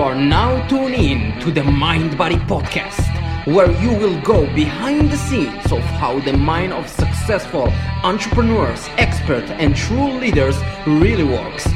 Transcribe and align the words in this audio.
You 0.00 0.06
are 0.06 0.14
now 0.14 0.66
tuned 0.66 0.94
in 0.94 1.38
to 1.40 1.50
the 1.50 1.62
Mind 1.62 2.16
Body 2.16 2.36
Podcast, 2.36 3.04
where 3.46 3.70
you 3.82 3.90
will 3.90 4.18
go 4.22 4.46
behind 4.54 5.10
the 5.10 5.18
scenes 5.18 5.70
of 5.70 5.82
how 6.00 6.18
the 6.20 6.32
mind 6.32 6.72
of 6.72 6.88
successful 6.88 7.70
entrepreneurs, 8.02 8.88
experts, 8.96 9.50
and 9.50 9.76
true 9.76 10.12
leaders 10.12 10.56
really 10.86 11.24
works. 11.24 11.68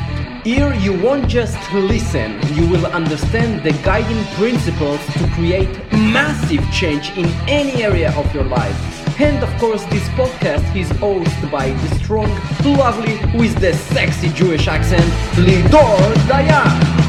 Here, 0.42 0.72
you 0.72 0.98
won't 1.02 1.29
just 1.29 1.58
listen, 1.74 2.40
you 2.54 2.66
will 2.66 2.86
understand 2.86 3.62
the 3.62 3.72
guiding 3.82 4.25
principles 4.36 5.04
to 5.18 5.29
create 5.34 5.68
massive 5.93 6.64
change 6.72 7.11
in 7.18 7.27
any 7.46 7.82
area 7.82 8.11
of 8.16 8.34
your 8.34 8.45
life. 8.45 9.20
And 9.20 9.45
of 9.45 9.54
course, 9.61 9.84
this 9.93 10.09
podcast 10.20 10.64
is 10.75 10.88
hosted 10.93 11.50
by 11.50 11.72
the 11.72 11.95
strong, 11.96 12.30
lovely, 12.64 13.16
with 13.38 13.54
the 13.61 13.75
sexy 13.75 14.30
Jewish 14.30 14.66
accent, 14.66 15.04
Lidor 15.36 16.14
Dayan. 16.25 17.04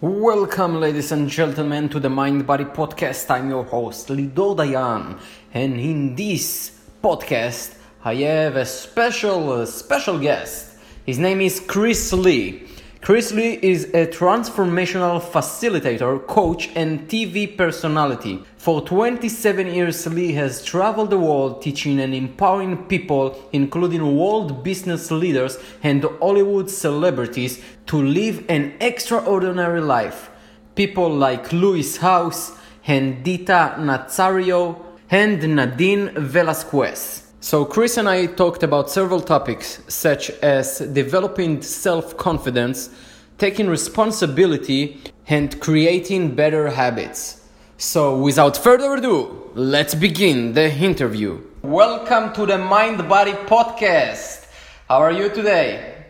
Welcome, 0.00 0.78
ladies 0.78 1.10
and 1.10 1.28
gentlemen, 1.28 1.88
to 1.88 1.98
the 1.98 2.08
Mind 2.08 2.46
Body 2.46 2.62
Podcast. 2.62 3.28
I'm 3.32 3.50
your 3.50 3.64
host, 3.64 4.06
Lidor 4.06 4.54
Dayan, 4.54 5.18
and 5.52 5.80
in 5.80 6.14
this 6.14 6.70
podcast, 7.02 7.74
I 8.04 8.14
have 8.14 8.54
a 8.54 8.64
special, 8.64 9.66
special 9.66 10.20
guest. 10.20 10.78
His 11.04 11.18
name 11.18 11.40
is 11.40 11.58
Chris 11.58 12.12
Lee. 12.12 12.68
Chris 13.00 13.32
Lee 13.32 13.58
is 13.62 13.84
a 13.94 14.06
transformational 14.08 15.20
facilitator, 15.20 16.26
coach, 16.26 16.68
and 16.74 17.08
TV 17.08 17.56
personality. 17.56 18.42
For 18.56 18.82
27 18.82 19.68
years, 19.68 20.04
Lee 20.08 20.32
has 20.32 20.64
traveled 20.64 21.10
the 21.10 21.18
world 21.18 21.62
teaching 21.62 22.00
and 22.00 22.12
empowering 22.12 22.76
people, 22.86 23.48
including 23.52 24.16
world 24.16 24.64
business 24.64 25.10
leaders 25.12 25.58
and 25.82 26.04
Hollywood 26.20 26.68
celebrities, 26.68 27.62
to 27.86 28.02
live 28.02 28.44
an 28.48 28.74
extraordinary 28.80 29.80
life. 29.80 30.30
People 30.74 31.08
like 31.08 31.52
Lewis 31.52 31.98
Howes, 31.98 32.58
Dita 32.84 33.76
Nazario, 33.78 34.84
and 35.08 35.54
Nadine 35.54 36.10
Velasquez. 36.16 37.27
So, 37.40 37.64
Chris 37.64 37.96
and 37.96 38.08
I 38.08 38.26
talked 38.26 38.64
about 38.64 38.90
several 38.90 39.20
topics, 39.20 39.80
such 39.86 40.30
as 40.42 40.80
developing 40.80 41.62
self 41.62 42.16
confidence, 42.16 42.90
taking 43.38 43.68
responsibility, 43.68 45.00
and 45.28 45.60
creating 45.60 46.34
better 46.34 46.68
habits. 46.68 47.46
So, 47.76 48.18
without 48.18 48.56
further 48.56 48.92
ado, 48.94 49.52
let's 49.54 49.94
begin 49.94 50.54
the 50.54 50.68
interview. 50.74 51.40
Welcome 51.62 52.32
to 52.32 52.44
the 52.44 52.58
Mind 52.58 53.08
Body 53.08 53.34
Podcast. 53.46 54.48
How 54.88 54.98
are 54.98 55.12
you 55.12 55.28
today? 55.28 56.06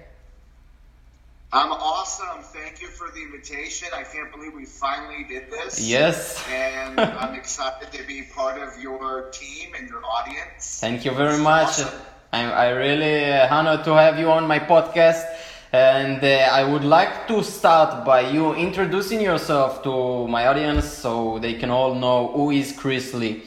I'm 1.53 1.73
awesome. 1.73 2.43
You 2.89 2.95
for 2.95 3.11
the 3.11 3.23
invitation. 3.23 3.89
I 3.95 4.03
can't 4.03 4.33
believe 4.33 4.55
we 4.55 4.65
finally 4.65 5.25
did 5.25 5.51
this. 5.51 5.81
Yes. 5.81 6.43
and 6.51 6.99
I'm 7.23 7.35
excited 7.35 7.93
to 7.93 8.07
be 8.07 8.23
part 8.23 8.61
of 8.61 8.81
your 8.81 9.31
team 9.31 9.75
and 9.77 9.89
your 9.89 10.03
audience. 10.05 10.81
Thank 10.81 11.05
you 11.05 11.13
very 11.13 11.39
much. 11.39 11.69
Awesome. 11.69 12.01
I'm 12.33 12.51
I 12.51 12.71
really 12.71 13.33
uh, 13.33 13.55
honored 13.55 13.85
to 13.85 13.95
have 13.95 14.19
you 14.19 14.31
on 14.31 14.47
my 14.47 14.59
podcast. 14.59 15.25
And 15.73 16.25
uh, 16.25 16.49
I 16.61 16.65
would 16.65 16.85
like 16.85 17.29
to 17.29 17.43
start 17.43 18.07
by 18.07 18.21
you 18.21 18.55
introducing 18.55 19.21
yourself 19.21 19.83
to 19.83 20.27
my 20.29 20.47
audience 20.47 20.87
so 20.89 21.39
they 21.39 21.55
can 21.55 21.71
all 21.71 21.95
know 21.95 22.29
who 22.29 22.51
is 22.51 22.73
Chris 22.73 23.13
Lee. 23.13 23.43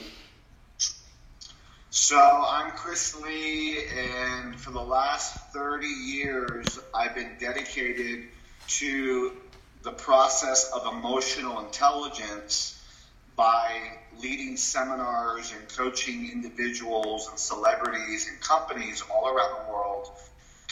So 1.90 2.20
I'm 2.20 2.72
Chris 2.72 3.20
Lee, 3.22 3.86
and 3.98 4.56
for 4.56 4.72
the 4.72 4.86
last 4.98 5.52
30 5.52 5.88
years, 5.88 6.80
I've 6.94 7.16
been 7.16 7.32
dedicated 7.40 8.28
to 8.80 9.32
the 9.84 9.92
process 9.92 10.72
of 10.72 10.94
emotional 10.94 11.60
intelligence 11.60 12.80
by 13.36 13.98
leading 14.20 14.58
seminars 14.58 15.52
and 15.52 15.68
coaching 15.70 16.30
individuals 16.32 17.28
and 17.30 17.40
celebrities 17.40 18.28
and 18.30 18.40
companies 18.42 19.02
all 19.10 19.28
around 19.28 19.66
the 19.66 19.72
world, 19.72 20.12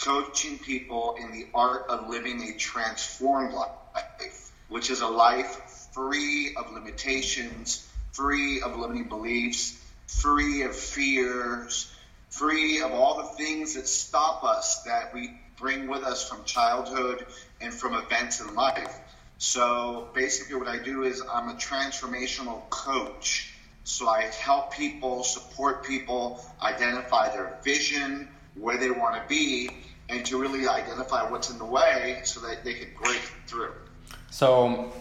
coaching 0.00 0.58
people 0.58 1.16
in 1.20 1.32
the 1.32 1.46
art 1.54 1.86
of 1.88 2.08
living 2.08 2.42
a 2.42 2.56
transformed 2.56 3.54
life, 3.54 4.52
which 4.68 4.90
is 4.90 5.00
a 5.00 5.08
life 5.08 5.88
free 5.92 6.54
of 6.56 6.72
limitations, 6.72 7.88
free 8.12 8.60
of 8.62 8.76
limiting 8.76 9.08
beliefs 9.08 9.80
free 10.10 10.62
of 10.62 10.74
fears, 10.74 11.90
free 12.30 12.80
of 12.80 12.92
all 12.92 13.16
the 13.16 13.44
things 13.44 13.74
that 13.74 13.86
stop 13.86 14.44
us 14.44 14.82
that 14.82 15.14
we 15.14 15.30
bring 15.56 15.88
with 15.88 16.02
us 16.02 16.28
from 16.28 16.42
childhood 16.44 17.24
and 17.60 17.72
from 17.72 17.94
events 17.94 18.40
in 18.40 18.54
life. 18.54 18.98
So 19.38 20.08
basically, 20.14 20.56
what 20.56 20.68
I 20.68 20.78
do 20.78 21.02
is 21.04 21.22
I'm 21.32 21.48
a 21.48 21.54
transformational 21.54 22.68
coach. 22.70 23.54
So 23.84 24.08
I 24.08 24.22
help 24.24 24.74
people, 24.74 25.24
support 25.24 25.84
people, 25.84 26.44
identify 26.62 27.30
their 27.30 27.58
vision, 27.64 28.28
where 28.54 28.76
they 28.76 28.90
want 28.90 29.14
to 29.14 29.22
be, 29.28 29.70
and 30.08 30.24
to 30.26 30.38
really 30.38 30.68
identify 30.68 31.28
what's 31.30 31.50
in 31.50 31.58
the 31.58 31.64
way 31.64 32.20
so 32.24 32.40
that 32.40 32.64
they 32.64 32.74
can 32.74 32.88
break 33.02 33.22
through. 33.46 33.72
So 34.30 34.92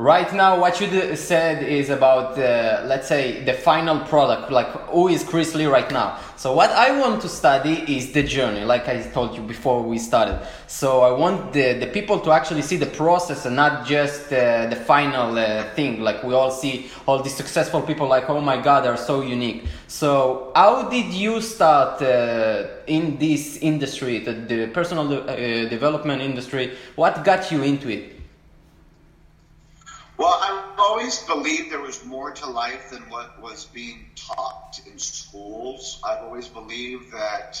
Right 0.00 0.32
now, 0.32 0.58
what 0.58 0.80
you 0.80 1.14
said 1.14 1.62
is 1.62 1.90
about, 1.90 2.38
uh, 2.38 2.84
let's 2.86 3.06
say, 3.06 3.44
the 3.44 3.52
final 3.52 4.00
product, 4.00 4.50
like 4.50 4.68
who 4.88 5.08
is 5.08 5.22
Chris 5.22 5.54
Lee 5.54 5.66
right 5.66 5.90
now. 5.90 6.18
So, 6.36 6.54
what 6.54 6.70
I 6.70 6.98
want 6.98 7.20
to 7.20 7.28
study 7.28 7.84
is 7.86 8.10
the 8.10 8.22
journey, 8.22 8.64
like 8.64 8.88
I 8.88 9.02
told 9.02 9.36
you 9.36 9.42
before 9.42 9.82
we 9.82 9.98
started. 9.98 10.40
So, 10.68 11.02
I 11.02 11.10
want 11.10 11.52
the, 11.52 11.74
the 11.74 11.86
people 11.86 12.18
to 12.20 12.30
actually 12.32 12.62
see 12.62 12.76
the 12.76 12.86
process 12.86 13.44
and 13.44 13.54
not 13.54 13.86
just 13.86 14.32
uh, 14.32 14.68
the 14.68 14.76
final 14.76 15.36
uh, 15.36 15.64
thing. 15.74 16.00
Like 16.00 16.24
we 16.24 16.32
all 16.32 16.50
see 16.50 16.88
all 17.06 17.22
these 17.22 17.34
successful 17.34 17.82
people, 17.82 18.08
like, 18.08 18.30
oh 18.30 18.40
my 18.40 18.58
God, 18.58 18.86
they're 18.86 18.96
so 18.96 19.20
unique. 19.20 19.66
So, 19.86 20.50
how 20.56 20.88
did 20.88 21.12
you 21.12 21.42
start 21.42 22.00
uh, 22.00 22.68
in 22.86 23.18
this 23.18 23.58
industry, 23.58 24.20
the, 24.20 24.32
the 24.32 24.66
personal 24.68 25.12
uh, 25.12 25.36
development 25.68 26.22
industry? 26.22 26.78
What 26.96 27.22
got 27.22 27.52
you 27.52 27.62
into 27.64 27.90
it? 27.90 28.19
Well, 30.20 30.38
I've 30.38 30.78
always 30.78 31.18
believed 31.22 31.72
there 31.72 31.80
was 31.80 32.04
more 32.04 32.30
to 32.30 32.46
life 32.46 32.90
than 32.90 33.08
what 33.08 33.40
was 33.40 33.64
being 33.64 34.04
taught 34.14 34.78
in 34.86 34.98
schools. 34.98 35.98
I've 36.04 36.22
always 36.22 36.46
believed 36.46 37.10
that 37.12 37.56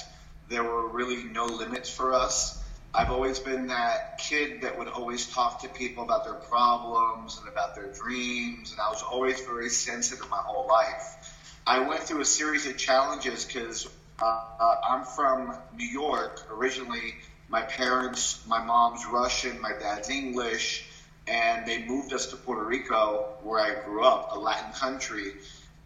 there 0.50 0.64
were 0.64 0.86
really 0.88 1.24
no 1.24 1.46
limits 1.46 1.88
for 1.88 2.12
us. 2.12 2.62
I've 2.92 3.08
always 3.08 3.38
been 3.38 3.68
that 3.68 4.18
kid 4.18 4.60
that 4.60 4.76
would 4.76 4.88
always 4.88 5.26
talk 5.32 5.62
to 5.62 5.68
people 5.68 6.04
about 6.04 6.26
their 6.26 6.34
problems 6.34 7.38
and 7.38 7.48
about 7.48 7.74
their 7.74 7.94
dreams, 7.94 8.72
and 8.72 8.78
I 8.78 8.90
was 8.90 9.02
always 9.02 9.40
very 9.40 9.70
sensitive 9.70 10.28
my 10.28 10.42
whole 10.44 10.68
life. 10.68 11.56
I 11.66 11.78
went 11.88 12.02
through 12.02 12.20
a 12.20 12.26
series 12.26 12.66
of 12.66 12.76
challenges 12.76 13.46
because 13.46 13.88
uh, 14.20 14.24
uh, 14.60 14.74
I'm 14.86 15.04
from 15.06 15.56
New 15.74 15.88
York 15.88 16.46
originally. 16.52 17.14
My 17.48 17.62
parents, 17.62 18.42
my 18.46 18.62
mom's 18.62 19.06
Russian, 19.06 19.58
my 19.62 19.72
dad's 19.72 20.10
English 20.10 20.89
and 21.26 21.66
they 21.66 21.84
moved 21.84 22.12
us 22.12 22.26
to 22.26 22.36
Puerto 22.36 22.64
Rico, 22.64 23.36
where 23.42 23.60
I 23.60 23.84
grew 23.84 24.04
up, 24.04 24.34
a 24.34 24.38
Latin 24.38 24.72
country, 24.72 25.32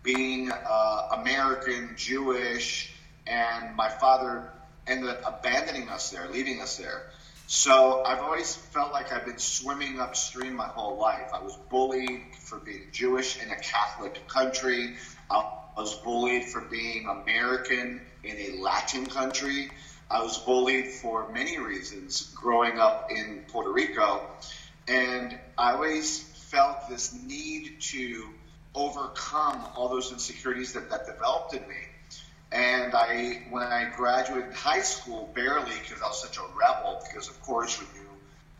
being 0.02 0.50
uh, 0.50 1.08
American, 1.12 1.94
Jewish, 1.96 2.94
and 3.26 3.74
my 3.76 3.88
father 3.88 4.50
ended 4.86 5.10
up 5.10 5.22
abandoning 5.26 5.88
us 5.88 6.10
there, 6.10 6.28
leaving 6.28 6.60
us 6.60 6.76
there. 6.76 7.10
So 7.46 8.02
I've 8.04 8.20
always 8.20 8.54
felt 8.54 8.92
like 8.92 9.12
I've 9.12 9.26
been 9.26 9.38
swimming 9.38 10.00
upstream 10.00 10.54
my 10.54 10.66
whole 10.66 10.98
life. 10.98 11.30
I 11.34 11.42
was 11.42 11.56
bullied 11.70 12.22
for 12.40 12.58
being 12.58 12.88
Jewish 12.90 13.40
in 13.42 13.50
a 13.50 13.56
Catholic 13.56 14.26
country. 14.28 14.96
I 15.30 15.44
was 15.76 15.94
bullied 15.96 16.44
for 16.44 16.62
being 16.62 17.06
American 17.06 18.00
in 18.22 18.36
a 18.36 18.62
Latin 18.62 19.06
country. 19.06 19.70
I 20.10 20.22
was 20.22 20.38
bullied 20.38 20.88
for 20.88 21.30
many 21.32 21.58
reasons 21.58 22.32
growing 22.34 22.78
up 22.78 23.10
in 23.10 23.44
Puerto 23.48 23.72
Rico. 23.72 24.26
And 24.86 25.38
I 25.56 25.72
always 25.72 26.20
felt 26.20 26.88
this 26.88 27.14
need 27.26 27.80
to 27.80 28.28
overcome 28.74 29.64
all 29.76 29.88
those 29.88 30.12
insecurities 30.12 30.72
that, 30.74 30.90
that 30.90 31.06
developed 31.06 31.54
in 31.54 31.66
me. 31.68 31.76
And 32.52 32.94
I, 32.94 33.42
when 33.50 33.62
I 33.62 33.90
graduated 33.96 34.52
high 34.52 34.82
school, 34.82 35.30
barely 35.34 35.72
because 35.82 36.02
I 36.02 36.06
was 36.06 36.20
such 36.20 36.38
a 36.38 36.42
rebel. 36.54 37.02
Because 37.04 37.28
of 37.28 37.40
course, 37.42 37.78
when 37.78 37.88
you 37.94 38.08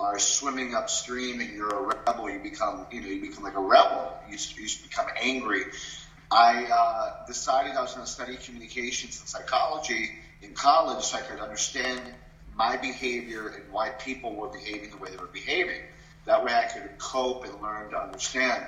are 0.00 0.18
swimming 0.18 0.74
upstream 0.74 1.40
and 1.40 1.52
you're 1.52 1.68
a 1.68 1.82
rebel, 2.06 2.30
you 2.30 2.40
become, 2.40 2.86
you 2.90 3.00
know, 3.00 3.06
you 3.06 3.20
become 3.20 3.44
like 3.44 3.56
a 3.56 3.60
rebel. 3.60 4.16
You, 4.28 4.36
you 4.56 4.68
become 4.82 5.06
angry. 5.20 5.62
I 6.30 6.64
uh, 6.64 7.26
decided 7.26 7.76
I 7.76 7.82
was 7.82 7.94
going 7.94 8.06
to 8.06 8.10
study 8.10 8.36
communications 8.36 9.20
and 9.20 9.28
psychology 9.28 10.10
in 10.42 10.54
college 10.54 11.04
so 11.04 11.18
I 11.18 11.20
could 11.20 11.38
understand 11.38 12.00
my 12.56 12.76
behavior 12.76 13.48
and 13.48 13.72
why 13.72 13.90
people 13.90 14.34
were 14.34 14.48
behaving 14.48 14.90
the 14.90 14.96
way 14.96 15.10
they 15.10 15.16
were 15.16 15.26
behaving. 15.26 15.80
That 16.26 16.44
way 16.44 16.54
I 16.54 16.64
could 16.64 16.98
cope 16.98 17.44
and 17.44 17.60
learn 17.62 17.90
to 17.90 17.98
understand. 17.98 18.64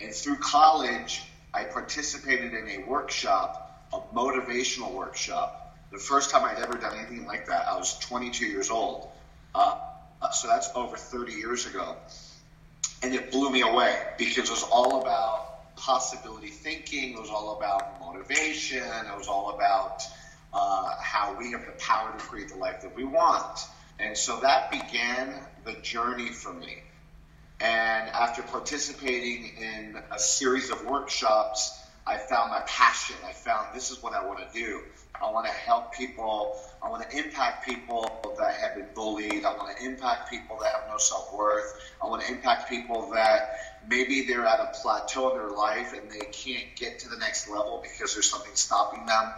And 0.00 0.14
through 0.14 0.36
college, 0.36 1.22
I 1.54 1.64
participated 1.64 2.54
in 2.54 2.68
a 2.68 2.84
workshop, 2.88 3.86
a 3.92 4.00
motivational 4.14 4.92
workshop. 4.92 5.76
The 5.92 5.98
first 5.98 6.30
time 6.30 6.44
I'd 6.44 6.58
ever 6.62 6.74
done 6.74 6.96
anything 6.98 7.26
like 7.26 7.46
that, 7.46 7.66
I 7.68 7.76
was 7.76 7.98
22 8.00 8.46
years 8.46 8.70
old. 8.70 9.08
Uh, 9.54 9.78
so 10.32 10.48
that's 10.48 10.70
over 10.74 10.96
30 10.96 11.32
years 11.32 11.66
ago. 11.66 11.96
and 13.02 13.14
it 13.14 13.30
blew 13.30 13.50
me 13.50 13.62
away 13.62 13.96
because 14.18 14.48
it 14.48 14.50
was 14.50 14.64
all 14.64 15.00
about 15.02 15.76
possibility 15.76 16.48
thinking. 16.48 17.12
It 17.14 17.20
was 17.20 17.30
all 17.30 17.56
about 17.56 18.00
motivation. 18.00 18.82
It 18.82 19.16
was 19.16 19.28
all 19.28 19.50
about 19.54 20.02
uh, 20.52 20.94
how 21.00 21.36
we 21.38 21.52
have 21.52 21.64
the 21.66 21.72
power 21.72 22.12
to 22.12 22.24
create 22.24 22.48
the 22.48 22.56
life 22.56 22.82
that 22.82 22.94
we 22.96 23.04
want. 23.04 23.60
And 24.00 24.16
so 24.16 24.40
that 24.40 24.70
began 24.70 25.34
the 25.64 25.74
journey 25.74 26.30
for 26.30 26.52
me. 26.52 26.82
And 27.60 28.08
after 28.10 28.42
participating 28.42 29.56
in 29.56 30.00
a 30.12 30.18
series 30.18 30.70
of 30.70 30.84
workshops, 30.84 31.76
I 32.06 32.16
found 32.16 32.50
my 32.50 32.60
passion. 32.66 33.16
I 33.26 33.32
found 33.32 33.74
this 33.74 33.90
is 33.90 34.02
what 34.02 34.14
I 34.14 34.24
want 34.24 34.38
to 34.38 34.58
do. 34.58 34.82
I 35.20 35.30
want 35.30 35.46
to 35.46 35.52
help 35.52 35.92
people. 35.92 36.56
I 36.82 36.88
want 36.88 37.08
to 37.08 37.18
impact 37.18 37.66
people 37.66 38.34
that 38.38 38.54
have 38.54 38.76
been 38.76 38.88
bullied. 38.94 39.44
I 39.44 39.52
want 39.54 39.76
to 39.76 39.84
impact 39.84 40.30
people 40.30 40.58
that 40.62 40.72
have 40.72 40.84
no 40.88 40.98
self 40.98 41.34
worth. 41.34 41.80
I 42.02 42.06
want 42.06 42.22
to 42.22 42.32
impact 42.32 42.70
people 42.70 43.10
that 43.10 43.80
maybe 43.88 44.26
they're 44.26 44.46
at 44.46 44.60
a 44.60 44.70
plateau 44.80 45.32
in 45.32 45.38
their 45.38 45.50
life 45.50 45.92
and 45.92 46.10
they 46.10 46.26
can't 46.32 46.74
get 46.76 47.00
to 47.00 47.08
the 47.08 47.16
next 47.16 47.50
level 47.50 47.82
because 47.82 48.14
there's 48.14 48.30
something 48.30 48.54
stopping 48.54 49.04
them. 49.04 49.32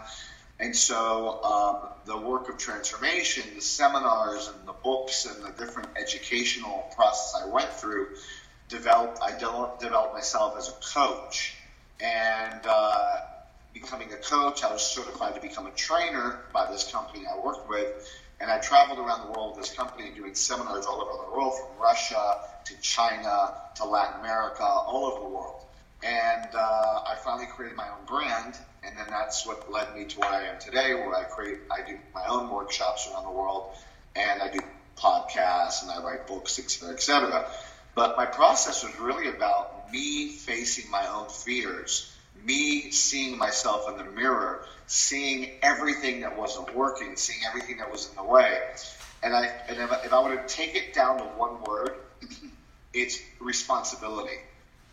And 0.61 0.75
so 0.75 1.43
um, 1.43 1.89
the 2.05 2.15
work 2.15 2.47
of 2.47 2.59
transformation, 2.59 3.43
the 3.55 3.61
seminars 3.61 4.47
and 4.47 4.67
the 4.67 4.73
books 4.73 5.25
and 5.25 5.43
the 5.43 5.49
different 5.57 5.89
educational 5.97 6.87
process 6.95 7.41
I 7.41 7.47
went 7.47 7.73
through, 7.73 8.09
developed. 8.69 9.19
I 9.23 9.31
developed 9.31 10.13
myself 10.13 10.55
as 10.59 10.69
a 10.69 10.73
coach, 10.93 11.55
and 11.99 12.61
uh, 12.67 13.21
becoming 13.73 14.13
a 14.13 14.17
coach, 14.17 14.63
I 14.63 14.71
was 14.71 14.83
certified 14.83 15.33
to 15.33 15.41
become 15.41 15.65
a 15.65 15.71
trainer 15.71 16.41
by 16.53 16.69
this 16.69 16.91
company 16.91 17.25
I 17.25 17.43
worked 17.43 17.67
with. 17.67 18.07
And 18.39 18.51
I 18.51 18.59
traveled 18.59 18.99
around 18.99 19.27
the 19.27 19.31
world 19.31 19.57
with 19.57 19.65
this 19.65 19.75
company 19.75 20.11
doing 20.15 20.35
seminars 20.35 20.85
all 20.85 21.01
over 21.01 21.25
the 21.25 21.35
world, 21.35 21.53
from 21.57 21.81
Russia 21.81 22.37
to 22.65 22.81
China 22.81 23.53
to 23.77 23.85
Latin 23.85 24.19
America, 24.19 24.63
all 24.63 25.05
over 25.05 25.21
the 25.21 25.29
world. 25.29 25.61
And 26.03 26.49
uh, 26.53 27.01
I 27.07 27.15
finally 27.23 27.47
created 27.47 27.77
my 27.77 27.87
own 27.89 28.05
brand, 28.05 28.57
and 28.83 28.97
then 28.97 29.05
that's 29.09 29.45
what 29.45 29.71
led 29.71 29.95
me 29.95 30.05
to 30.05 30.19
where 30.19 30.29
I 30.29 30.43
am 30.45 30.59
today, 30.59 30.93
where 30.95 31.15
I 31.15 31.23
create, 31.23 31.59
I 31.71 31.87
do 31.87 31.97
my 32.15 32.25
own 32.25 32.49
workshops 32.49 33.07
around 33.07 33.25
the 33.25 33.31
world, 33.31 33.75
and 34.15 34.41
I 34.41 34.49
do 34.49 34.59
podcasts, 34.97 35.83
and 35.83 35.91
I 35.91 36.01
write 36.01 36.27
books, 36.27 36.57
et 36.57 36.69
cetera, 36.71 36.93
et 36.95 37.01
cetera. 37.01 37.45
But 37.93 38.17
my 38.17 38.25
process 38.25 38.83
was 38.83 38.97
really 38.99 39.29
about 39.29 39.91
me 39.91 40.29
facing 40.29 40.89
my 40.89 41.05
own 41.07 41.29
fears, 41.29 42.11
me 42.43 42.89
seeing 42.91 43.37
myself 43.37 43.87
in 43.89 43.97
the 43.97 44.11
mirror, 44.11 44.65
seeing 44.87 45.51
everything 45.61 46.21
that 46.21 46.37
wasn't 46.37 46.73
working, 46.75 47.15
seeing 47.15 47.39
everything 47.47 47.77
that 47.77 47.91
was 47.91 48.09
in 48.09 48.15
the 48.15 48.23
way. 48.23 48.61
And 49.21 49.35
I, 49.35 49.45
and 49.69 49.77
if, 49.77 50.05
if 50.05 50.13
I 50.13 50.23
were 50.23 50.35
to 50.35 50.47
take 50.47 50.75
it 50.75 50.93
down 50.95 51.19
to 51.19 51.23
one 51.23 51.61
word, 51.61 51.95
it's 52.93 53.19
responsibility 53.39 54.37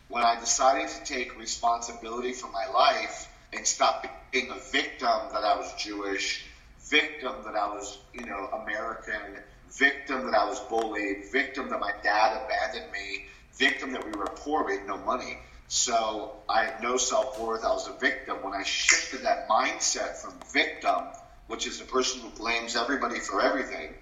when 0.08 0.25
I 0.25 0.38
decided 0.38 0.88
to 0.88 1.05
take 1.05 1.38
responsibility 1.38 2.32
for 2.32 2.50
my 2.50 2.67
life 2.67 3.29
and 3.53 3.67
stop 3.67 4.06
being 4.33 4.50
a 4.50 4.59
victim 4.71 5.09
that 5.33 5.45
I 5.45 5.56
was 5.56 5.73
Jewish, 5.75 6.45
victim 6.89 7.35
that 7.45 7.55
I 7.55 7.69
was, 7.69 7.99
you 8.12 8.27
know, 8.27 8.49
American, 8.62 9.43
victim 9.71 10.25
that 10.27 10.35
I 10.35 10.47
was 10.47 10.61
bullied, 10.61 11.31
victim 11.33 11.69
that 11.71 11.81
my 11.81 11.93
dad 12.03 12.43
abandoned 12.45 12.93
me, 12.93 13.27
victim 13.56 13.93
that 13.93 14.05
we 14.05 14.12
were 14.12 14.27
poor, 14.27 14.65
we 14.65 14.77
had 14.77 14.87
no 14.87 14.99
money. 14.99 15.39
So 15.69 16.33
I 16.49 16.65
had 16.65 16.83
no 16.83 16.97
self 16.97 17.39
worth. 17.39 17.62
I 17.62 17.69
was 17.69 17.89
a 17.89 17.99
victim. 17.99 18.39
When 18.43 18.55
I 18.55 18.62
shifted 18.62 19.23
that 19.25 19.49
mindset 19.49 20.17
from 20.17 20.33
victim, 20.50 21.05
which 21.47 21.67
is 21.67 21.79
the 21.79 21.85
person 21.85 22.23
who 22.23 22.31
blames 22.31 22.75
everybody 22.75 23.21
for 23.21 23.43
everything, 23.43 23.95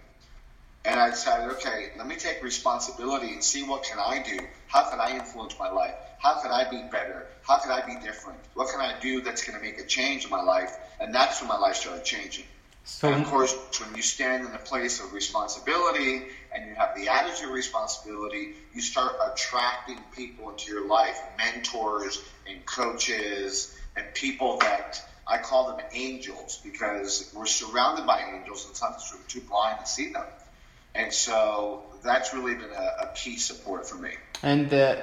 and 0.86 1.00
I 1.00 1.10
decided, 1.10 1.50
okay, 1.56 1.90
let 1.98 2.06
me 2.06 2.14
take 2.14 2.42
responsibility 2.42 3.32
and 3.32 3.42
see 3.42 3.64
what 3.64 3.82
can 3.82 3.98
I 3.98 4.22
do. 4.22 4.38
How 4.68 4.88
can 4.88 5.00
I 5.00 5.16
influence 5.16 5.56
my 5.58 5.68
life? 5.68 5.94
How 6.18 6.40
can 6.40 6.52
I 6.52 6.68
be 6.70 6.82
better? 6.90 7.26
How 7.42 7.58
can 7.58 7.72
I 7.72 7.84
be 7.84 7.94
different? 8.00 8.38
What 8.54 8.70
can 8.70 8.80
I 8.80 8.98
do 9.00 9.20
that's 9.20 9.44
going 9.44 9.58
to 9.58 9.64
make 9.64 9.78
a 9.78 9.84
change 9.84 10.24
in 10.24 10.30
my 10.30 10.42
life? 10.42 10.70
And 11.00 11.12
that's 11.12 11.40
when 11.40 11.48
my 11.48 11.58
life 11.58 11.74
started 11.74 12.04
changing. 12.04 12.44
So, 12.84 13.12
and 13.12 13.24
of 13.24 13.28
course, 13.28 13.52
when 13.80 13.96
you 13.96 14.02
stand 14.02 14.46
in 14.46 14.54
a 14.54 14.58
place 14.58 15.00
of 15.00 15.12
responsibility 15.12 16.22
and 16.54 16.68
you 16.68 16.76
have 16.76 16.94
the 16.94 17.08
attitude 17.08 17.48
of 17.48 17.54
responsibility, 17.54 18.54
you 18.72 18.80
start 18.80 19.16
attracting 19.32 19.98
people 20.14 20.50
into 20.50 20.70
your 20.70 20.86
life, 20.86 21.20
mentors 21.36 22.22
and 22.48 22.64
coaches 22.64 23.76
and 23.96 24.06
people 24.14 24.58
that 24.58 25.02
I 25.26 25.38
call 25.38 25.76
them 25.76 25.84
angels 25.92 26.60
because 26.62 27.28
we're 27.34 27.46
surrounded 27.46 28.06
by 28.06 28.22
angels 28.22 28.66
and 28.66 28.76
sometimes 28.76 29.12
we're 29.12 29.26
too 29.26 29.40
blind 29.40 29.80
to 29.80 29.86
see 29.86 30.12
them. 30.12 30.26
And 30.96 31.12
so 31.12 31.82
that's 32.02 32.32
really 32.32 32.54
been 32.54 32.70
a, 32.70 33.04
a 33.04 33.12
key 33.14 33.37
support 33.37 33.88
for 33.88 33.96
me. 33.96 34.12
And 34.43 34.72
uh, 34.72 34.96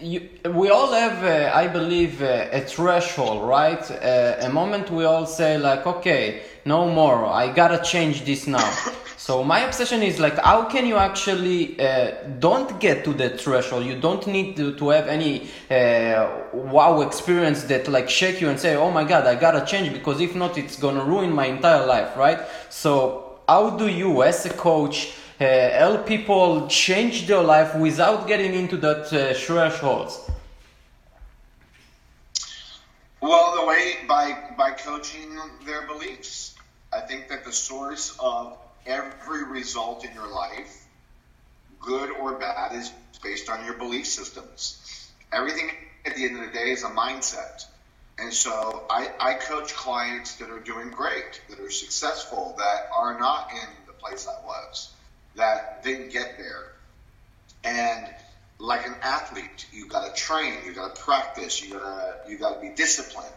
you, 0.00 0.28
we 0.50 0.68
all 0.70 0.92
have, 0.92 1.24
uh, 1.24 1.50
I 1.54 1.68
believe, 1.68 2.22
uh, 2.22 2.48
a 2.52 2.60
threshold, 2.60 3.48
right? 3.48 3.90
Uh, 3.90 4.36
a 4.40 4.50
moment 4.50 4.90
we 4.90 5.04
all 5.04 5.26
say, 5.26 5.58
like, 5.58 5.86
okay, 5.86 6.42
no 6.64 6.90
more, 6.90 7.26
I 7.26 7.52
gotta 7.52 7.82
change 7.82 8.24
this 8.24 8.46
now. 8.46 8.70
so 9.16 9.42
my 9.42 9.60
obsession 9.60 10.02
is 10.02 10.20
like, 10.20 10.38
how 10.38 10.64
can 10.64 10.86
you 10.86 10.96
actually 10.96 11.80
uh, 11.80 12.12
don't 12.38 12.78
get 12.78 13.04
to 13.04 13.14
that 13.14 13.40
threshold? 13.40 13.86
You 13.86 13.98
don't 13.98 14.26
need 14.26 14.56
to, 14.56 14.74
to 14.74 14.88
have 14.90 15.08
any 15.08 15.48
uh, 15.70 16.28
wow 16.52 17.00
experience 17.00 17.64
that 17.64 17.88
like 17.88 18.10
shake 18.10 18.40
you 18.40 18.50
and 18.50 18.60
say, 18.60 18.76
oh 18.76 18.90
my 18.90 19.04
god, 19.04 19.26
I 19.26 19.34
gotta 19.34 19.64
change 19.64 19.92
because 19.92 20.20
if 20.20 20.34
not, 20.34 20.58
it's 20.58 20.76
gonna 20.76 21.04
ruin 21.04 21.32
my 21.32 21.46
entire 21.46 21.86
life, 21.86 22.16
right? 22.16 22.40
So 22.68 23.40
how 23.48 23.70
do 23.70 23.88
you, 23.88 24.22
as 24.22 24.44
a 24.44 24.50
coach, 24.50 25.14
help 25.38 26.06
people 26.06 26.66
change 26.68 27.26
their 27.26 27.42
life 27.42 27.74
without 27.74 28.26
getting 28.26 28.54
into 28.54 28.76
that 28.78 29.12
uh, 29.12 29.34
thresholds? 29.34 30.30
Well, 33.20 33.60
the 33.60 33.66
way 33.66 33.96
by 34.08 34.36
by 34.56 34.72
coaching 34.72 35.38
their 35.64 35.86
beliefs. 35.86 36.54
I 36.92 37.00
think 37.00 37.28
that 37.28 37.44
the 37.44 37.52
source 37.52 38.16
of 38.18 38.56
every 38.86 39.44
result 39.44 40.04
in 40.04 40.12
your 40.14 40.28
life, 40.28 40.86
good 41.80 42.10
or 42.12 42.32
bad, 42.38 42.72
is 42.72 42.92
based 43.22 43.50
on 43.50 43.64
your 43.64 43.74
belief 43.74 44.06
systems. 44.06 45.10
Everything 45.32 45.70
at 46.06 46.16
the 46.16 46.24
end 46.24 46.38
of 46.38 46.46
the 46.46 46.52
day 46.52 46.70
is 46.70 46.82
a 46.84 46.88
mindset. 46.88 47.66
And 48.18 48.32
so 48.32 48.86
I, 48.90 49.10
I 49.20 49.34
coach 49.34 49.74
clients 49.74 50.36
that 50.36 50.50
are 50.50 50.58
doing 50.58 50.90
great, 50.90 51.40
that 51.50 51.60
are 51.60 51.70
successful, 51.70 52.54
that 52.58 52.88
are 52.96 53.18
not 53.18 53.52
in 53.52 53.68
the 53.86 53.92
place 53.92 54.26
I 54.26 54.44
was 54.44 54.92
that 55.38 55.82
didn't 55.82 56.12
get 56.12 56.36
there. 56.38 56.72
And 57.64 58.06
like 58.58 58.86
an 58.86 58.94
athlete, 59.02 59.66
you 59.72 59.88
got 59.88 60.14
to 60.14 60.20
train, 60.20 60.54
you 60.64 60.72
got 60.72 60.94
to 60.94 61.00
practice, 61.00 61.62
you 61.62 61.72
got 61.72 61.80
to 61.80 62.30
you 62.30 62.38
got 62.38 62.54
to 62.54 62.60
be 62.60 62.74
disciplined. 62.74 63.32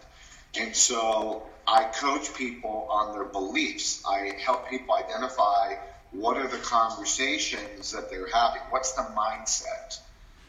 And 0.59 0.75
so 0.75 1.43
I 1.67 1.85
coach 1.85 2.33
people 2.33 2.87
on 2.91 3.13
their 3.13 3.25
beliefs. 3.25 4.03
I 4.05 4.33
help 4.43 4.69
people 4.69 4.93
identify 4.95 5.75
what 6.11 6.37
are 6.37 6.47
the 6.47 6.57
conversations 6.57 7.91
that 7.91 8.09
they're 8.09 8.27
having. 8.27 8.61
What's 8.69 8.93
the 8.93 9.03
mindset? 9.15 9.99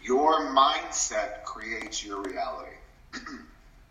Your 0.03 0.49
mindset 0.49 1.45
creates 1.45 2.05
your 2.05 2.21
reality. 2.23 2.73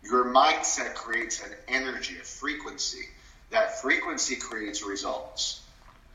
your 0.02 0.26
mindset 0.26 0.94
creates 0.94 1.42
an 1.42 1.52
energy, 1.68 2.16
a 2.20 2.24
frequency. 2.24 3.06
That 3.50 3.80
frequency 3.80 4.36
creates 4.36 4.84
results. 4.84 5.61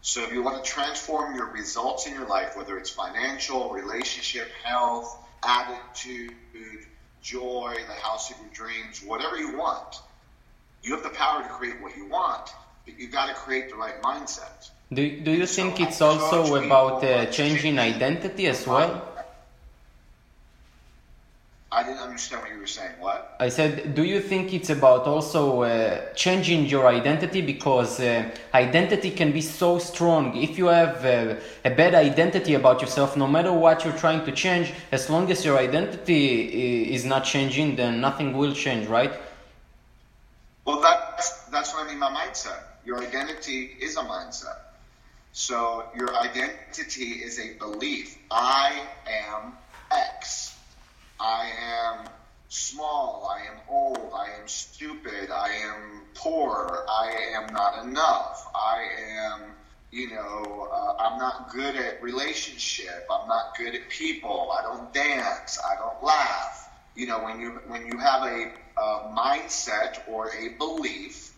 So 0.08 0.24
if 0.24 0.32
you 0.32 0.42
want 0.42 0.64
to 0.64 0.72
transform 0.72 1.36
your 1.36 1.48
results 1.48 2.08
in 2.08 2.14
your 2.14 2.26
life, 2.28 2.56
whether 2.56 2.78
it's 2.78 2.90
financial, 2.90 3.72
relationship, 3.72 4.48
health, 4.64 5.22
attitude, 5.44 6.32
joy, 7.22 7.76
the 7.86 7.94
house 7.94 8.32
of 8.32 8.38
your 8.40 8.50
dreams, 8.54 9.04
whatever 9.04 9.38
you 9.38 9.58
want, 9.58 10.00
you 10.82 10.94
have 10.96 11.04
the 11.04 11.10
power 11.10 11.44
to 11.44 11.50
create 11.50 11.82
what 11.82 11.98
you 11.98 12.06
want, 12.06 12.54
but 12.86 12.98
you've 12.98 13.12
got 13.12 13.28
to 13.28 13.34
create 13.34 13.70
the 13.70 13.76
right 13.76 14.02
mindset. 14.02 14.70
Do, 14.94 15.20
do 15.20 15.32
you 15.32 15.46
think 15.46 15.76
so 15.76 15.84
it's 15.84 16.02
also 16.02 16.56
about 16.56 17.04
uh, 17.04 17.26
changing 17.26 17.78
identity 17.78 18.48
as 18.48 18.66
well? 18.66 19.07
I 21.70 21.84
didn't 21.84 22.00
understand 22.00 22.44
what 22.44 22.52
you 22.52 22.60
were 22.60 22.66
saying. 22.66 22.94
What? 23.00 23.36
I 23.42 23.50
said, 23.50 23.94
do 23.94 24.04
you 24.04 24.22
think 24.22 24.54
it's 24.54 24.70
about 24.70 25.06
also 25.06 25.64
uh, 25.64 26.14
changing 26.14 26.66
your 26.66 26.88
identity? 26.88 27.42
Because 27.42 28.00
uh, 28.00 28.30
identity 28.54 29.12
can 29.12 29.34
be 29.34 29.42
so 29.42 29.78
strong. 29.78 30.38
If 30.38 30.58
you 30.58 30.68
have 30.68 31.04
uh, 31.04 31.36
a 31.66 31.70
bad 31.70 31.94
identity 31.94 32.54
about 32.54 32.80
yourself, 32.80 33.18
no 33.18 33.28
matter 33.28 33.52
what 33.52 33.84
you're 33.84 33.98
trying 33.98 34.24
to 34.26 34.32
change, 34.32 34.74
as 34.94 35.10
long 35.10 35.30
as 35.30 35.44
your 35.44 35.58
identity 35.58 36.94
is 36.94 37.04
not 37.04 37.26
changing, 37.26 37.76
then 37.76 38.00
nothing 38.00 38.32
will 38.32 38.54
change, 38.54 38.88
right? 38.88 39.12
Well, 40.64 40.80
that's, 40.80 41.44
that's 41.52 41.74
what 41.74 41.86
I 41.86 41.90
mean 41.90 42.00
by 42.00 42.12
mindset. 42.12 42.64
Your 42.86 43.02
identity 43.02 43.76
is 43.82 43.98
a 43.98 44.04
mindset. 44.04 44.58
So 45.34 45.84
your 45.96 46.16
identity 46.16 47.22
is 47.24 47.40
a 47.40 47.54
belief. 47.60 48.18
I 48.32 48.84
am 49.06 49.54
X. 49.92 50.57
I 51.20 51.52
am 51.62 52.08
small, 52.48 53.30
I 53.32 53.46
am 53.48 53.60
old, 53.70 54.12
I 54.16 54.40
am 54.40 54.48
stupid, 54.48 55.32
I 55.32 55.50
am 55.50 56.04
poor, 56.14 56.86
I 56.90 57.34
am 57.36 57.54
not 57.54 57.84
enough, 57.84 58.48
I 58.56 58.86
am, 59.10 59.42
you 59.92 60.10
know, 60.10 60.70
uh, 60.72 61.02
I'm 61.02 61.18
not 61.18 61.50
good 61.52 61.76
at 61.76 62.02
relationship. 62.04 63.08
I'm 63.12 63.28
not 63.28 63.58
good 63.58 63.74
at 63.76 63.90
people. 63.90 64.52
I 64.58 64.62
don't 64.62 64.94
dance. 64.94 65.60
I 65.64 65.76
don't 65.76 66.04
laugh. 66.04 66.70
You 66.96 67.08
know, 67.08 67.24
when 67.24 67.40
you 67.40 67.62
when 67.68 67.86
you 67.86 67.98
have 67.98 68.24
a, 68.24 68.52
a 68.78 69.14
mindset 69.16 70.00
or 70.08 70.30
a 70.34 70.50
belief 70.58 71.32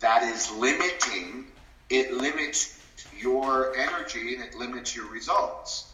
that 0.00 0.22
is 0.24 0.50
limiting, 0.52 1.46
it 1.90 2.12
limits 2.12 2.78
your 3.18 3.76
energy 3.76 4.34
and 4.34 4.42
it 4.42 4.54
limits 4.54 4.96
your 4.96 5.10
results. 5.10 5.91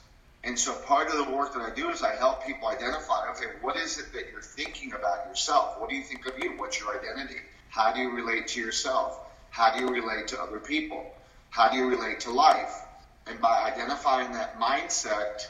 And 0.49 0.59
so 0.59 0.73
part 0.73 1.09
of 1.09 1.19
the 1.19 1.31
work 1.31 1.53
that 1.53 1.61
I 1.61 1.75
do 1.75 1.91
is 1.91 2.03
I 2.03 2.17
help 2.17 2.47
people 2.47 2.69
identify, 2.69 3.29
okay, 3.33 3.49
what 3.61 3.77
is 3.77 3.99
it 3.99 4.15
that 4.15 4.31
you're 4.33 4.41
thinking 4.41 4.95
about 4.95 5.27
yourself? 5.29 5.79
What 5.79 5.91
do 5.91 5.97
you 5.97 6.03
think 6.03 6.25
of 6.25 6.39
you? 6.39 6.57
What's 6.57 6.81
your 6.81 6.99
identity? 6.99 7.37
How 7.69 7.93
do 7.93 8.01
you 8.01 8.11
relate 8.17 8.49
to 8.49 8.61
yourself? 8.61 9.21
How 9.51 9.75
do 9.75 9.81
you 9.81 9.91
relate 9.91 10.29
to 10.29 10.41
other 10.41 10.59
people? 10.59 11.05
How 11.51 11.69
do 11.69 11.77
you 11.77 11.87
relate 11.87 12.21
to 12.21 12.31
life? 12.31 12.83
And 13.27 13.39
by 13.43 13.71
identifying 13.71 14.33
that 14.33 14.59
mindset 14.59 15.43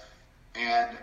and 0.57 0.99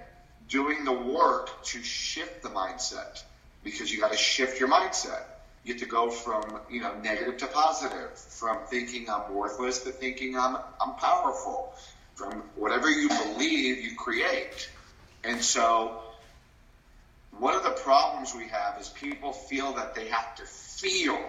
doing 0.50 0.84
the 0.84 0.92
work 0.92 1.64
to 1.64 1.82
shift 1.82 2.44
the 2.44 2.50
mindset, 2.50 3.24
because 3.64 3.94
you 3.94 4.02
got 4.02 4.12
to 4.12 4.18
shift 4.18 4.60
your 4.60 4.68
mindset. 4.68 5.24
You 5.64 5.74
have 5.74 5.82
to 5.82 5.88
go 5.88 6.10
from 6.10 6.60
you 6.70 6.82
know 6.82 6.94
negative 7.02 7.38
to 7.38 7.48
positive, 7.48 8.12
from 8.18 8.58
thinking 8.68 9.10
I'm 9.10 9.34
worthless 9.34 9.80
to 9.84 9.92
thinking 9.92 10.38
I'm 10.38 10.58
I'm 10.82 10.96
powerful. 10.96 11.74
From 12.16 12.44
whatever 12.56 12.90
you 12.90 13.10
believe, 13.10 13.80
you 13.80 13.96
create. 13.96 14.70
And 15.24 15.42
so, 15.42 16.02
one 17.32 17.56
of 17.56 17.64
the 17.64 17.72
problems 17.72 18.34
we 18.34 18.48
have 18.48 18.80
is 18.80 18.90
people 18.90 19.34
feel 19.34 19.74
that 19.74 19.96
they 19.96 20.08
have 20.08 20.36
to 20.36 20.44
feel 20.44 21.20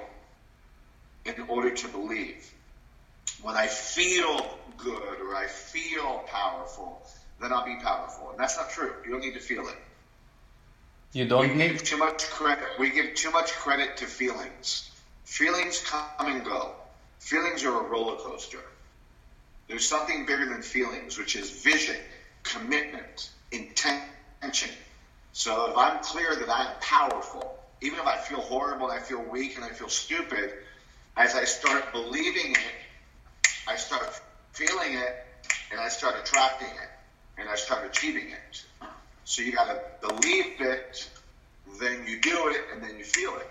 in 1.25 1.35
order 1.49 1.71
to 1.71 1.89
believe. 1.89 2.53
When 3.43 3.57
I 3.57 3.67
feel 3.67 4.59
good 4.77 5.21
or 5.21 5.35
I 5.35 5.47
feel 5.47 6.25
powerful, 6.27 7.07
then 7.41 7.53
I'll 7.53 7.65
be 7.65 7.77
powerful. 7.83 8.31
And 8.31 8.39
that's 8.39 8.57
not 8.57 8.71
true. 8.71 8.93
You 9.05 9.11
don't 9.11 9.21
need 9.21 9.35
to 9.35 9.41
feel 9.41 9.67
it. 9.69 9.77
You 11.13 11.27
don't 11.27 11.49
we 11.49 11.55
need 11.55 11.73
give 11.73 11.83
too 11.83 11.97
much 11.97 12.29
credit. 12.31 12.67
We 12.79 12.91
give 12.91 13.15
too 13.15 13.31
much 13.31 13.53
credit 13.53 13.97
to 13.99 14.07
feelings. 14.07 14.91
Feelings 15.25 15.83
come 15.85 16.27
and 16.33 16.45
go. 16.45 16.73
Feelings 17.19 17.65
are 17.65 17.87
a 17.87 17.89
roller 17.89 18.17
coaster. 18.17 18.63
There's 19.69 19.87
something 19.87 20.27
bigger 20.27 20.47
than 20.47 20.63
feelings, 20.63 21.19
which 21.19 21.37
is 21.37 21.51
vision, 21.63 21.97
commitment, 22.45 23.31
intention. 23.51 24.71
So 25.33 25.71
if 25.71 25.77
I'm 25.77 26.03
clear 26.03 26.37
that 26.37 26.49
I'm 26.49 26.73
powerful, 26.81 27.59
even 27.81 27.99
if 27.99 28.07
I 28.07 28.17
feel 28.17 28.41
horrible 28.41 28.91
and 28.91 28.99
I 28.99 29.03
feel 29.03 29.23
weak 29.23 29.57
and 29.57 29.65
I 29.65 29.71
feel 29.71 29.89
stupid, 29.89 30.53
as 31.17 31.35
I 31.35 31.45
start 31.45 31.93
believing 31.93 32.53
it, 32.53 32.75
I 33.67 33.77
start 33.77 34.21
feeling 34.53 34.95
it, 34.95 35.27
and 35.71 35.81
I 35.81 35.89
start 35.89 36.17
attracting 36.19 36.69
it, 36.69 36.91
and 37.39 37.49
I 37.49 37.57
start 37.57 37.85
achieving 37.87 38.31
it. 38.31 38.65
So 39.25 39.43
you 39.43 39.53
got 39.53 39.67
to 39.67 40.09
believe 40.09 40.61
it, 40.61 41.11
then 41.81 42.07
you 42.07 42.21
do 42.21 42.49
it, 42.49 42.63
and 42.73 42.83
then 42.83 42.97
you 42.97 43.05
feel 43.05 43.37
it. 43.37 43.51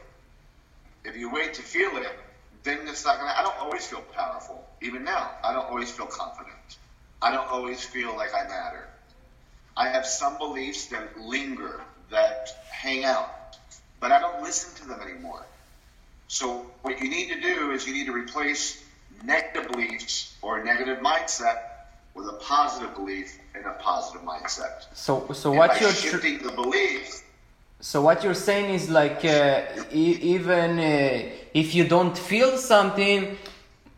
If 1.04 1.18
you 1.18 1.30
wait 1.32 1.54
to 1.56 1.62
feel 1.62 1.98
it, 1.98 2.18
then 2.64 2.88
it's 2.88 3.06
not 3.06 3.20
gonna. 3.20 3.34
I 3.38 3.44
don't 3.44 3.58
always 3.60 3.86
feel 3.86 4.02
powerful. 4.02 4.66
Even 4.86 5.04
now, 5.04 5.32
I 5.44 5.52
don't 5.52 5.66
always 5.66 5.90
feel 5.92 6.06
confident. 6.06 6.78
I 7.20 7.32
don't 7.32 7.48
always 7.48 7.84
feel 7.84 8.16
like 8.16 8.36
I 8.36 8.44
matter. 8.48 8.88
I 9.76 9.90
have 9.90 10.06
some 10.06 10.38
beliefs 10.38 10.86
that 10.88 11.20
linger, 11.20 11.82
that 12.12 12.50
hang 12.72 13.04
out, 13.04 13.58
but 14.00 14.12
I 14.12 14.20
don't 14.20 14.44
listen 14.44 14.70
to 14.82 14.88
them 14.88 15.00
anymore. 15.02 15.44
So 16.28 16.68
what 16.84 17.02
you 17.02 17.10
need 17.10 17.30
to 17.34 17.40
do 17.42 17.72
is 17.72 17.88
you 17.88 17.94
need 17.94 18.06
to 18.06 18.14
replace 18.14 18.84
negative 19.24 19.72
beliefs 19.72 20.36
or 20.44 20.60
a 20.60 20.64
negative 20.64 21.00
mindset 21.00 21.58
with 22.14 22.28
a 22.28 22.34
positive 22.34 22.94
belief 22.94 23.40
and 23.56 23.66
a 23.66 23.74
positive 23.90 24.22
mindset. 24.22 24.86
so 24.94 25.14
so 25.34 25.50
And 25.50 25.58
what 25.58 25.82
you're 25.82 25.92
tr- 25.92 26.10
shifting 26.10 26.38
the 26.48 26.52
beliefs, 26.52 27.24
So 27.92 28.02
what 28.08 28.24
you're 28.24 28.42
saying 28.50 28.68
is 28.80 28.84
like 29.02 29.22
uh, 29.26 29.84
e- 30.04 30.20
even 30.36 30.70
uh, 30.80 30.86
if 31.62 31.68
you 31.78 31.84
don't 31.96 32.18
feel 32.32 32.52
something, 32.74 33.38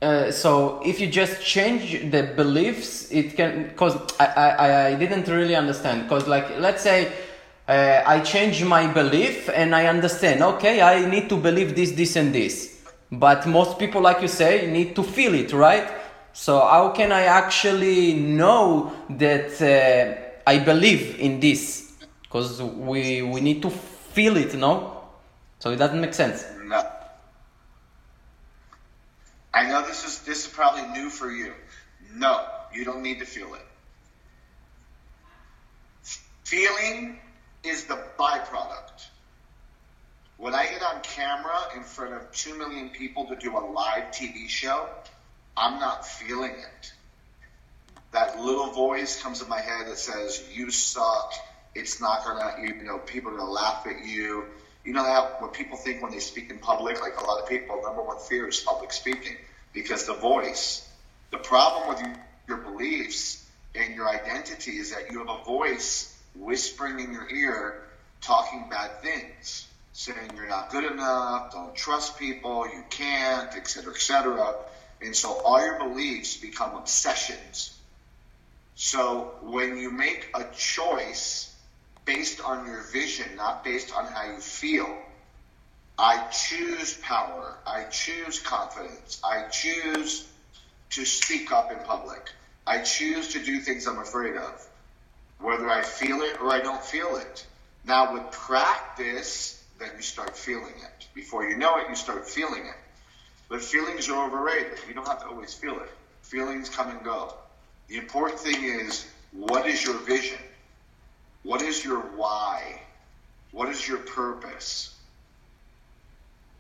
uh, 0.01 0.32
so 0.32 0.82
if 0.86 1.00
you 1.00 1.08
just 1.08 1.42
change 1.42 2.12
the 2.12 2.34
beliefs, 2.36 3.12
it 3.12 3.36
can. 3.36 3.72
Cause 3.75 3.96
I 4.20 4.25
I, 4.25 4.88
I 4.88 4.96
didn't 4.96 5.27
really 5.27 5.56
understand. 5.56 6.08
Cause 6.10 6.27
like 6.27 6.58
let's 6.60 6.84
say. 6.84 7.12
Uh, 7.70 8.01
I 8.08 8.22
change 8.22 8.63
my 8.63 8.88
belief 8.88 9.50
and 9.50 9.75
I 9.75 9.88
understand. 9.88 10.42
Okay, 10.42 10.80
I 10.80 11.06
need 11.06 11.27
to 11.27 11.36
believe 11.36 11.75
this, 11.75 11.92
this, 11.92 12.16
and 12.16 12.34
this. 12.34 12.80
But 13.12 13.46
most 13.46 13.77
people, 13.77 14.00
like 14.00 14.22
you 14.22 14.30
say, 14.30 14.72
need 14.72 14.96
to 14.96 15.04
feel 15.04 15.34
it, 15.34 15.51
right? 15.51 15.86
So 16.32 16.62
how 16.62 16.92
can 16.92 17.12
I 17.12 17.24
actually 17.24 18.13
know 18.13 18.94
that 19.10 19.60
uh, 19.62 20.50
I 20.50 20.60
believe 20.60 21.20
in 21.20 21.42
this? 21.42 21.92
Because 22.22 22.62
we 22.62 23.22
we 23.22 23.42
need 23.42 23.62
to 23.63 23.70
feel 23.70 24.38
it, 24.38 24.54
no? 24.54 25.04
So 25.60 25.72
it 25.72 25.75
doesn't 25.75 26.00
make 26.00 26.13
sense. 26.13 26.46
No. 26.63 26.84
I 29.58 29.68
know 29.68 29.82
this 29.82 30.06
is 30.06 30.20
this 30.20 30.46
is 30.46 30.54
probably 30.54 30.84
new 30.90 31.10
for 31.10 31.32
you. 31.32 31.52
No, 32.14 32.46
you 32.72 32.86
don't 32.86 33.02
need 33.02 33.20
to 33.20 33.26
feel 33.26 33.56
it. 33.56 33.66
Feeling 36.44 37.18
is 37.64 37.86
the 37.86 38.00
byproduct. 38.20 39.08
When 40.38 40.54
I 40.54 40.68
get 40.68 40.84
on 40.84 41.02
camera 41.02 41.58
in 41.76 41.82
front 41.82 42.14
of 42.14 42.32
two 42.34 42.56
million 42.56 42.90
people 42.90 43.26
to 43.30 43.36
do 43.36 43.58
a 43.58 43.66
live 43.66 44.12
TV 44.12 44.48
show, 44.48 44.88
I'm 45.58 45.80
not 45.80 46.06
feeling 46.06 46.52
it. 46.52 46.94
That 48.12 48.40
little 48.40 48.68
voice 48.68 49.20
comes 49.24 49.42
in 49.42 49.50
my 49.50 49.60
head 49.60 49.88
that 49.88 49.98
says, 49.98 50.44
"You 50.54 50.70
suck. 50.70 51.34
It's 51.74 52.00
not 52.00 52.24
gonna, 52.24 52.62
you 52.62 52.84
know, 52.84 53.00
people 53.00 53.32
are 53.34 53.38
gonna 53.38 53.50
laugh 53.50 53.88
at 53.88 54.06
you." 54.06 54.46
You 54.88 54.94
know 54.94 55.03
how 55.03 55.36
what 55.39 55.51
people 55.51 55.75
think 55.75 56.01
when 56.01 56.13
they 56.13 56.20
speak 56.20 56.50
in 56.50 56.60
public, 56.60 57.01
like 57.01 57.20
a 57.20 57.25
lot 57.25 57.44
of 57.44 57.50
people, 57.50 57.82
number 57.84 58.01
one 58.01 58.20
fear 58.20 58.48
is 58.48 58.62
public 58.62 58.94
speaking 58.94 59.36
because 59.74 60.06
the 60.06 60.13
voice. 60.13 60.88
The 61.29 61.39
problem 61.39 61.89
with 61.89 62.01
your 62.48 62.60
beliefs 62.60 63.46
and 63.75 63.96
your 63.96 64.08
identity 64.08 64.77
is 64.77 64.91
that 64.91 65.12
you 65.12 65.20
have 65.20 65.27
a 65.27 65.44
voice 65.44 66.17
whispering 66.36 67.01
in 67.01 67.12
your 67.12 67.29
ear, 67.29 67.84
talking 68.22 68.70
bad 68.70 69.01
things, 69.01 69.67
saying 69.91 70.32
you're 70.38 70.48
not 70.48 70.70
good 70.70 70.89
enough, 70.89 71.51
don't 71.51 71.75
trust 71.75 72.17
people, 72.17 72.65
you 72.65 72.82
can't, 72.89 73.58
etc., 73.58 73.94
etc. 73.94 74.56
And 75.01 75.13
so 75.13 75.41
all 75.41 75.60
your 75.60 75.79
beliefs 75.79 76.38
become 76.38 76.77
obsessions. 76.77 77.77
So 78.75 79.34
when 79.41 79.77
you 79.77 79.91
make 79.91 80.29
a 80.34 80.46
choice 80.56 81.53
based 82.08 82.42
on 82.42 82.66
your 82.66 82.82
vision, 82.92 83.36
not 83.36 83.64
based 83.64 83.94
on 83.94 84.06
how 84.06 84.26
you 84.32 84.40
feel, 84.40 84.98
I 86.00 86.26
choose 86.30 86.96
power. 87.04 87.58
I 87.68 87.84
choose 87.84 88.40
confidence. 88.40 89.22
I 89.24 89.44
choose 89.50 90.28
to 90.92 91.06
speak 91.06 91.52
up 91.52 91.72
in 91.72 91.78
public. 91.80 92.32
I 92.66 92.80
choose 92.80 93.34
to 93.34 93.44
do 93.44 93.60
things 93.60 93.86
I'm 93.88 94.00
afraid 94.00 94.38
of, 94.38 94.68
whether 95.40 95.70
I 95.70 95.84
feel 95.84 96.22
it 96.22 96.42
or 96.42 96.50
I 96.52 96.62
don't 96.62 96.84
feel 96.84 97.18
it. 97.18 97.46
Now, 97.86 98.14
with 98.14 98.32
practice, 98.32 99.64
then 99.78 99.90
you 99.96 100.02
start 100.02 100.36
feeling 100.36 100.74
it. 100.78 101.08
Before 101.14 101.48
you 101.48 101.58
know 101.58 101.78
it, 101.78 101.90
you 101.90 101.96
start 101.96 102.28
feeling 102.28 102.66
it. 102.66 102.76
But 103.50 103.62
feelings 103.62 104.10
are 104.10 104.28
overrated. 104.28 104.80
You 104.88 104.94
don't 104.94 105.08
have 105.08 105.22
to 105.22 105.28
always 105.28 105.54
feel 105.54 105.76
it. 105.80 105.90
Feelings 106.22 106.70
come 106.70 106.90
and 106.90 107.04
go. 107.04 107.34
The 107.88 107.98
important 107.98 108.40
thing 108.40 108.64
is 108.64 109.06
what 109.32 109.66
is 109.66 109.84
your 109.84 109.98
vision? 110.00 110.40
What 111.48 111.62
is 111.62 111.86
your 111.86 112.00
why? 112.00 112.82
What 113.51 113.70
is 113.70 113.88
your 113.88 114.00
purpose? 114.00 114.94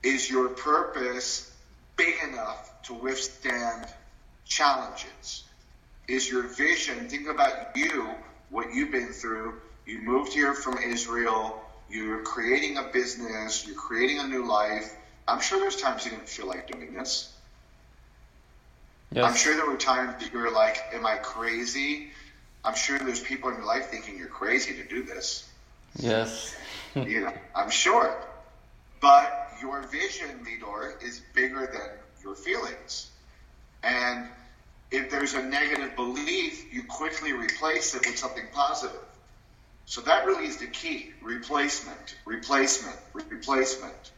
Is 0.01 0.29
your 0.29 0.47
purpose 0.47 1.53
big 1.97 2.15
enough 2.23 2.71
to 2.83 2.93
withstand 2.93 3.85
challenges? 4.45 5.43
Is 6.07 6.31
your 6.31 6.43
vision, 6.43 7.09
think 7.09 7.27
about 7.27 7.75
you, 7.75 8.07
what 8.49 8.73
you've 8.73 8.93
been 8.93 9.09
through. 9.09 9.55
You 9.85 9.99
moved 10.03 10.31
here 10.31 10.53
from 10.53 10.77
Israel, 10.77 11.61
you're 11.89 12.23
creating 12.23 12.77
a 12.77 12.83
business, 12.83 13.67
you're 13.67 13.75
creating 13.75 14.19
a 14.19 14.27
new 14.29 14.45
life. 14.45 14.95
I'm 15.27 15.41
sure 15.41 15.59
there's 15.59 15.75
times 15.75 16.05
you 16.05 16.11
didn't 16.11 16.29
feel 16.29 16.47
like 16.47 16.71
doing 16.71 16.93
this. 16.93 17.33
I'm 19.17 19.35
sure 19.35 19.53
there 19.53 19.69
were 19.69 19.75
times 19.75 20.23
that 20.23 20.31
you 20.31 20.39
were 20.39 20.51
like, 20.51 20.81
Am 20.93 21.05
I 21.05 21.17
crazy? 21.17 22.11
I'm 22.67 22.75
sure 22.75 22.99
there's 22.99 23.21
people 23.21 23.49
in 23.49 23.55
your 23.55 23.65
life 23.65 23.85
thinking 23.85 24.17
you're 24.17 24.27
crazy 24.27 24.73
to 24.75 24.83
do 24.83 25.03
this. 25.03 25.49
Yes. 25.95 26.55
You 26.95 27.21
know, 27.21 27.33
I'm 27.53 27.69
sure. 27.69 28.17
But 29.01 29.51
your 29.61 29.83
vision, 29.83 30.27
Lidor, 30.43 30.99
is 31.03 31.21
bigger 31.35 31.67
than 31.71 31.89
your 32.23 32.33
feelings. 32.33 33.11
And 33.83 34.27
if 34.89 35.11
there's 35.11 35.35
a 35.35 35.43
negative 35.43 35.95
belief, 35.95 36.73
you 36.73 36.81
quickly 36.83 37.33
replace 37.33 37.93
it 37.93 38.03
with 38.07 38.17
something 38.17 38.45
positive. 38.51 38.99
So 39.85 40.01
that 40.01 40.25
really 40.25 40.47
is 40.47 40.57
the 40.57 40.65
key 40.65 41.11
replacement, 41.21 42.15
replacement, 42.25 42.97
replacement. 43.13 44.11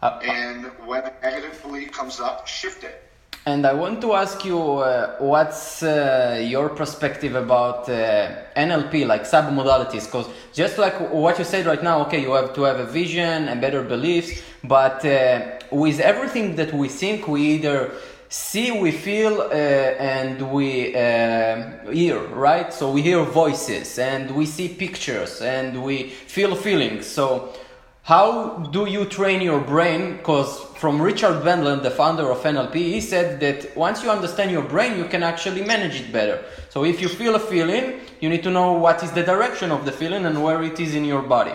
Uh, 0.00 0.20
And 0.22 0.66
when 0.86 1.02
a 1.02 1.12
negative 1.20 1.60
belief 1.62 1.90
comes 1.90 2.20
up, 2.20 2.46
shift 2.46 2.84
it. 2.84 3.05
And 3.46 3.64
I 3.64 3.74
want 3.74 4.00
to 4.00 4.12
ask 4.14 4.44
you, 4.44 4.58
uh, 4.58 5.18
what's 5.18 5.80
uh, 5.80 6.44
your 6.44 6.68
perspective 6.68 7.36
about 7.36 7.88
uh, 7.88 8.42
NLP, 8.56 9.06
like 9.06 9.22
submodalities? 9.22 10.06
Because 10.06 10.26
just 10.52 10.78
like 10.78 11.12
what 11.12 11.38
you 11.38 11.44
said 11.44 11.64
right 11.64 11.80
now, 11.80 12.00
okay, 12.06 12.20
you 12.20 12.32
have 12.32 12.52
to 12.54 12.62
have 12.62 12.80
a 12.80 12.84
vision 12.84 13.46
and 13.46 13.60
better 13.60 13.82
beliefs, 13.82 14.42
but 14.64 15.04
uh, 15.04 15.60
with 15.70 16.00
everything 16.00 16.56
that 16.56 16.74
we 16.74 16.88
think, 16.88 17.28
we 17.28 17.42
either 17.54 17.92
see, 18.28 18.72
we 18.72 18.90
feel, 18.90 19.40
uh, 19.42 19.54
and 19.54 20.50
we 20.50 20.96
uh, 20.96 21.88
hear, 21.92 22.18
right? 22.34 22.72
So 22.72 22.90
we 22.90 23.02
hear 23.02 23.22
voices, 23.22 23.96
and 23.96 24.28
we 24.32 24.46
see 24.46 24.70
pictures, 24.70 25.40
and 25.40 25.84
we 25.84 26.08
feel 26.08 26.56
feelings. 26.56 27.06
So 27.06 27.54
how 28.02 28.58
do 28.72 28.86
you 28.86 29.04
train 29.04 29.40
your 29.40 29.60
brain? 29.60 30.16
Because 30.16 30.65
from 30.78 31.00
Richard 31.00 31.42
Bandler, 31.42 31.82
the 31.82 31.90
founder 31.90 32.30
of 32.30 32.38
NLP, 32.38 32.74
he 32.74 33.00
said 33.00 33.40
that 33.40 33.76
once 33.76 34.02
you 34.02 34.10
understand 34.10 34.50
your 34.50 34.62
brain, 34.62 34.98
you 34.98 35.06
can 35.06 35.22
actually 35.22 35.64
manage 35.64 36.00
it 36.00 36.12
better. 36.12 36.44
So 36.68 36.84
if 36.84 37.00
you 37.00 37.08
feel 37.08 37.34
a 37.34 37.40
feeling, 37.40 38.00
you 38.20 38.28
need 38.28 38.42
to 38.42 38.50
know 38.50 38.72
what 38.72 39.02
is 39.02 39.12
the 39.12 39.22
direction 39.22 39.72
of 39.72 39.84
the 39.84 39.92
feeling 39.92 40.26
and 40.26 40.42
where 40.42 40.62
it 40.62 40.78
is 40.78 40.94
in 40.94 41.04
your 41.04 41.22
body. 41.22 41.54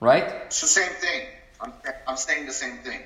Right? 0.00 0.24
It's 0.46 0.60
the 0.60 0.66
same 0.66 0.92
thing. 0.92 1.22
I'm, 1.60 1.72
I'm 2.06 2.16
saying 2.16 2.46
the 2.46 2.52
same 2.52 2.78
thing. 2.78 3.00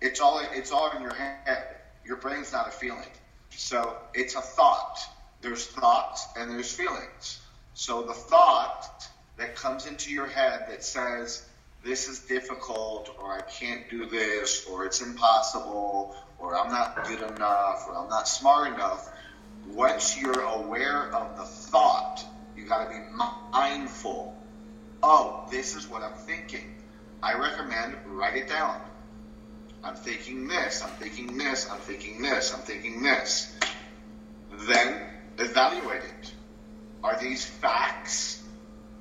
It's 0.00 0.20
all 0.20 0.40
it's 0.52 0.72
all 0.72 0.90
in 0.90 1.02
your 1.02 1.14
head. 1.14 1.76
Your 2.04 2.16
brain's 2.16 2.52
not 2.52 2.68
a 2.68 2.70
feeling. 2.72 3.10
So 3.50 3.96
it's 4.14 4.34
a 4.34 4.40
thought. 4.40 4.98
There's 5.40 5.66
thoughts 5.66 6.26
and 6.36 6.50
there's 6.50 6.72
feelings. 6.72 7.40
So 7.74 8.02
the 8.02 8.14
thought 8.14 9.08
that 9.36 9.54
comes 9.56 9.86
into 9.86 10.12
your 10.12 10.26
head 10.26 10.66
that 10.68 10.84
says, 10.84 11.46
this 11.84 12.08
is 12.08 12.20
difficult, 12.20 13.14
or 13.20 13.32
I 13.32 13.40
can't 13.42 13.88
do 13.90 14.06
this, 14.06 14.66
or 14.66 14.86
it's 14.86 15.00
impossible, 15.00 16.14
or 16.38 16.56
I'm 16.56 16.70
not 16.70 17.04
good 17.06 17.22
enough, 17.22 17.86
or 17.88 17.96
I'm 17.96 18.08
not 18.08 18.28
smart 18.28 18.74
enough, 18.74 19.08
once 19.68 20.20
you're 20.20 20.40
aware 20.40 21.12
of 21.12 21.36
the 21.36 21.44
thought, 21.44 22.24
you 22.56 22.66
got 22.66 22.84
to 22.84 22.90
be 22.90 23.00
mindful. 23.52 24.36
Oh, 25.02 25.46
this 25.50 25.74
is 25.74 25.88
what 25.88 26.02
I'm 26.02 26.12
thinking. 26.12 26.76
I 27.22 27.34
recommend 27.34 27.96
write 28.06 28.36
it 28.36 28.48
down. 28.48 28.80
I'm 29.84 29.96
thinking 29.96 30.46
this, 30.46 30.82
I'm 30.82 30.90
thinking 30.90 31.36
this, 31.36 31.68
I'm 31.68 31.78
thinking 31.78 32.22
this, 32.22 32.54
I'm 32.54 32.60
thinking 32.60 33.02
this. 33.02 33.52
Then 34.52 35.02
evaluate 35.38 36.02
it. 36.02 36.32
Are 37.02 37.18
these 37.18 37.44
facts 37.44 38.40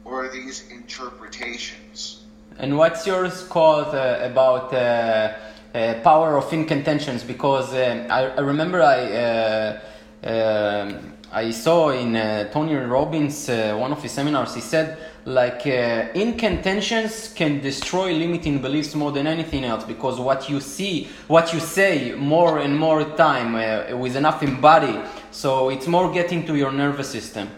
or 0.04 0.26
are 0.26 0.32
these 0.32 0.68
interpretations? 0.72 2.24
And 2.58 2.78
what's 2.78 3.08
yours 3.08 3.44
called 3.44 3.96
uh, 3.96 4.20
about 4.22 4.74
uh, 4.74 5.34
uh, 5.74 5.94
power 6.04 6.38
of 6.38 6.52
incantations? 6.54 7.24
Because 7.24 7.74
uh, 7.74 8.08
I, 8.10 8.28
I, 8.28 8.40
remember 8.42 8.82
I 8.82 9.00
uh, 9.14 9.80
um, 10.24 11.14
I 11.32 11.50
saw 11.52 11.90
in 11.90 12.16
uh, 12.16 12.50
Tony 12.52 12.76
Robbins 12.76 13.48
one 13.48 13.92
of 13.92 14.04
his 14.04 14.12
seminars. 14.12 14.54
He 14.54 14.62
said 14.62 14.98
like 15.26 15.66
incantations 15.66 17.34
can 17.34 17.62
destroy 17.62 18.14
limiting 18.14 18.62
beliefs 18.62 18.96
more 18.96 19.12
than 19.12 19.28
anything 19.28 19.64
else 19.64 19.84
because 19.86 20.20
what 20.20 20.50
you 20.50 20.60
see, 20.60 21.08
what 21.28 21.54
you 21.54 21.60
say 21.60 22.14
more 22.16 22.60
and 22.60 22.78
more 22.78 23.04
time 23.16 23.54
with 23.98 24.16
enough 24.16 24.44
embody, 24.44 25.00
so 25.32 25.70
it's 25.70 25.88
more 25.88 26.12
getting 26.12 26.46
to 26.48 26.56
your 26.56 26.72
nervous 26.72 27.10
system. 27.10 27.50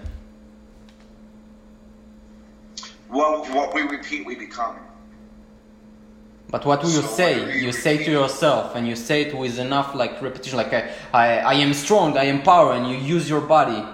Well, 3.14 3.46
what 3.54 3.76
we 3.76 3.84
repeat, 3.84 4.26
we 4.26 4.36
become. 4.36 4.76
But 6.50 6.66
what 6.66 6.82
do 6.82 6.88
you 6.88 7.02
so 7.02 7.08
say? 7.08 7.60
You, 7.60 7.72
say 7.72 8.04
to 8.04 8.12
yourself, 8.12 8.76
and 8.76 8.88
you 8.88 8.96
say 8.96 9.22
it 9.22 9.36
with 9.36 9.60
enough 9.60 9.94
like 9.94 10.20
repetition, 10.20 10.58
like 10.58 10.74
I, 10.74 10.92
I, 11.14 11.38
I 11.38 11.54
am 11.56 11.76
strong, 11.76 12.18
I 12.18 12.26
am 12.26 12.42
power, 12.42 12.74
and 12.74 12.90
you 12.90 12.98
use 12.98 13.30
your 13.30 13.42
body. 13.42 13.86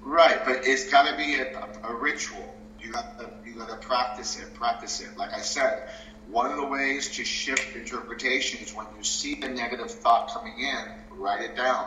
Right, 0.00 0.42
but 0.46 0.66
it's 0.66 0.90
got 0.90 1.10
to 1.10 1.16
be 1.16 1.34
a, 1.34 1.58
a, 1.58 1.92
a, 1.92 1.94
ritual. 1.94 2.54
You 2.80 2.90
got 2.92 3.18
to 3.18 3.28
you 3.44 3.54
got 3.54 3.68
to 3.68 3.76
practice 3.76 4.38
it, 4.38 4.54
practice 4.54 5.02
it. 5.02 5.14
Like 5.18 5.34
I 5.34 5.40
said, 5.40 5.90
one 6.30 6.50
of 6.50 6.56
the 6.56 6.66
ways 6.66 7.14
to 7.16 7.24
shift 7.24 7.76
interpretation 7.76 8.60
is 8.60 8.74
when 8.74 8.86
you 8.96 9.04
see 9.04 9.34
the 9.34 9.48
negative 9.48 9.90
thought 9.90 10.30
coming 10.30 10.58
in, 10.58 10.84
write 11.18 11.42
it 11.42 11.54
down. 11.54 11.86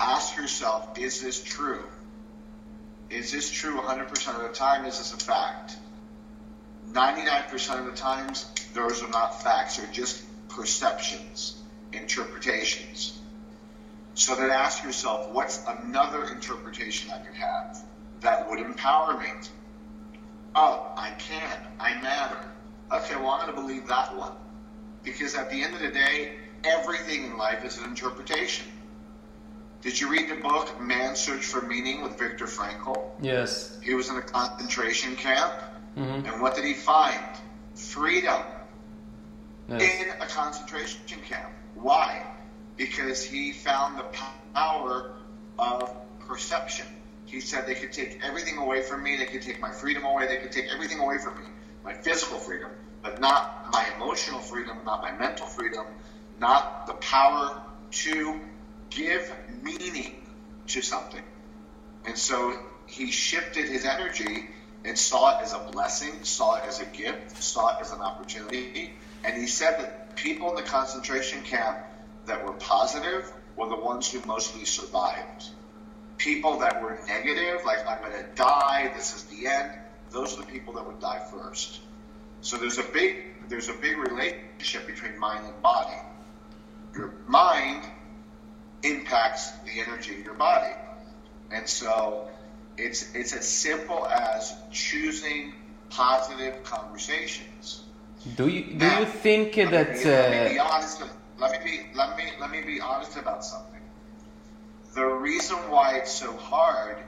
Ask 0.00 0.36
yourself, 0.36 0.98
is 0.98 1.20
this 1.20 1.42
true? 1.42 1.84
Is 3.12 3.30
this 3.30 3.50
true 3.50 3.78
100% 3.78 4.36
of 4.36 4.42
the 4.42 4.48
time? 4.54 4.86
Is 4.86 4.96
this 4.96 5.12
a 5.12 5.18
fact? 5.18 5.76
99% 6.90 7.78
of 7.78 7.84
the 7.84 7.92
times, 7.92 8.46
those 8.72 9.02
are 9.02 9.10
not 9.10 9.42
facts, 9.42 9.76
they're 9.76 9.92
just 9.92 10.24
perceptions, 10.48 11.62
interpretations. 11.92 13.18
So 14.14 14.34
then 14.34 14.50
ask 14.50 14.82
yourself, 14.82 15.30
what's 15.30 15.62
another 15.66 16.24
interpretation 16.24 17.10
I 17.10 17.18
could 17.18 17.34
have 17.34 17.82
that 18.20 18.48
would 18.48 18.60
empower 18.60 19.18
me? 19.18 19.28
Oh, 20.54 20.92
I 20.96 21.10
can. 21.18 21.58
I 21.78 22.00
matter. 22.00 22.38
Okay, 22.90 23.16
well, 23.16 23.30
I'm 23.30 23.46
going 23.46 23.54
to 23.54 23.60
believe 23.60 23.88
that 23.88 24.16
one. 24.16 24.32
Because 25.02 25.34
at 25.34 25.50
the 25.50 25.62
end 25.62 25.74
of 25.74 25.80
the 25.80 25.90
day, 25.90 26.32
everything 26.64 27.24
in 27.24 27.36
life 27.36 27.64
is 27.64 27.76
an 27.76 27.84
interpretation. 27.84 28.66
Did 29.82 30.00
you 30.00 30.08
read 30.08 30.30
the 30.30 30.36
book 30.36 30.80
Man's 30.80 31.18
Search 31.18 31.44
for 31.44 31.60
Meaning 31.62 32.02
with 32.02 32.16
Viktor 32.16 32.46
Frankl? 32.46 33.10
Yes. 33.20 33.78
He 33.82 33.94
was 33.94 34.08
in 34.08 34.16
a 34.16 34.22
concentration 34.22 35.16
camp. 35.16 35.52
Mm-hmm. 35.96 36.26
And 36.26 36.40
what 36.40 36.54
did 36.54 36.64
he 36.64 36.74
find? 36.74 37.18
Freedom 37.74 38.40
yes. 39.68 40.02
in 40.02 40.22
a 40.22 40.26
concentration 40.26 41.20
camp. 41.28 41.52
Why? 41.74 42.24
Because 42.76 43.24
he 43.24 43.52
found 43.52 43.98
the 43.98 44.06
power 44.54 45.14
of 45.58 45.92
perception. 46.20 46.86
He 47.26 47.40
said 47.40 47.66
they 47.66 47.74
could 47.74 47.92
take 47.92 48.20
everything 48.22 48.58
away 48.58 48.82
from 48.82 49.02
me, 49.02 49.16
they 49.16 49.26
could 49.26 49.42
take 49.42 49.60
my 49.60 49.70
freedom 49.70 50.04
away, 50.04 50.28
they 50.28 50.36
could 50.36 50.52
take 50.52 50.66
everything 50.72 51.00
away 51.00 51.18
from 51.18 51.38
me, 51.38 51.46
my 51.82 51.94
physical 51.94 52.38
freedom, 52.38 52.70
but 53.02 53.20
not 53.20 53.72
my 53.72 53.84
emotional 53.96 54.38
freedom, 54.38 54.76
not 54.84 55.02
my 55.02 55.12
mental 55.12 55.46
freedom, 55.46 55.86
not 56.38 56.86
the 56.86 56.92
power 56.94 57.62
to 57.90 58.40
give 58.90 59.32
meaning 59.62 60.24
to 60.68 60.82
something. 60.82 61.22
And 62.04 62.18
so 62.18 62.58
he 62.86 63.10
shifted 63.10 63.68
his 63.68 63.84
energy 63.84 64.48
and 64.84 64.98
saw 64.98 65.38
it 65.38 65.42
as 65.42 65.52
a 65.52 65.58
blessing, 65.70 66.24
saw 66.24 66.56
it 66.56 66.64
as 66.66 66.80
a 66.80 66.86
gift, 66.86 67.42
saw 67.42 67.76
it 67.76 67.80
as 67.80 67.92
an 67.92 68.00
opportunity. 68.00 68.92
And 69.24 69.36
he 69.36 69.46
said 69.46 69.78
that 69.78 70.16
people 70.16 70.50
in 70.50 70.56
the 70.56 70.68
concentration 70.68 71.42
camp 71.42 71.78
that 72.26 72.44
were 72.44 72.52
positive 72.54 73.32
were 73.56 73.68
the 73.68 73.76
ones 73.76 74.10
who 74.10 74.20
mostly 74.26 74.64
survived. 74.64 75.44
People 76.18 76.58
that 76.58 76.82
were 76.82 76.98
negative, 77.06 77.64
like 77.64 77.86
I'm 77.86 78.00
going 78.00 78.12
to 78.12 78.28
die, 78.34 78.92
this 78.94 79.14
is 79.14 79.24
the 79.24 79.46
end, 79.46 79.70
those 80.10 80.36
are 80.36 80.40
the 80.40 80.46
people 80.46 80.74
that 80.74 80.86
would 80.86 81.00
die 81.00 81.24
first. 81.30 81.80
So 82.40 82.56
there's 82.56 82.78
a 82.78 82.84
big 82.84 83.26
there's 83.48 83.68
a 83.68 83.74
big 83.74 83.98
relationship 83.98 84.86
between 84.86 85.18
mind 85.18 85.46
and 85.46 85.62
body. 85.62 85.96
Your 86.94 87.12
mind 87.26 87.84
impacts 88.82 89.50
the 89.64 89.80
energy 89.80 90.16
in 90.16 90.24
your 90.24 90.34
body. 90.34 90.72
And 91.50 91.68
so 91.68 92.28
it's 92.76 93.14
it's 93.14 93.32
as 93.34 93.46
simple 93.46 94.06
as 94.06 94.54
choosing 94.70 95.54
positive 95.90 96.62
conversations. 96.64 97.82
Do 98.36 98.48
you 98.48 98.64
do 98.64 98.76
now, 98.76 99.00
you 99.00 99.06
think 99.06 99.56
let 99.56 99.70
that? 99.70 99.96
Me, 99.96 100.04
let 100.04 100.48
me 100.48 100.54
be 100.54 100.58
uh, 100.58 100.64
honest. 100.64 101.02
Let 101.38 101.52
me 101.52 101.58
be 101.64 101.96
let 101.96 102.16
me 102.16 102.24
let 102.40 102.50
me 102.50 102.62
be 102.62 102.80
honest 102.80 103.16
about 103.16 103.44
something. 103.44 103.80
The 104.94 105.04
reason 105.04 105.56
why 105.70 105.96
it's 105.96 106.12
so 106.12 106.36
hard 106.36 106.98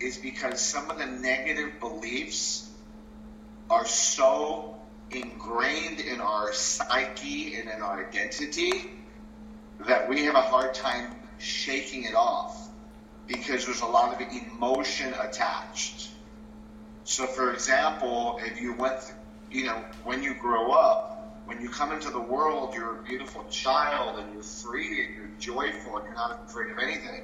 is 0.00 0.18
because 0.18 0.60
some 0.60 0.90
of 0.90 0.98
the 0.98 1.06
negative 1.06 1.80
beliefs 1.80 2.68
are 3.70 3.86
so 3.86 4.76
ingrained 5.10 6.00
in 6.00 6.20
our 6.20 6.52
psyche 6.52 7.56
and 7.56 7.68
in 7.68 7.80
our 7.82 8.06
identity 8.06 8.90
that 9.86 10.08
we 10.08 10.24
have 10.24 10.34
a 10.34 10.40
hard 10.40 10.74
time 10.74 11.14
shaking 11.38 12.04
it 12.04 12.14
off 12.14 12.68
because 13.26 13.66
there's 13.66 13.82
a 13.82 13.86
lot 13.86 14.14
of 14.14 14.28
emotion 14.32 15.12
attached. 15.20 16.08
So, 17.04 17.26
for 17.26 17.52
example, 17.52 18.40
if 18.42 18.60
you 18.60 18.74
went, 18.74 19.12
you 19.50 19.64
know, 19.64 19.82
when 20.04 20.22
you 20.22 20.34
grow 20.34 20.72
up, 20.72 21.38
when 21.46 21.60
you 21.60 21.68
come 21.68 21.92
into 21.92 22.10
the 22.10 22.20
world, 22.20 22.74
you're 22.74 22.98
a 22.98 23.02
beautiful 23.02 23.44
child 23.50 24.18
and 24.18 24.32
you're 24.34 24.42
free 24.42 25.04
and 25.04 25.14
you're 25.14 25.30
joyful 25.38 25.96
and 25.96 26.06
you're 26.06 26.14
not 26.14 26.42
afraid 26.46 26.70
of 26.70 26.78
anything. 26.78 27.22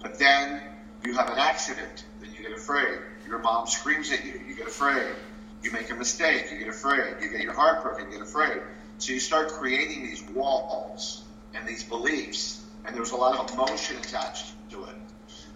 But 0.00 0.18
then 0.18 0.60
you 1.04 1.14
have 1.14 1.28
an 1.30 1.38
accident, 1.38 2.04
then 2.20 2.30
you 2.32 2.42
get 2.42 2.56
afraid. 2.56 2.98
Your 3.26 3.38
mom 3.38 3.66
screams 3.66 4.12
at 4.12 4.24
you, 4.24 4.40
you 4.46 4.54
get 4.54 4.68
afraid. 4.68 5.14
You 5.62 5.72
make 5.72 5.90
a 5.90 5.94
mistake, 5.94 6.52
you 6.52 6.58
get 6.58 6.68
afraid. 6.68 7.16
You 7.20 7.28
get 7.28 7.42
your 7.42 7.54
heart 7.54 7.82
broken, 7.82 8.06
you 8.06 8.18
get 8.18 8.22
afraid. 8.22 8.62
So 8.98 9.12
you 9.12 9.20
start 9.20 9.48
creating 9.48 10.04
these 10.04 10.22
walls 10.22 11.24
and 11.54 11.66
these 11.66 11.82
beliefs 11.82 12.62
and 12.86 12.96
there's 12.96 13.10
a 13.10 13.16
lot 13.16 13.38
of 13.38 13.52
emotion 13.52 13.96
attached 13.96 14.52
to 14.70 14.84
it. 14.84 14.94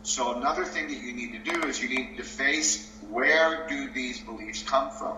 So 0.03 0.37
another 0.37 0.65
thing 0.65 0.89
that 0.89 0.99
you 1.03 1.13
need 1.13 1.33
to 1.45 1.53
do 1.53 1.67
is 1.69 1.83
you 1.83 1.89
need 1.89 2.17
to 2.17 2.23
face 2.25 2.91
where 3.11 3.67
do 3.69 3.91
these 3.91 4.21
beliefs 4.21 4.63
come 4.63 4.91
from? 4.91 5.17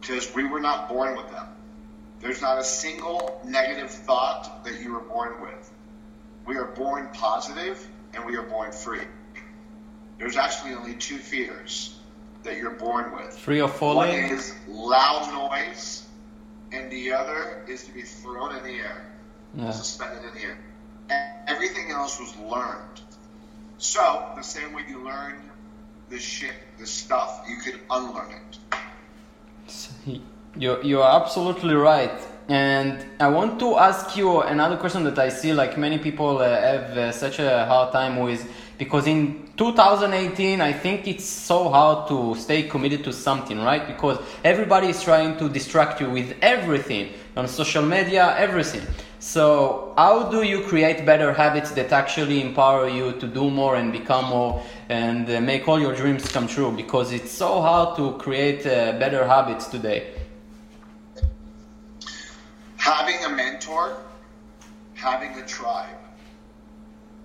Because 0.00 0.34
we 0.34 0.44
were 0.44 0.60
not 0.60 0.88
born 0.88 1.16
with 1.16 1.30
them. 1.30 1.46
There's 2.20 2.40
not 2.40 2.58
a 2.58 2.64
single 2.64 3.40
negative 3.44 3.90
thought 3.90 4.64
that 4.64 4.80
you 4.80 4.92
were 4.92 5.00
born 5.00 5.40
with. 5.40 5.70
We 6.46 6.56
are 6.56 6.64
born 6.66 7.08
positive 7.12 7.86
and 8.14 8.24
we 8.24 8.36
are 8.36 8.42
born 8.42 8.72
free. 8.72 9.02
There's 10.18 10.36
actually 10.36 10.74
only 10.74 10.94
two 10.94 11.18
fears 11.18 11.98
that 12.42 12.56
you're 12.56 12.70
born 12.70 13.12
with. 13.14 13.36
Free 13.38 13.60
of 13.60 13.74
falling? 13.76 14.10
One 14.10 14.30
is 14.32 14.54
loud 14.68 15.50
noise, 15.50 16.06
and 16.72 16.90
the 16.90 17.12
other 17.12 17.64
is 17.68 17.84
to 17.84 17.92
be 17.92 18.02
thrown 18.02 18.54
in 18.56 18.62
the 18.62 18.78
air, 18.78 19.04
Yeah. 19.54 19.70
suspended 19.72 20.24
in 20.24 20.34
the 20.34 20.42
air. 20.42 20.58
Everything 21.46 21.90
else 21.90 22.18
was 22.20 22.36
learned. 22.36 23.00
So, 23.78 24.32
the 24.36 24.42
same 24.42 24.72
way 24.72 24.84
you 24.88 25.04
learn 25.04 25.50
the 26.08 26.18
shit, 26.18 26.54
the 26.78 26.86
stuff, 26.86 27.44
you 27.48 27.56
could 27.56 27.80
unlearn 27.90 28.32
it. 28.32 30.20
You 30.58 30.82
you 30.82 31.02
are 31.02 31.20
absolutely 31.20 31.74
right. 31.74 32.18
And 32.48 33.04
I 33.20 33.28
want 33.28 33.58
to 33.58 33.76
ask 33.76 34.16
you 34.16 34.40
another 34.40 34.76
question 34.76 35.04
that 35.04 35.18
I 35.18 35.28
see 35.28 35.52
like 35.52 35.76
many 35.76 35.98
people 35.98 36.38
uh, 36.38 36.48
have 36.48 36.96
uh, 36.96 37.12
such 37.12 37.40
a 37.40 37.66
hard 37.66 37.92
time 37.92 38.20
with 38.20 38.48
because 38.78 39.06
in 39.06 39.50
2018 39.56 40.60
I 40.60 40.72
think 40.72 41.08
it's 41.08 41.24
so 41.24 41.68
hard 41.68 42.08
to 42.08 42.34
stay 42.36 42.62
committed 42.62 43.02
to 43.04 43.12
something, 43.12 43.60
right? 43.60 43.86
Because 43.86 44.18
everybody 44.44 44.88
is 44.88 45.02
trying 45.02 45.36
to 45.38 45.48
distract 45.48 46.00
you 46.00 46.08
with 46.08 46.36
everything 46.40 47.12
on 47.36 47.48
social 47.48 47.82
media, 47.82 48.34
everything. 48.38 48.82
So, 49.26 49.92
how 49.98 50.30
do 50.30 50.44
you 50.44 50.60
create 50.60 51.04
better 51.04 51.32
habits 51.32 51.72
that 51.72 51.90
actually 51.90 52.40
empower 52.40 52.88
you 52.88 53.10
to 53.18 53.26
do 53.26 53.50
more 53.50 53.74
and 53.74 53.90
become 53.90 54.26
more 54.26 54.62
and 54.88 55.28
uh, 55.28 55.40
make 55.40 55.66
all 55.66 55.80
your 55.80 55.96
dreams 55.96 56.30
come 56.30 56.46
true? 56.46 56.70
Because 56.70 57.10
it's 57.10 57.32
so 57.32 57.60
hard 57.60 57.96
to 57.96 58.12
create 58.18 58.64
uh, 58.64 58.92
better 59.00 59.26
habits 59.26 59.66
today. 59.66 60.14
Having 62.76 63.24
a 63.24 63.30
mentor, 63.30 63.96
having 64.94 65.36
a 65.42 65.44
tribe. 65.44 65.98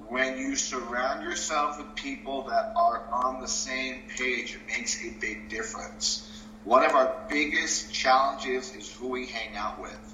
When 0.07 0.39
you 0.39 0.55
surround 0.55 1.23
yourself 1.23 1.77
with 1.77 1.93
people 1.93 2.41
that 2.49 2.73
are 2.75 3.03
on 3.11 3.41
the 3.41 3.47
same 3.47 4.01
page, 4.17 4.55
it 4.55 4.65
makes 4.65 4.99
a 5.05 5.11
big 5.21 5.49
difference. 5.49 6.41
One 6.63 6.83
of 6.83 6.93
our 6.95 7.15
biggest 7.29 7.93
challenges 7.93 8.73
is 8.73 8.91
who 8.91 9.09
we 9.09 9.27
hang 9.27 9.55
out 9.55 9.79
with. 9.79 10.10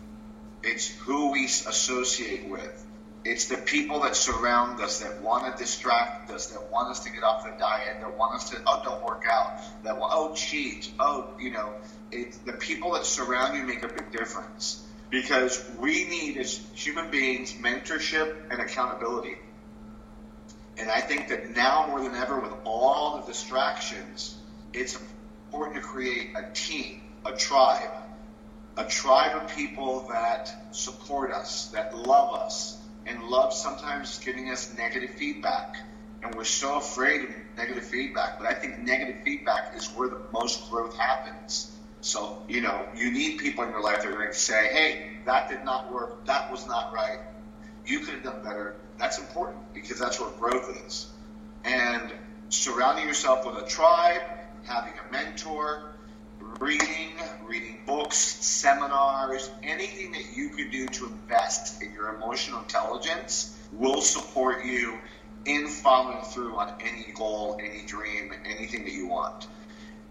It's 0.64 0.88
who 0.88 1.32
we 1.32 1.46
associate 1.46 2.50
with. 2.50 2.86
It's 3.26 3.48
the 3.48 3.58
people 3.58 4.02
that 4.02 4.16
surround 4.16 4.80
us 4.82 5.02
that 5.02 5.22
want 5.22 5.52
to 5.52 5.62
distract 5.62 6.32
us, 6.32 6.48
that 6.48 6.72
want 6.72 6.90
us 6.90 7.04
to 7.04 7.12
get 7.12 7.24
off 7.24 7.44
the 7.44 7.52
diet, 7.60 7.98
that 8.00 8.18
want 8.18 8.36
us 8.36 8.50
to 8.52 8.62
oh 8.66 8.82
don't 8.84 9.04
work 9.04 9.26
out, 9.30 9.60
that 9.84 9.98
want 9.98 10.14
oh 10.16 10.34
cheat, 10.34 10.92
oh 11.00 11.32
you 11.40 11.52
know, 11.52 11.74
it's 12.12 12.38
the 12.40 12.54
people 12.54 12.94
that 12.94 13.06
surround 13.06 13.58
you 13.58 13.64
make 13.64 13.84
a 13.84 13.90
big 13.90 14.12
difference 14.12 14.84
because 15.10 15.64
we 15.80 16.06
need 16.06 16.38
as 16.38 16.58
human 16.74 17.10
beings 17.10 17.54
mentorship 17.54 18.36
and 18.52 18.62
accountability. 18.62 19.38
And 20.78 20.92
I 20.92 21.02
think 21.02 21.30
that 21.30 21.56
now 21.56 21.88
more 21.88 22.02
than 22.02 22.16
ever, 22.16 22.40
with 22.40 22.54
all 22.64 23.18
the 23.18 23.26
distractions, 23.26 24.36
it's 24.74 24.98
important 25.48 25.82
to 25.82 25.82
create 25.82 26.30
a 26.36 26.52
team, 26.54 27.02
a 27.26 27.32
tribe, 27.36 27.90
a 28.78 28.86
tribe 28.86 29.36
of 29.36 29.56
people 29.56 30.08
that 30.10 30.54
support 30.72 31.32
us, 31.32 31.68
that 31.70 31.98
love 31.98 32.36
us, 32.36 32.78
and 33.08 33.24
love 33.24 33.52
sometimes 33.52 34.20
giving 34.20 34.50
us 34.52 34.76
negative 34.78 35.10
feedback. 35.12 35.78
And 36.24 36.34
we're 36.36 36.44
so 36.44 36.78
afraid 36.78 37.24
of 37.24 37.30
negative 37.58 37.86
feedback, 37.86 38.38
but 38.38 38.48
I 38.48 38.54
think 38.54 38.80
negative 38.80 39.24
feedback 39.24 39.76
is 39.76 39.88
where 39.88 40.10
the 40.10 40.22
most 40.32 40.70
growth 40.70 40.96
happens. 40.96 41.72
So, 42.02 42.44
you 42.48 42.62
know, 42.62 42.86
you 42.96 43.12
need 43.12 43.40
people 43.40 43.64
in 43.64 43.72
your 43.72 43.82
life 43.82 44.04
that 44.04 44.08
are 44.08 44.14
going 44.14 44.28
to 44.28 44.34
say, 44.34 44.68
hey, 44.72 45.18
that 45.26 45.50
did 45.50 45.66
not 45.66 45.92
work, 45.92 46.26
that 46.26 46.52
was 46.52 46.68
not 46.68 46.94
right, 46.94 47.20
you 47.86 48.00
could 48.00 48.16
have 48.16 48.24
done 48.24 48.44
better. 48.44 48.76
That's 49.00 49.18
important 49.18 49.74
because 49.74 50.00
that's 50.00 50.20
where 50.20 50.30
growth 50.32 50.86
is. 50.86 51.08
And 51.64 52.12
surrounding 52.50 53.08
yourself 53.08 53.46
with 53.46 53.64
a 53.64 53.68
tribe, 53.68 54.22
having 54.64 54.94
a 54.94 55.12
mentor, 55.12 55.94
reading, 56.60 57.14
reading 57.46 57.80
books, 57.86 58.18
seminars, 58.18 59.50
anything 59.64 60.12
that 60.12 60.36
you 60.36 60.50
could 60.50 60.72
do 60.72 60.88
to 60.88 61.06
invest 61.06 61.82
in 61.82 61.94
your 61.94 62.16
emotional 62.16 62.60
intelligence 62.60 63.58
will 63.74 64.02
support 64.02 64.66
you 64.66 64.98
in 65.46 65.68
following 65.68 66.22
through 66.24 66.56
on 66.56 66.74
any 66.82 67.12
goal, 67.14 67.60
any 67.62 67.86
dream, 67.86 68.34
anything 68.46 68.84
that 68.84 68.94
you 68.94 69.08
want. 69.08 69.48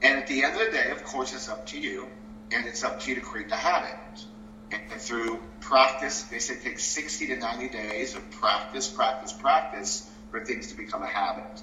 And 0.03 0.19
at 0.19 0.27
the 0.27 0.45
end 0.45 0.55
of 0.55 0.67
the 0.67 0.73
day, 0.73 0.91
of 0.91 1.05
course, 1.05 1.35
it's 1.35 1.49
up 1.49 1.67
to 1.67 1.81
you, 1.81 2.09
and 2.53 2.67
it's 2.67 2.85
up 2.85 3.01
to 3.01 3.11
you 3.11 3.17
to 3.17 3.21
create 3.21 3.49
the 3.49 3.57
habit. 3.57 4.25
And 4.73 5.01
through 5.01 5.41
practice, 5.61 6.23
they 6.25 6.39
say 6.39 6.55
it 6.55 6.63
takes 6.63 6.85
60 6.85 7.29
to 7.29 7.37
90 7.37 7.69
days 7.69 8.15
of 8.15 8.31
practice, 8.31 8.89
practice, 8.89 9.33
practice 9.33 10.11
for 10.31 10.45
things 10.45 10.69
to 10.69 10.77
become 10.77 11.03
a 11.03 11.07
habit. 11.07 11.63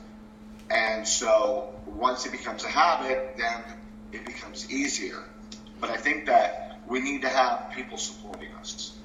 And 0.69 1.07
so 1.07 1.73
once 1.85 2.25
it 2.25 2.31
becomes 2.31 2.63
a 2.63 2.69
habit, 2.69 3.35
then 3.37 3.61
it 4.13 4.25
becomes 4.25 4.69
easier. 4.71 5.23
But 5.81 5.89
I 5.89 5.97
think 5.97 6.25
that 6.27 6.79
we 6.87 6.99
need 7.01 7.21
to 7.21 7.29
have 7.29 7.71
people 7.75 7.97
supporting 7.97 8.49
us. 8.59 8.95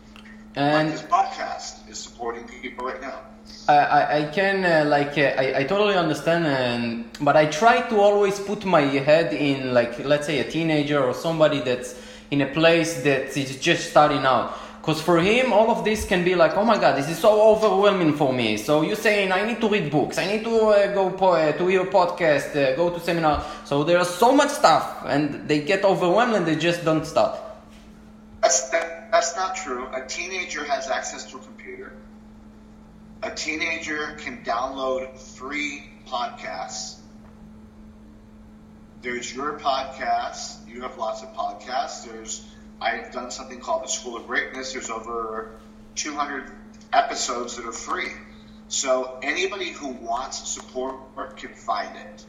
And 0.54 0.88
like 0.88 0.98
this 0.98 1.02
podcast 1.02 1.88
is 1.88 1.98
supporting 1.98 2.46
people 2.48 2.86
right 2.86 3.00
now. 3.00 3.20
I, 3.68 4.18
I, 4.20 4.24
can 4.24 4.64
uh, 4.64 4.88
like 4.88 5.16
uh, 5.18 5.42
I, 5.42 5.58
I 5.60 5.64
totally 5.64 5.94
understand 5.94 6.46
and 6.46 7.04
but 7.20 7.36
I 7.36 7.46
try 7.46 7.80
to 7.88 8.00
always 8.00 8.38
put 8.40 8.64
my 8.64 8.80
head 8.80 9.32
in 9.32 9.74
like 9.74 10.04
let's 10.04 10.26
say 10.26 10.38
a 10.40 10.50
teenager 10.50 11.02
or 11.02 11.14
somebody 11.14 11.60
that's 11.60 11.94
in 12.30 12.40
a 12.40 12.46
place 12.46 13.02
that 13.02 13.36
is 13.36 13.58
just 13.58 13.90
starting 13.90 14.24
out 14.24 14.56
because 14.88 15.02
for 15.02 15.20
him 15.20 15.52
all 15.52 15.70
of 15.70 15.84
this 15.84 16.06
can 16.06 16.24
be 16.24 16.34
like 16.34 16.56
oh 16.56 16.64
my 16.64 16.78
god 16.78 16.96
this 16.96 17.10
is 17.10 17.18
so 17.18 17.42
overwhelming 17.52 18.14
for 18.16 18.32
me 18.32 18.56
so 18.56 18.80
you're 18.80 18.96
saying 18.96 19.30
I 19.30 19.44
need 19.44 19.60
to 19.60 19.68
read 19.68 19.90
books 19.90 20.16
I 20.16 20.24
need 20.24 20.44
to 20.44 20.56
uh, 20.56 20.94
go 20.94 21.10
po- 21.10 21.32
uh, 21.32 21.52
to 21.52 21.66
hear 21.66 21.84
podcast 21.84 22.56
uh, 22.56 22.74
go 22.74 22.88
to 22.88 22.98
seminar 22.98 23.44
so 23.66 23.84
there's 23.84 24.08
so 24.08 24.32
much 24.32 24.48
stuff 24.48 25.04
and 25.04 25.46
they 25.46 25.60
get 25.60 25.84
overwhelmed 25.84 26.36
and 26.36 26.46
they 26.46 26.56
just 26.56 26.86
don't 26.86 27.04
stop. 27.04 27.66
That's 28.40 28.70
that, 28.70 29.10
that's 29.12 29.36
not 29.36 29.56
true. 29.56 29.88
A 29.92 30.06
teenager 30.06 30.64
has 30.64 30.88
access 30.88 31.30
to 31.32 31.36
a 31.36 31.40
computer. 31.40 31.92
A 33.22 33.30
teenager 33.30 34.16
can 34.18 34.42
download 34.42 35.18
free 35.18 35.84
podcasts. 36.06 36.96
There's 39.02 39.34
your 39.34 39.58
podcast. 39.58 40.66
You 40.66 40.80
have 40.80 40.96
lots 40.96 41.22
of 41.22 41.34
podcasts. 41.34 42.06
There's 42.06 42.46
I've 42.80 43.12
done 43.12 43.30
something 43.30 43.60
called 43.60 43.84
the 43.84 43.88
School 43.88 44.16
of 44.16 44.26
Greatness. 44.26 44.72
There's 44.72 44.90
over 44.90 45.58
200 45.96 46.50
episodes 46.92 47.56
that 47.56 47.66
are 47.66 47.72
free. 47.72 48.10
So 48.68 49.18
anybody 49.22 49.70
who 49.70 49.88
wants 49.88 50.48
support 50.48 51.36
can 51.36 51.54
find 51.54 51.96
it. 51.96 52.24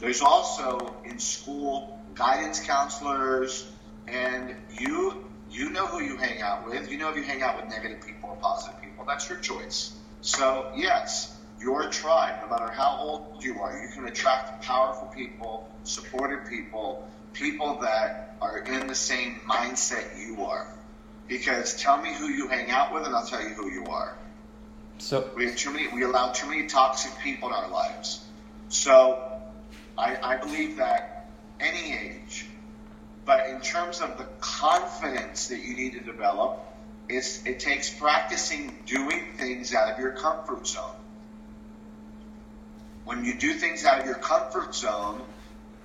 There's 0.00 0.20
also 0.20 0.94
in 1.04 1.18
school 1.18 1.98
guidance 2.14 2.60
counselors, 2.60 3.70
and 4.08 4.54
you 4.78 5.24
you 5.50 5.70
know 5.70 5.86
who 5.86 6.02
you 6.02 6.16
hang 6.16 6.42
out 6.42 6.66
with. 6.66 6.90
You 6.90 6.98
know 6.98 7.10
if 7.10 7.16
you 7.16 7.22
hang 7.22 7.42
out 7.42 7.56
with 7.56 7.70
negative 7.70 8.04
people 8.04 8.30
or 8.30 8.36
positive 8.36 8.80
people. 8.80 9.04
That's 9.06 9.28
your 9.28 9.38
choice. 9.38 9.92
So 10.20 10.72
yes, 10.74 11.36
your 11.60 11.88
tribe, 11.90 12.42
no 12.42 12.48
matter 12.48 12.70
how 12.70 12.98
old 12.98 13.42
you 13.42 13.60
are, 13.60 13.78
you 13.80 13.88
can 13.88 14.06
attract 14.06 14.62
powerful 14.62 15.08
people, 15.08 15.68
supportive 15.84 16.48
people, 16.48 17.08
people 17.38 17.78
that 17.80 18.36
are 18.40 18.58
in 18.58 18.86
the 18.86 18.94
same 18.94 19.40
mindset 19.46 20.18
you 20.18 20.44
are. 20.44 20.72
Because 21.28 21.80
tell 21.80 22.00
me 22.00 22.14
who 22.14 22.28
you 22.28 22.48
hang 22.48 22.70
out 22.70 22.94
with, 22.94 23.04
and 23.04 23.14
I'll 23.14 23.26
tell 23.26 23.42
you 23.42 23.50
who 23.50 23.70
you 23.70 23.86
are. 23.86 24.16
so 24.98 25.28
We 25.36 25.46
have 25.46 25.56
too 25.56 25.72
many. 25.72 25.88
We 25.88 26.02
allow 26.02 26.30
too 26.32 26.48
many 26.48 26.66
toxic 26.66 27.12
people 27.22 27.48
in 27.48 27.54
our 27.54 27.68
lives. 27.68 28.24
So, 28.68 29.40
I, 29.98 30.16
I 30.22 30.36
believe 30.36 30.76
that 30.76 31.28
any 31.58 31.92
age, 31.94 32.46
but 33.24 33.48
in 33.48 33.60
terms 33.60 34.00
of 34.00 34.18
the 34.18 34.26
confidence 34.40 35.48
that 35.48 35.62
you 35.64 35.74
need 35.74 35.94
to 35.94 36.00
develop, 36.00 36.60
it's, 37.08 37.44
it 37.44 37.60
takes 37.60 37.90
practicing 37.90 38.78
doing 38.86 39.32
things 39.36 39.74
out 39.74 39.92
of 39.92 39.98
your 39.98 40.12
comfort 40.12 40.66
zone. 40.66 40.94
When 43.04 43.24
you 43.24 43.38
do 43.38 43.54
things 43.54 43.84
out 43.84 44.00
of 44.00 44.06
your 44.06 44.16
comfort 44.16 44.74
zone, 44.74 45.22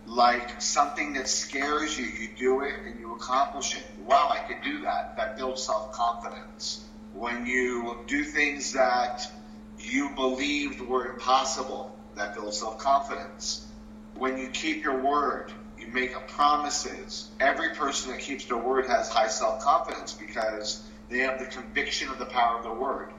like 0.06 0.62
something 0.62 1.14
that 1.14 1.28
scares 1.28 1.98
you, 1.98 2.06
you 2.06 2.30
do 2.38 2.62
it 2.62 2.74
and 2.86 3.00
you 3.00 3.14
accomplish 3.14 3.76
it. 3.76 3.84
Wow, 4.06 4.30
I 4.32 4.40
can 4.52 4.62
do 4.64 4.82
that. 4.82 5.16
That 5.18 5.38
builds 5.38 5.64
self 5.64 5.92
confidence. 5.92 6.86
When 7.14 7.46
you 7.46 7.98
do 8.08 8.24
things 8.24 8.74
that 8.74 9.32
you 9.80 10.10
believed 10.16 10.82
were 10.82 11.14
impossible, 11.14 11.96
that 12.16 12.36
builds 12.36 12.60
self 12.60 12.78
confidence. 12.78 13.68
When 14.16 14.38
you 14.38 14.50
keep 14.50 14.84
your 14.84 15.02
word, 15.02 15.54
you 15.80 15.88
make 15.88 16.14
promises. 16.28 17.30
Every 17.40 17.70
person 17.76 18.12
that 18.12 18.20
keeps 18.20 18.46
their 18.46 18.58
word 18.58 18.86
has 18.88 19.10
high 19.10 19.28
self 19.28 19.62
confidence 19.62 20.14
because 20.14 20.84
they 21.10 21.20
have 21.20 21.40
the 21.40 21.46
conviction 21.46 22.10
of 22.10 22.20
the 22.20 22.26
power 22.26 22.58
of 22.58 22.64
the 22.64 22.74
word. 22.74 23.12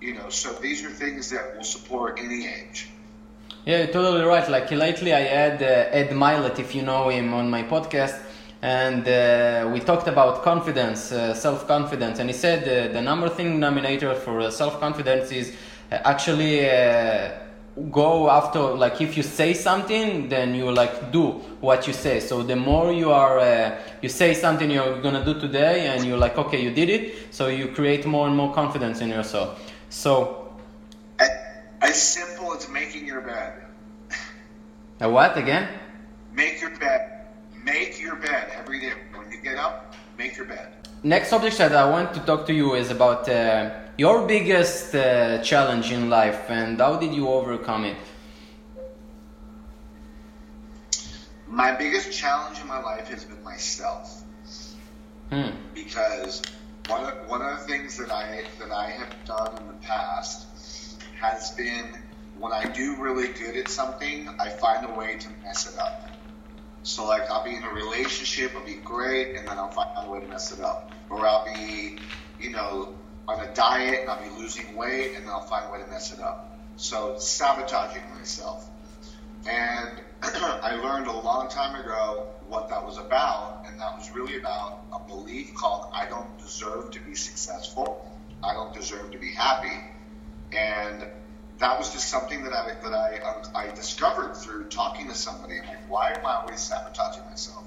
You 0.00 0.14
know, 0.14 0.28
so 0.30 0.52
these 0.54 0.84
are 0.84 0.90
things 0.90 1.30
that 1.30 1.56
will 1.56 1.64
support 1.64 2.18
any 2.20 2.46
age. 2.46 2.88
Yeah, 3.64 3.78
you're 3.78 3.86
totally 3.92 4.24
right. 4.24 4.48
Like 4.50 4.70
lately, 4.72 5.14
I 5.14 5.20
had 5.20 5.62
uh, 5.62 5.66
Ed 5.96 6.10
Mylett, 6.10 6.58
if 6.58 6.74
you 6.74 6.82
know 6.82 7.10
him, 7.10 7.32
on 7.32 7.48
my 7.48 7.62
podcast, 7.62 8.20
and 8.60 9.06
uh, 9.06 9.70
we 9.72 9.78
talked 9.78 10.08
about 10.08 10.42
confidence, 10.42 11.12
uh, 11.12 11.32
self 11.32 11.68
confidence, 11.68 12.18
and 12.18 12.28
he 12.28 12.34
said 12.34 12.64
uh, 12.64 12.92
the 12.92 13.00
number 13.00 13.28
thing 13.28 13.52
denominator 13.52 14.16
for 14.16 14.40
uh, 14.40 14.50
self 14.50 14.80
confidence 14.80 15.30
is 15.30 15.54
uh, 15.92 15.98
actually 16.04 16.66
go 17.90 18.28
after 18.28 18.60
like 18.60 19.00
if 19.00 19.16
you 19.16 19.22
say 19.22 19.54
something 19.54 20.28
then 20.28 20.54
you 20.54 20.70
like 20.70 21.10
do 21.10 21.30
what 21.62 21.86
you 21.86 21.92
say 21.94 22.20
so 22.20 22.42
the 22.42 22.54
more 22.54 22.92
you 22.92 23.10
are 23.10 23.38
uh, 23.38 23.74
you 24.02 24.10
say 24.10 24.34
something 24.34 24.70
you're 24.70 25.00
gonna 25.00 25.24
do 25.24 25.40
today 25.40 25.86
and 25.86 26.04
you're 26.04 26.18
like 26.18 26.36
okay 26.36 26.62
you 26.62 26.70
did 26.70 26.90
it 26.90 27.14
so 27.30 27.48
you 27.48 27.68
create 27.68 28.04
more 28.04 28.26
and 28.26 28.36
more 28.36 28.52
confidence 28.52 29.00
in 29.00 29.08
yourself 29.08 29.72
so 29.88 30.52
as 31.80 32.00
simple 32.02 32.31
as 32.62 32.68
making 32.70 33.06
your 33.06 33.20
bed 33.20 33.52
a 35.00 35.08
what 35.08 35.36
again 35.36 35.68
make 36.32 36.60
your 36.60 36.74
bed 36.78 37.26
make 37.64 38.00
your 38.00 38.16
bed 38.16 38.50
every 38.58 38.80
day 38.80 38.92
when 39.14 39.30
you 39.30 39.40
get 39.42 39.56
up 39.56 39.94
make 40.18 40.36
your 40.36 40.46
bed 40.46 40.68
next 41.02 41.28
subject 41.28 41.56
that 41.58 41.74
i 41.74 41.88
want 41.88 42.14
to 42.14 42.20
talk 42.20 42.46
to 42.46 42.52
you 42.52 42.74
is 42.74 42.90
about 42.90 43.28
uh, 43.28 43.70
your 43.98 44.26
biggest 44.26 44.94
uh, 44.94 45.42
challenge 45.42 45.92
in 45.92 46.08
life 46.08 46.50
and 46.50 46.78
how 46.78 46.96
did 46.96 47.12
you 47.14 47.28
overcome 47.28 47.84
it? 47.84 47.96
My 51.46 51.72
biggest 51.72 52.10
challenge 52.10 52.58
in 52.60 52.66
my 52.66 52.80
life 52.80 53.08
has 53.08 53.24
been 53.24 53.42
myself. 53.44 54.22
Hmm. 55.30 55.50
Because 55.74 56.40
one 56.88 57.04
of, 57.04 57.28
one 57.28 57.42
of 57.42 57.60
the 57.60 57.64
things 57.66 57.98
that 57.98 58.10
I 58.10 58.44
that 58.58 58.70
I 58.70 58.90
have 58.90 59.14
done 59.26 59.58
in 59.58 59.66
the 59.68 59.78
past 59.86 60.46
has 61.20 61.50
been 61.52 61.86
when 62.42 62.52
I 62.52 62.64
do 62.64 62.96
really 62.96 63.28
good 63.28 63.56
at 63.56 63.68
something, 63.68 64.28
I 64.40 64.48
find 64.48 64.84
a 64.84 64.92
way 64.98 65.16
to 65.16 65.28
mess 65.44 65.72
it 65.72 65.78
up. 65.78 66.10
So 66.82 67.06
like 67.06 67.30
I'll 67.30 67.44
be 67.44 67.54
in 67.54 67.62
a 67.62 67.68
relationship, 67.68 68.50
I'll 68.56 68.66
be 68.66 68.80
great, 68.84 69.36
and 69.36 69.46
then 69.46 69.58
I'll 69.58 69.70
find 69.70 69.90
a 69.96 70.10
way 70.10 70.18
to 70.18 70.26
mess 70.26 70.50
it 70.50 70.58
up. 70.58 70.90
Or 71.08 71.24
I'll 71.24 71.44
be, 71.44 71.98
you 72.40 72.50
know, 72.50 72.96
on 73.28 73.38
a 73.38 73.54
diet 73.54 74.00
and 74.00 74.10
I'll 74.10 74.20
be 74.20 74.42
losing 74.42 74.74
weight 74.74 75.14
and 75.14 75.24
then 75.24 75.32
I'll 75.32 75.46
find 75.46 75.66
a 75.68 75.72
way 75.72 75.84
to 75.84 75.88
mess 75.88 76.12
it 76.12 76.18
up. 76.18 76.58
So 76.74 77.16
sabotaging 77.16 78.02
myself. 78.12 78.68
And 79.48 80.00
I 80.24 80.74
learned 80.82 81.06
a 81.06 81.16
long 81.16 81.48
time 81.48 81.80
ago 81.80 82.26
what 82.48 82.68
that 82.70 82.84
was 82.84 82.98
about, 82.98 83.66
and 83.68 83.78
that 83.78 83.96
was 83.96 84.10
really 84.10 84.36
about 84.36 84.80
a 84.92 84.98
belief 85.08 85.54
called 85.54 85.86
I 85.94 86.06
don't 86.06 86.36
deserve 86.38 86.90
to 86.90 87.00
be 87.00 87.14
successful. 87.14 88.10
I 88.42 88.52
don't 88.52 88.74
deserve 88.74 89.12
to 89.12 89.18
be 89.18 89.30
happy. 89.30 89.78
And 90.50 91.06
that 91.62 91.78
was 91.78 91.92
just 91.92 92.08
something 92.08 92.42
that 92.42 92.52
I 92.52 92.74
that 92.82 92.92
I 92.92 93.18
um, 93.18 93.42
I 93.54 93.68
discovered 93.68 94.36
through 94.36 94.64
talking 94.64 95.06
to 95.08 95.14
somebody. 95.14 95.60
I'm 95.60 95.68
like, 95.68 95.88
why 95.88 96.10
am 96.10 96.26
I 96.26 96.34
always 96.34 96.58
sabotaging 96.58 97.24
myself? 97.30 97.64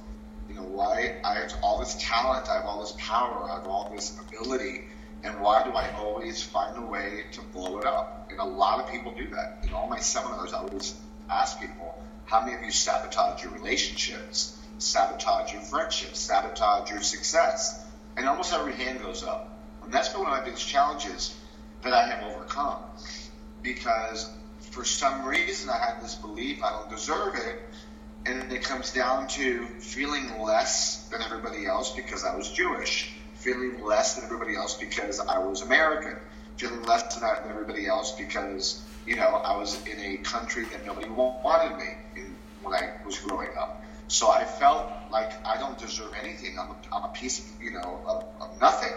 You 0.49 0.55
know, 0.55 0.63
why 0.63 1.15
I 1.23 1.35
have 1.35 1.53
all 1.63 1.79
this 1.79 1.95
talent, 1.97 2.49
I 2.49 2.55
have 2.55 2.65
all 2.65 2.81
this 2.81 2.93
power, 2.97 3.49
I 3.49 3.55
have 3.55 3.67
all 3.67 3.89
this 3.95 4.19
ability, 4.19 4.83
and 5.23 5.39
why 5.39 5.63
do 5.63 5.71
I 5.71 5.89
always 5.97 6.43
find 6.43 6.77
a 6.77 6.85
way 6.85 7.23
to 7.31 7.41
blow 7.41 7.79
it 7.79 7.85
up? 7.85 8.27
And 8.29 8.39
a 8.39 8.43
lot 8.43 8.83
of 8.83 8.91
people 8.91 9.13
do 9.13 9.29
that. 9.29 9.63
In 9.63 9.73
all 9.73 9.87
my 9.87 9.99
seminars, 9.99 10.53
I 10.53 10.57
always 10.57 10.93
ask 11.29 11.59
people, 11.61 12.03
how 12.25 12.41
many 12.41 12.53
of 12.53 12.63
you 12.63 12.71
sabotage 12.71 13.43
your 13.43 13.53
relationships, 13.53 14.59
sabotage 14.77 15.53
your 15.53 15.61
friendships, 15.61 16.19
sabotage 16.19 16.89
your 16.91 17.01
success? 17.01 17.81
And 18.17 18.27
almost 18.27 18.53
every 18.53 18.73
hand 18.73 19.01
goes 19.01 19.23
up. 19.23 19.57
And 19.83 19.93
that's 19.93 20.09
been 20.09 20.21
one 20.21 20.33
of 20.33 20.37
my 20.37 20.43
biggest 20.43 20.67
challenges 20.67 21.33
that 21.81 21.93
I 21.93 22.05
have 22.07 22.23
overcome. 22.23 22.79
Because 23.65 24.29
for 24.71 24.85
some 24.85 25.25
reason 25.25 25.69
I 25.69 25.77
had 25.77 26.01
this 26.01 26.15
belief 26.15 26.63
I 26.63 26.69
don't 26.69 26.89
deserve 26.89 27.35
it. 27.35 27.61
And 28.25 28.51
it 28.51 28.63
comes 28.63 28.93
down 28.93 29.27
to 29.29 29.65
feeling 29.79 30.41
less 30.41 31.09
than 31.09 31.21
everybody 31.21 31.65
else 31.65 31.93
because 31.95 32.23
I 32.23 32.35
was 32.35 32.49
Jewish 32.49 33.11
feeling 33.45 33.83
less 33.83 34.15
than 34.15 34.23
everybody 34.25 34.55
else 34.55 34.73
because 34.73 35.19
I 35.19 35.37
was 35.37 35.61
American, 35.61 36.17
feeling 36.57 36.81
less 36.83 37.15
than 37.15 37.29
everybody 37.47 37.85
else 37.85 38.11
because 38.13 38.81
you 39.05 39.15
know 39.15 39.27
I 39.27 39.55
was 39.55 39.77
in 39.85 39.99
a 39.99 40.17
country 40.17 40.65
that 40.65 40.83
nobody 40.83 41.09
wanted 41.09 41.77
me 41.77 41.89
in, 42.15 42.35
when 42.63 42.73
I 42.73 42.93
was 43.05 43.19
growing 43.19 43.49
up. 43.59 43.83
So 44.07 44.31
I 44.31 44.43
felt 44.45 44.91
like 45.11 45.31
I 45.45 45.57
don't 45.57 45.77
deserve 45.77 46.11
anything. 46.23 46.57
I'm 46.59 46.69
a, 46.69 46.75
I'm 46.91 47.03
a 47.03 47.13
piece, 47.13 47.39
of, 47.39 47.45
you 47.61 47.71
know, 47.71 48.01
of, 48.07 48.23
of 48.41 48.61
nothing. 48.61 48.93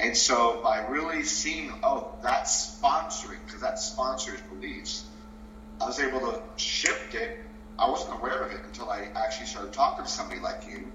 And 0.00 0.16
so 0.16 0.60
by 0.62 0.78
really 0.86 1.22
seeing, 1.22 1.72
oh, 1.82 2.10
that's 2.22 2.78
sponsoring, 2.80 3.38
because 3.46 3.60
that 3.60 3.78
sponsors 3.78 4.40
beliefs, 4.52 5.04
I 5.80 5.86
was 5.86 6.00
able 6.00 6.20
to 6.20 6.40
shift 6.56 7.14
it. 7.14 7.38
I 7.78 7.88
wasn't 7.88 8.14
aware 8.14 8.42
of 8.42 8.52
it 8.52 8.60
until 8.64 8.88
I 8.90 9.08
actually 9.14 9.46
started 9.46 9.74
talking 9.74 10.04
to 10.04 10.10
somebody 10.10 10.40
like 10.40 10.64
you, 10.66 10.90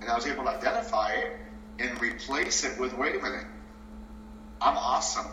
and 0.00 0.10
I 0.10 0.14
was 0.14 0.26
able 0.26 0.44
to 0.44 0.50
identify 0.50 1.12
it 1.12 1.36
and 1.78 2.00
replace 2.00 2.64
it 2.64 2.80
with 2.80 2.96
wait 2.96 3.16
a 3.16 3.22
minute, 3.22 3.46
I'm 4.60 4.76
awesome. 4.76 5.26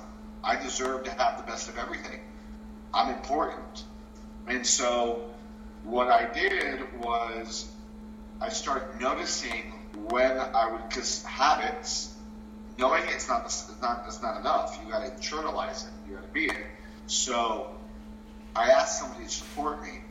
I 0.44 0.62
deserve 0.62 1.04
to 1.06 1.12
have 1.12 1.38
the 1.38 1.44
best 1.44 1.70
of 1.70 1.78
everything. 1.78 2.20
I'm 2.94 3.14
important. 3.14 3.84
And 4.48 4.66
so 4.66 5.30
what 5.84 6.10
I 6.10 6.32
did 6.34 6.82
was 7.02 7.70
I 8.42 8.50
started 8.50 9.02
noticing 9.02 9.74
when 10.10 10.38
I 10.38 10.72
would, 10.72 10.88
because 10.88 11.24
habits, 11.24 12.14
knowing 12.78 13.04
it's 13.08 13.28
not, 13.28 13.46
it's 13.46 13.70
not, 13.82 14.04
it's 14.08 14.22
not 14.22 14.40
enough. 14.40 14.80
You 14.84 14.92
got 14.92 15.06
to 15.06 15.12
internalize 15.12 15.86
it. 15.86 15.92
You 16.08 16.16
got 16.16 16.24
to 16.24 16.32
be 16.32 16.46
it. 16.46 16.66
So 17.08 17.76
I 18.56 18.72
asked 18.72 19.00
somebody 19.00 19.26
to 19.26 19.30
support 19.30 19.82
me. 19.82 20.02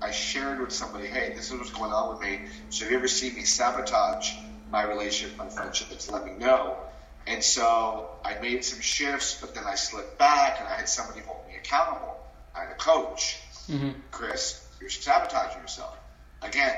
I 0.00 0.12
shared 0.12 0.60
with 0.60 0.72
somebody, 0.72 1.06
hey, 1.06 1.32
this 1.34 1.50
is 1.50 1.58
what's 1.58 1.72
going 1.72 1.92
on 1.92 2.10
with 2.10 2.22
me. 2.22 2.40
So 2.70 2.84
if 2.84 2.90
you 2.90 2.96
ever 2.96 3.08
see 3.08 3.30
me 3.30 3.42
sabotage 3.42 4.32
my 4.70 4.84
relationship, 4.84 5.36
my 5.38 5.48
friendship, 5.48 5.96
to 5.96 6.12
let 6.12 6.24
me 6.24 6.32
know. 6.32 6.76
And 7.26 7.42
so 7.42 8.08
I 8.24 8.38
made 8.40 8.64
some 8.64 8.80
shifts, 8.80 9.38
but 9.40 9.54
then 9.54 9.64
I 9.66 9.74
slipped 9.74 10.18
back 10.18 10.60
and 10.60 10.68
I 10.68 10.76
had 10.76 10.88
somebody 10.88 11.20
hold 11.20 11.46
me 11.48 11.56
accountable. 11.56 12.16
I 12.54 12.60
had 12.60 12.70
a 12.70 12.74
coach. 12.74 13.38
Mm-hmm. 13.68 13.90
Chris, 14.10 14.66
you're 14.80 14.88
sabotaging 14.88 15.60
yourself. 15.60 15.96
Again, 16.42 16.74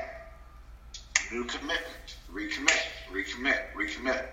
new 1.31 1.45
commitment, 1.45 2.17
recommit, 2.33 2.81
recommit, 3.11 3.59
recommit. 3.75 4.25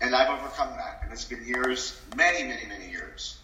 And 0.00 0.14
I've 0.14 0.28
overcome 0.28 0.70
that. 0.76 1.00
And 1.02 1.12
it's 1.12 1.24
been 1.24 1.44
years, 1.44 2.00
many, 2.16 2.46
many, 2.46 2.66
many 2.66 2.88
years. 2.88 3.38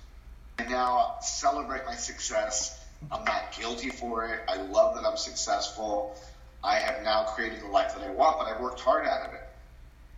And 0.59 0.71
now 0.71 1.17
celebrate 1.21 1.85
my 1.85 1.95
success. 1.95 2.85
I'm 3.11 3.25
not 3.25 3.53
guilty 3.59 3.91
for 3.91 4.27
it. 4.27 4.41
I 4.49 4.57
love 4.57 4.95
that 4.95 5.05
I'm 5.05 5.17
successful. 5.17 6.17
I 6.63 6.77
have 6.77 7.03
now 7.03 7.25
created 7.25 7.61
the 7.61 7.67
life 7.67 7.95
that 7.95 8.05
I 8.05 8.11
want, 8.11 8.39
but 8.39 8.47
I 8.47 8.61
worked 8.61 8.81
hard 8.81 9.07
out 9.07 9.29
of 9.29 9.35
it. 9.35 9.43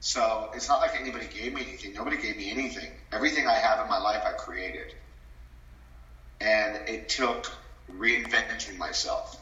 So 0.01 0.51
it's 0.55 0.69
not 0.69 0.81
like 0.81 1.01
anybody 1.01 1.27
gave 1.27 1.55
me 1.55 1.63
anything. 1.63 1.95
Nobody 1.95 2.17
gave 2.19 2.37
me 2.37 2.51
anything. 2.51 2.91
Everything 3.13 3.47
I 3.47 3.55
have 3.55 3.81
in 3.81 3.89
my 3.89 3.99
life, 3.99 4.23
I 4.25 4.33
created. 4.33 4.95
And 6.41 6.77
it 6.89 7.09
took 7.09 7.51
reinventing 7.91 8.77
myself. 8.77 9.41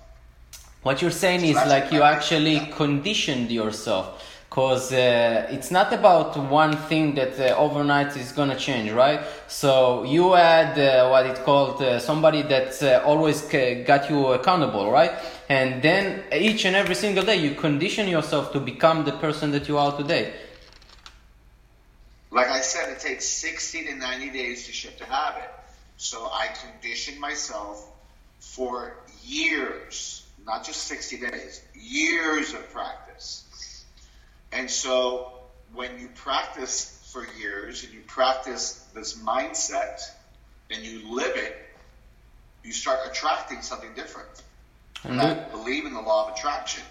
What 0.83 1.03
you're 1.03 1.11
saying 1.11 1.41
so 1.41 1.47
is 1.47 1.57
like 1.69 1.93
you 1.93 2.03
actually 2.03 2.61
conditioned 2.73 3.51
yourself 3.51 4.34
because 4.55 4.93
uh, 4.93 5.49
it's 5.51 5.73
not 5.73 5.93
about 5.93 6.37
one 6.37 6.77
thing 6.87 7.13
that 7.17 7.41
uh, 7.41 7.57
overnight 7.57 8.17
is 8.17 8.31
gonna 8.31 8.55
change, 8.55 8.93
right? 8.93 9.21
So 9.49 10.05
you 10.05 10.35
had 10.35 10.79
uh, 10.79 11.09
what 11.09 11.27
it 11.27 11.45
called 11.45 11.83
uh, 11.83 11.99
somebody 11.99 12.43
that 12.43 12.81
uh, 12.81 13.03
always 13.05 13.43
got 13.43 14.09
you 14.09 14.29
accountable, 14.29 14.93
right? 14.93 15.11
And 15.49 15.83
then 15.83 16.23
each 16.33 16.65
and 16.67 16.77
every 16.77 16.95
single 16.95 17.25
day 17.25 17.35
you 17.35 17.57
condition 17.57 18.07
yourself 18.07 18.53
to 18.53 18.61
become 18.61 19.05
the 19.05 19.11
person 19.11 19.51
that 19.51 19.67
you 19.67 19.77
are 19.77 19.91
today. 19.97 20.33
Like 22.31 22.47
I 22.47 22.61
said, 22.61 22.91
it 22.91 23.01
takes 23.01 23.25
60 23.25 23.87
to 23.87 23.95
90 23.97 24.31
days 24.31 24.67
to 24.67 24.73
shift 24.73 25.01
a 25.01 25.07
habit. 25.07 25.51
So 25.97 26.31
I 26.33 26.47
conditioned 26.63 27.19
myself 27.19 27.91
for 28.39 28.99
years, 29.25 30.25
not 30.47 30.65
just 30.65 30.85
60 30.85 31.19
days, 31.29 31.61
years 31.75 32.55
of 32.55 32.71
practice 32.71 33.04
and 34.55 34.71
so 34.71 35.33
when 35.75 35.99
you 35.99 36.09
practice 36.15 37.11
for 37.13 37.27
years 37.39 37.85
and 37.85 37.93
you 37.93 38.01
practice 38.07 38.87
this 38.95 39.19
mindset 39.19 40.01
and 40.71 40.83
you 40.85 41.15
live 41.15 41.37
it, 41.37 41.57
you 42.63 42.73
start 42.73 43.01
attracting 43.11 43.61
something 43.61 43.91
different. 43.95 44.43
And 45.05 45.21
I 45.21 45.35
believe 45.51 45.85
in 45.85 45.93
the 45.93 46.01
law 46.01 46.29
of 46.29 46.35
attraction. 46.35 46.83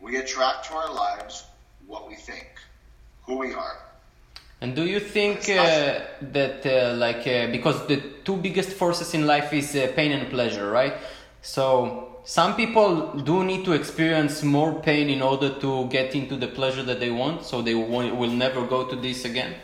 We 0.00 0.16
attract 0.16 0.66
to 0.68 0.74
our 0.74 0.92
lives 0.94 1.44
what 1.86 2.08
we 2.08 2.14
think, 2.14 2.48
who 3.26 3.36
we 3.36 3.52
are. 3.52 3.76
And 4.60 4.74
do 4.74 4.84
you 4.84 5.00
think 5.00 5.48
uh, 5.48 6.00
that, 6.20 6.66
uh, 6.66 6.94
like, 6.96 7.26
uh, 7.26 7.48
because 7.52 7.86
the 7.86 8.00
two 8.24 8.36
biggest 8.36 8.70
forces 8.70 9.14
in 9.14 9.26
life 9.26 9.52
is 9.52 9.76
uh, 9.76 9.92
pain 9.94 10.12
and 10.12 10.30
pleasure, 10.30 10.68
right? 10.70 10.94
So 11.42 12.07
some 12.28 12.56
people 12.56 13.14
do 13.20 13.42
need 13.42 13.64
to 13.64 13.72
experience 13.72 14.42
more 14.42 14.74
pain 14.82 15.08
in 15.08 15.22
order 15.22 15.48
to 15.60 15.88
get 15.88 16.14
into 16.14 16.36
the 16.36 16.46
pleasure 16.46 16.82
that 16.82 17.00
they 17.00 17.10
want, 17.10 17.42
so 17.42 17.62
they 17.62 17.74
will, 17.74 18.28
never 18.28 18.66
go 18.66 18.84
to 18.86 18.96
this 18.96 19.24
again. 19.24 19.54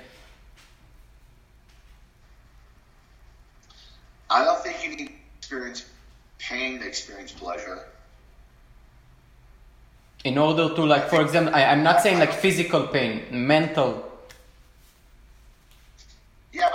I 4.30 4.46
don't 4.46 4.62
think 4.62 4.82
you 4.82 4.96
need 4.96 5.08
to 5.08 5.12
experience 5.36 5.84
pain 6.38 6.80
to 6.80 6.86
experience 6.86 7.32
pleasure. 7.32 7.84
In 10.24 10.38
order 10.38 10.74
to 10.74 10.86
like, 10.86 11.10
for 11.10 11.20
example, 11.20 11.54
I, 11.54 11.64
I'm 11.64 11.82
not 11.82 12.00
saying 12.00 12.18
like 12.18 12.32
physical 12.32 12.86
pain, 12.86 13.26
mental. 13.30 14.10
Yeah, 16.50 16.70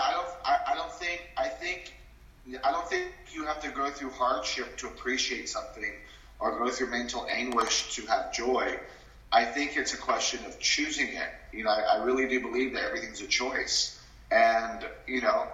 have 3.50 3.62
to 3.64 3.70
go 3.70 3.90
through 3.90 4.12
hardship 4.12 4.78
to 4.78 4.88
appreciate 4.88 5.50
something, 5.50 5.92
or 6.40 6.58
go 6.58 6.70
through 6.70 6.92
mental 6.92 7.28
anguish 7.30 7.96
to 7.96 8.06
have 8.06 8.34
joy. 8.34 8.80
I 9.32 9.44
think 9.46 9.76
it's 9.76 9.94
a 9.94 9.98
question 9.98 10.46
of 10.46 10.60
choosing 10.60 11.08
it. 11.08 11.30
You 11.52 11.64
know, 11.64 11.72
I, 11.72 11.98
I 11.98 12.04
really 12.04 12.28
do 12.28 12.40
believe 12.40 12.74
that 12.74 12.84
everything's 12.84 13.22
a 13.22 13.28
choice. 13.28 14.00
And 14.32 14.86
you 15.08 15.22
know, 15.22 15.48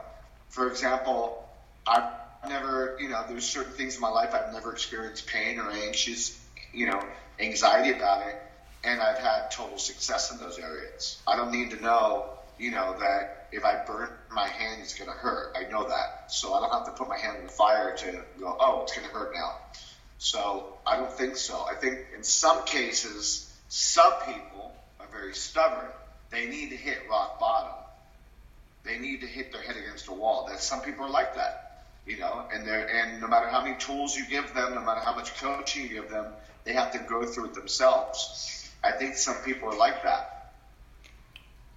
for 0.50 0.70
example, 0.70 1.48
I've 1.88 2.12
never, 2.50 2.98
you 3.00 3.10
know, 3.10 3.24
there's 3.28 3.46
certain 3.46 3.74
things 3.74 3.96
in 3.96 4.02
my 4.02 4.10
life 4.10 4.34
I've 4.34 4.54
never 4.54 4.72
experienced 4.72 5.28
pain 5.28 5.58
or 5.60 5.72
anxious, 5.72 6.40
you 6.74 6.88
know, 6.88 7.02
anxiety 7.40 7.92
about 7.92 8.28
it, 8.28 8.36
and 8.84 9.02
I've 9.02 9.20
had 9.20 9.52
total 9.52 9.78
success 9.78 10.32
in 10.32 10.38
those 10.38 10.60
areas. 10.60 11.22
I 11.26 11.36
don't 11.38 11.52
need 11.52 11.72
to 11.72 11.82
know, 11.82 12.26
you 12.60 12.72
know, 12.72 12.96
that 13.00 13.45
if 13.56 13.64
I 13.64 13.84
burn 13.86 14.10
my 14.32 14.48
hand, 14.48 14.82
it's 14.82 14.98
going 14.98 15.10
to 15.10 15.16
hurt. 15.16 15.56
I 15.56 15.70
know 15.72 15.88
that, 15.88 16.32
so 16.32 16.54
I 16.54 16.60
don't 16.60 16.72
have 16.72 16.86
to 16.86 16.92
put 16.92 17.08
my 17.08 17.18
hand 17.18 17.38
in 17.40 17.46
the 17.46 17.52
fire 17.52 17.96
to 17.98 18.12
go, 18.40 18.58
oh, 18.60 18.84
it's 18.84 18.96
going 18.96 19.08
to 19.08 19.14
hurt 19.14 19.34
now. 19.34 19.56
So 20.18 20.78
I 20.86 20.98
don't 20.98 21.12
think 21.12 21.38
so. 21.38 21.66
I 21.70 21.76
think 21.76 22.00
in 22.16 22.24
some 22.24 22.66
cases, 22.66 23.52
some 23.70 24.14
people 24.26 24.74
are 25.00 25.08
very 25.12 25.34
stubborn. 25.34 25.90
They 26.30 26.48
need 26.48 26.70
to 26.72 26.76
hit 26.76 26.98
rock 27.10 27.40
bottom. 27.40 27.74
They 28.84 29.00
need 29.00 29.22
to 29.22 29.28
hit 29.28 29.52
their 29.52 29.62
head 29.62 29.78
against 29.78 30.08
a 30.08 30.14
wall. 30.14 30.48
That 30.50 30.60
some 30.60 30.82
people 30.82 31.06
are 31.06 31.10
like 31.10 31.36
that, 31.36 31.86
you 32.06 32.20
know, 32.20 32.46
and 32.54 32.68
they're 32.68 32.88
and 32.88 33.20
no 33.20 33.28
matter 33.28 33.48
how 33.48 33.64
many 33.64 33.76
tools 33.78 34.16
you 34.16 34.26
give 34.28 34.54
them, 34.54 34.76
no 34.76 34.82
matter 34.82 35.02
how 35.02 35.16
much 35.16 35.36
coaching 35.40 35.84
you 35.84 35.90
give 35.90 36.10
them, 36.10 36.28
they 36.66 36.74
have 36.74 36.92
to 36.92 37.00
go 37.00 37.26
through 37.26 37.46
it 37.46 37.54
themselves. 37.56 38.70
I 38.84 38.92
think 38.92 39.16
some 39.16 39.36
people 39.44 39.70
are 39.70 39.78
like 39.78 40.04
that. 40.04 40.54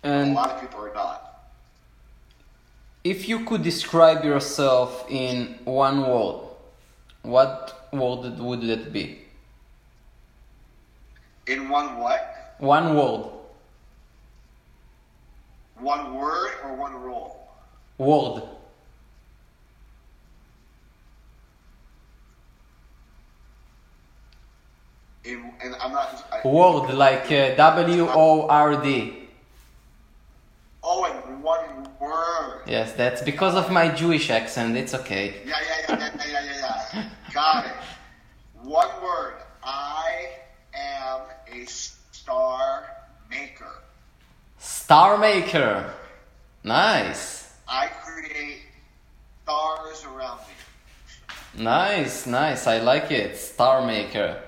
And 0.02 0.32
a 0.32 0.34
lot 0.34 0.50
of 0.50 0.60
people 0.60 0.80
are 0.84 0.94
not. 0.94 1.27
If 3.08 3.26
you 3.26 3.46
could 3.46 3.62
describe 3.62 4.22
yourself 4.22 5.06
in 5.08 5.58
one 5.64 6.02
word, 6.02 6.42
what 7.22 7.88
word 7.90 8.38
would 8.38 8.60
that 8.68 8.92
be? 8.92 9.20
In 11.46 11.70
one 11.70 11.96
what? 11.96 12.56
One 12.58 12.94
word. 12.94 13.30
One 15.78 16.16
word 16.16 16.50
or 16.62 16.76
one 16.76 16.96
role? 16.96 17.48
Word. 17.96 18.42
In, 25.24 25.50
and 25.64 25.74
I'm 25.80 25.92
not. 25.92 26.26
I, 26.30 26.46
Word 26.46 26.92
like 26.92 27.32
uh, 27.32 27.54
W 27.54 28.06
O 28.10 28.46
R 28.48 28.82
D. 28.82 29.28
Oh, 30.82 31.06
in 31.06 31.27
one 31.48 31.88
word. 31.98 32.62
Yes, 32.66 32.92
that's 32.92 33.22
because 33.22 33.54
of 33.54 33.70
my 33.70 33.88
Jewish 34.00 34.28
accent. 34.30 34.76
It's 34.76 34.94
okay. 35.00 35.26
Yeah, 35.46 35.56
yeah, 35.68 35.78
yeah, 35.88 35.98
yeah, 35.98 36.32
yeah, 36.32 36.44
yeah, 36.44 36.84
yeah. 36.94 37.10
Got 37.32 37.66
it. 37.66 37.78
One 38.62 38.92
word. 39.02 39.36
I 39.62 40.08
am 40.74 41.20
a 41.56 41.64
star 41.66 42.68
maker. 43.30 43.74
Star 44.58 45.16
maker. 45.16 45.90
Nice. 46.64 47.54
I 47.66 47.86
create 48.04 48.62
stars 49.42 50.04
around 50.04 50.40
me. 50.48 51.64
Nice, 51.64 52.26
nice. 52.26 52.66
I 52.66 52.78
like 52.78 53.10
it. 53.10 53.36
Star 53.36 53.86
maker. 53.86 54.42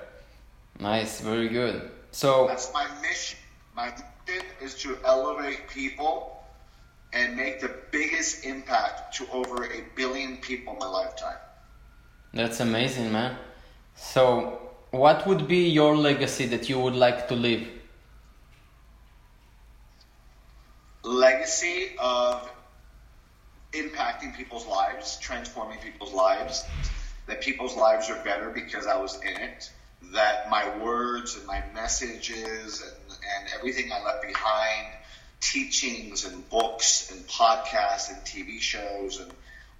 Nice, 0.79 1.21
very 1.21 1.49
good. 1.49 1.89
So, 2.11 2.47
That's 2.47 2.71
my 2.73 2.85
mission. 3.01 3.39
My 3.75 3.89
mission 4.27 4.45
is 4.61 4.75
to 4.83 4.97
elevate 5.03 5.67
people 5.69 6.40
and 7.13 7.35
make 7.35 7.59
the 7.59 7.71
biggest 7.91 8.45
impact 8.45 9.15
to 9.15 9.27
over 9.31 9.65
a 9.65 9.83
billion 9.95 10.37
people 10.37 10.73
in 10.73 10.79
my 10.79 10.87
lifetime. 10.87 11.37
that's 12.33 12.59
amazing, 12.59 13.11
man. 13.11 13.37
So, 13.95 14.71
what 14.91 15.27
would 15.27 15.47
be 15.47 15.67
your 15.69 15.95
legacy 15.95 16.45
that 16.47 16.69
you 16.69 16.79
would 16.79 16.95
like 16.95 17.27
to 17.27 17.35
leave? 17.35 17.67
legacy 21.03 21.91
of 21.99 22.49
impacting 23.73 24.35
people's 24.35 24.67
lives, 24.67 25.17
transforming 25.19 25.77
people's 25.79 26.13
lives, 26.13 26.63
that 27.27 27.41
people's 27.41 27.75
lives 27.75 28.09
are 28.09 28.21
better 28.23 28.49
because 28.49 28.87
I 28.87 28.97
was 28.97 29.15
in 29.21 29.37
it, 29.41 29.71
that 30.13 30.49
my 30.49 30.77
words 30.77 31.37
and 31.37 31.45
my 31.45 31.63
messages 31.73 32.81
and, 32.81 33.17
and 33.35 33.49
everything 33.57 33.91
I 33.91 34.03
left 34.03 34.21
behind, 34.25 34.87
teachings 35.41 36.25
and 36.25 36.47
books 36.49 37.11
and 37.11 37.27
podcasts 37.27 38.09
and 38.09 38.17
TV 38.23 38.59
shows 38.59 39.19
and 39.19 39.31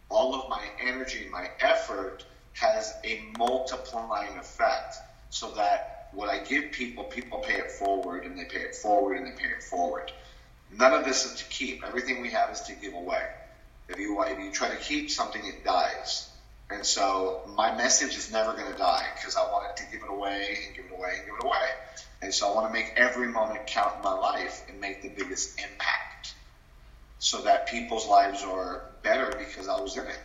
all 0.09 0.35
of 0.35 0.49
my 0.49 0.61
energy 0.81 1.23
and 1.23 1.31
my 1.31 1.49
effort 1.61 2.25
has 2.53 2.93
a 3.05 3.21
multiplying 3.37 4.37
effect 4.37 4.97
so 5.29 5.51
that 5.51 6.09
what 6.11 6.29
I 6.29 6.39
give 6.39 6.71
people, 6.71 7.05
people 7.05 7.39
pay 7.39 7.55
it 7.55 7.71
forward 7.71 8.25
and 8.25 8.37
they 8.37 8.43
pay 8.43 8.59
it 8.59 8.75
forward 8.75 9.17
and 9.17 9.25
they 9.25 9.31
pay 9.31 9.47
it 9.47 9.63
forward. 9.63 10.11
None 10.77 10.93
of 10.93 11.05
this 11.05 11.25
is 11.25 11.35
to 11.39 11.45
keep. 11.45 11.83
Everything 11.85 12.21
we 12.21 12.31
have 12.31 12.49
is 12.51 12.61
to 12.61 12.73
give 12.73 12.93
away. 12.93 13.25
If 13.87 13.99
you 13.99 14.15
want, 14.15 14.31
if 14.31 14.39
you 14.39 14.51
try 14.51 14.69
to 14.69 14.77
keep 14.77 15.09
something, 15.09 15.41
it 15.45 15.63
dies. 15.63 16.29
And 16.69 16.85
so 16.85 17.41
my 17.55 17.75
message 17.75 18.17
is 18.17 18.31
never 18.31 18.53
going 18.53 18.71
to 18.71 18.77
die 18.77 19.05
because 19.15 19.35
I 19.35 19.43
wanted 19.51 19.75
to 19.77 19.83
give 19.91 20.03
it 20.03 20.09
away 20.09 20.57
and 20.65 20.75
give 20.75 20.85
it 20.85 20.97
away 20.97 21.15
and 21.17 21.25
give 21.25 21.35
it 21.35 21.43
away. 21.43 21.67
And 22.21 22.33
so 22.33 22.51
I 22.51 22.55
want 22.55 22.67
to 22.67 22.73
make 22.73 22.93
every 22.95 23.27
moment 23.27 23.65
count 23.65 23.95
in 23.97 24.03
my 24.03 24.13
life 24.13 24.63
and 24.69 24.79
make 24.79 25.01
the 25.01 25.09
biggest 25.09 25.59
impact 25.59 26.35
so 27.19 27.41
that 27.41 27.67
people's 27.67 28.07
lives 28.07 28.43
are 28.43 28.83
better 29.03 29.35
because 29.37 29.67
I 29.67 29.79
was 29.79 29.97
in 29.97 30.05
it. 30.05 30.19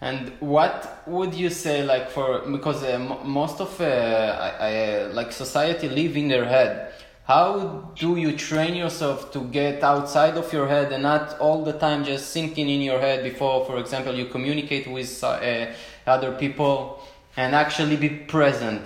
And 0.00 0.32
what 0.40 1.02
would 1.06 1.32
you 1.32 1.48
say, 1.48 1.84
like 1.84 2.10
for 2.10 2.40
because 2.40 2.82
uh, 2.82 2.98
most 3.24 3.60
of 3.60 3.80
uh, 3.80 3.84
I, 3.84 4.48
I, 4.58 4.94
uh, 4.94 5.10
like 5.12 5.30
society 5.30 5.88
live 5.88 6.16
in 6.16 6.26
their 6.26 6.44
head. 6.44 6.92
How 7.24 7.92
do 7.94 8.16
you 8.16 8.36
train 8.36 8.74
yourself 8.74 9.32
to 9.32 9.44
get 9.44 9.84
outside 9.84 10.36
of 10.36 10.52
your 10.52 10.66
head 10.66 10.90
and 10.90 11.04
not 11.04 11.38
all 11.38 11.64
the 11.64 11.72
time 11.72 12.04
just 12.04 12.34
thinking 12.34 12.68
in 12.68 12.80
your 12.80 12.98
head 12.98 13.22
before, 13.22 13.64
for 13.64 13.78
example, 13.78 14.12
you 14.12 14.26
communicate 14.26 14.88
with 14.88 15.22
uh, 15.22 15.66
other 16.04 16.32
people 16.32 17.00
and 17.36 17.54
actually 17.54 17.94
be 17.94 18.08
present? 18.08 18.82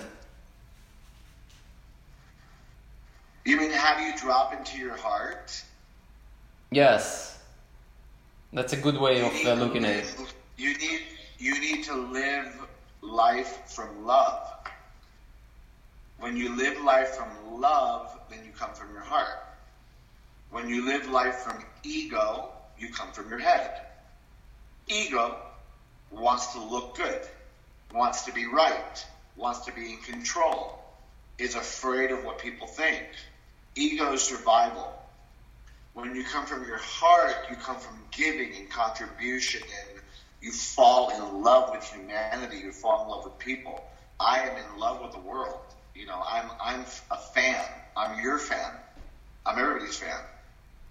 You 3.47 3.55
mean 3.55 3.71
how 3.71 3.95
do 3.97 4.03
you 4.03 4.13
drop 4.17 4.51
into 4.51 4.77
your 4.77 4.97
heart? 4.97 5.63
Yes, 6.69 7.39
that's 8.51 8.73
a 8.73 8.75
good 8.75 8.99
way 8.99 9.19
You 9.19 9.27
of 9.27 9.59
uh, 9.59 9.63
looking 9.63 9.85
at 9.85 10.03
it. 10.03 10.15
You 10.57 10.77
need 10.77 11.03
you 11.39 11.57
need 11.61 11.85
to 11.85 11.95
live 11.95 12.53
life 12.99 13.61
from 13.67 14.05
love. 14.05 14.49
When 16.19 16.35
you 16.35 16.57
live 16.57 16.81
life 16.81 17.15
from 17.15 17.61
love, 17.61 18.19
then 18.29 18.39
you 18.43 18.51
come 18.51 18.73
from 18.73 18.91
your 18.91 19.03
heart. 19.03 19.39
When 20.51 20.67
you 20.67 20.85
live 20.85 21.09
life 21.09 21.35
from 21.35 21.63
ego, 21.83 22.49
you 22.77 22.89
come 22.91 23.13
from 23.13 23.29
your 23.29 23.39
head. 23.39 23.79
Ego 24.89 25.37
wants 26.11 26.51
to 26.51 26.59
look 26.61 26.97
good, 26.97 27.21
wants 27.93 28.25
to 28.25 28.33
be 28.33 28.45
right, 28.45 29.05
wants 29.37 29.61
to 29.67 29.71
be 29.71 29.93
in 29.93 29.99
control, 29.99 30.83
is 31.37 31.55
afraid 31.55 32.11
of 32.11 32.25
what 32.25 32.39
people 32.39 32.67
think. 32.67 33.05
Ego 33.77 34.15
survival. 34.15 34.91
When 35.93 36.15
you 36.15 36.23
come 36.23 36.45
from 36.45 36.65
your 36.65 36.77
heart, 36.77 37.35
you 37.49 37.55
come 37.55 37.77
from 37.77 37.95
giving 38.11 38.55
and 38.55 38.69
contribution 38.69 39.61
and 39.61 40.01
you 40.41 40.51
fall 40.51 41.11
in 41.11 41.43
love 41.43 41.71
with 41.71 41.83
humanity, 41.83 42.57
you 42.57 42.71
fall 42.71 43.03
in 43.03 43.09
love 43.09 43.23
with 43.23 43.37
people. 43.37 43.83
I 44.19 44.39
am 44.39 44.57
in 44.57 44.79
love 44.79 45.01
with 45.01 45.11
the 45.11 45.19
world. 45.19 45.59
You 45.93 46.07
know, 46.07 46.23
I'm 46.27 46.49
I'm 46.61 46.85
a 47.11 47.17
fan. 47.17 47.63
I'm 47.95 48.19
your 48.21 48.39
fan. 48.39 48.71
I'm 49.45 49.57
everybody's 49.59 49.97
fan. 49.97 50.21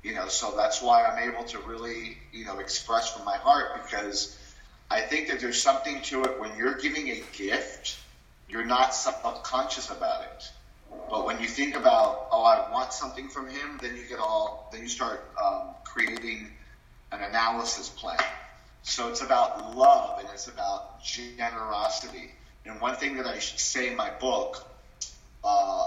You 0.03 0.15
know, 0.15 0.29
so 0.29 0.55
that's 0.57 0.81
why 0.81 1.05
I'm 1.05 1.19
able 1.29 1.45
to 1.45 1.59
really, 1.59 2.19
you 2.33 2.45
know, 2.45 2.59
express 2.59 3.13
from 3.13 3.25
my 3.25 3.37
heart 3.37 3.83
because 3.83 4.37
I 4.91 5.01
think 5.01 5.29
that 5.29 5.41
there's 5.41 5.61
something 5.61 6.01
to 6.03 6.23
it 6.23 6.39
when 6.41 6.57
you're 6.57 6.77
giving 6.77 7.09
a 7.11 7.21
gift, 7.37 7.97
you're 8.49 8.65
not 8.65 8.95
self-conscious 8.95 9.91
about 9.91 10.23
it. 10.23 10.51
But 11.09 11.25
when 11.25 11.41
you 11.41 11.49
think 11.49 11.77
about, 11.77 12.29
oh, 12.33 12.43
I 12.43 12.71
want 12.73 12.93
something 12.93 13.29
from 13.29 13.49
him, 13.49 13.79
then 13.81 13.97
you 13.97 14.05
get 14.09 14.19
all, 14.19 14.69
then 14.73 14.83
you 14.83 14.89
start 14.89 15.25
um, 15.43 15.75
creating 15.85 16.49
an 17.13 17.23
analysis 17.23 17.89
plan. 17.89 18.19
So 18.83 19.09
it's 19.09 19.23
about 19.23 19.77
love 19.77 20.19
and 20.19 20.29
it's 20.33 20.49
about 20.49 21.03
generosity. 21.05 22.33
And 22.65 22.81
one 22.81 22.97
thing 22.97 23.17
that 23.17 23.27
I 23.27 23.39
say 23.39 23.89
in 23.89 23.97
my 23.97 24.11
book, 24.11 24.65
uh, 25.45 25.87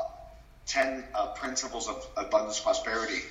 10 0.68 1.04
uh, 1.14 1.28
Principles 1.34 1.90
of 1.90 2.06
Abundance 2.16 2.60
Prosperity, 2.60 3.22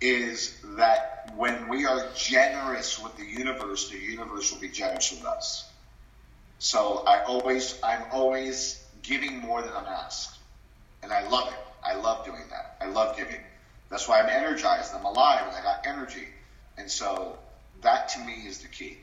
is 0.00 0.60
that 0.76 1.32
when 1.36 1.68
we 1.68 1.84
are 1.84 2.08
generous 2.16 2.98
with 2.98 3.16
the 3.16 3.24
universe, 3.24 3.90
the 3.90 3.98
universe 3.98 4.50
will 4.50 4.60
be 4.60 4.68
generous 4.68 5.12
with 5.12 5.24
us. 5.24 5.70
So 6.58 7.04
I 7.06 7.22
always, 7.24 7.78
I'm 7.82 8.02
always 8.10 8.84
giving 9.02 9.38
more 9.38 9.62
than 9.62 9.72
I'm 9.72 9.86
asked. 9.86 10.39
And 11.02 11.12
I 11.12 11.28
love 11.28 11.48
it. 11.48 11.58
I 11.82 11.94
love 11.94 12.24
doing 12.24 12.42
that. 12.50 12.76
I 12.80 12.86
love 12.86 13.16
giving. 13.16 13.40
That's 13.90 14.06
why 14.08 14.20
I'm 14.20 14.28
energized. 14.28 14.94
I'm 14.94 15.04
alive, 15.04 15.46
and 15.46 15.56
I 15.56 15.62
got 15.62 15.86
energy. 15.86 16.28
And 16.78 16.90
so 16.90 17.38
that 17.82 18.08
to 18.10 18.20
me 18.20 18.34
is 18.46 18.58
the 18.58 18.68
key 18.68 18.98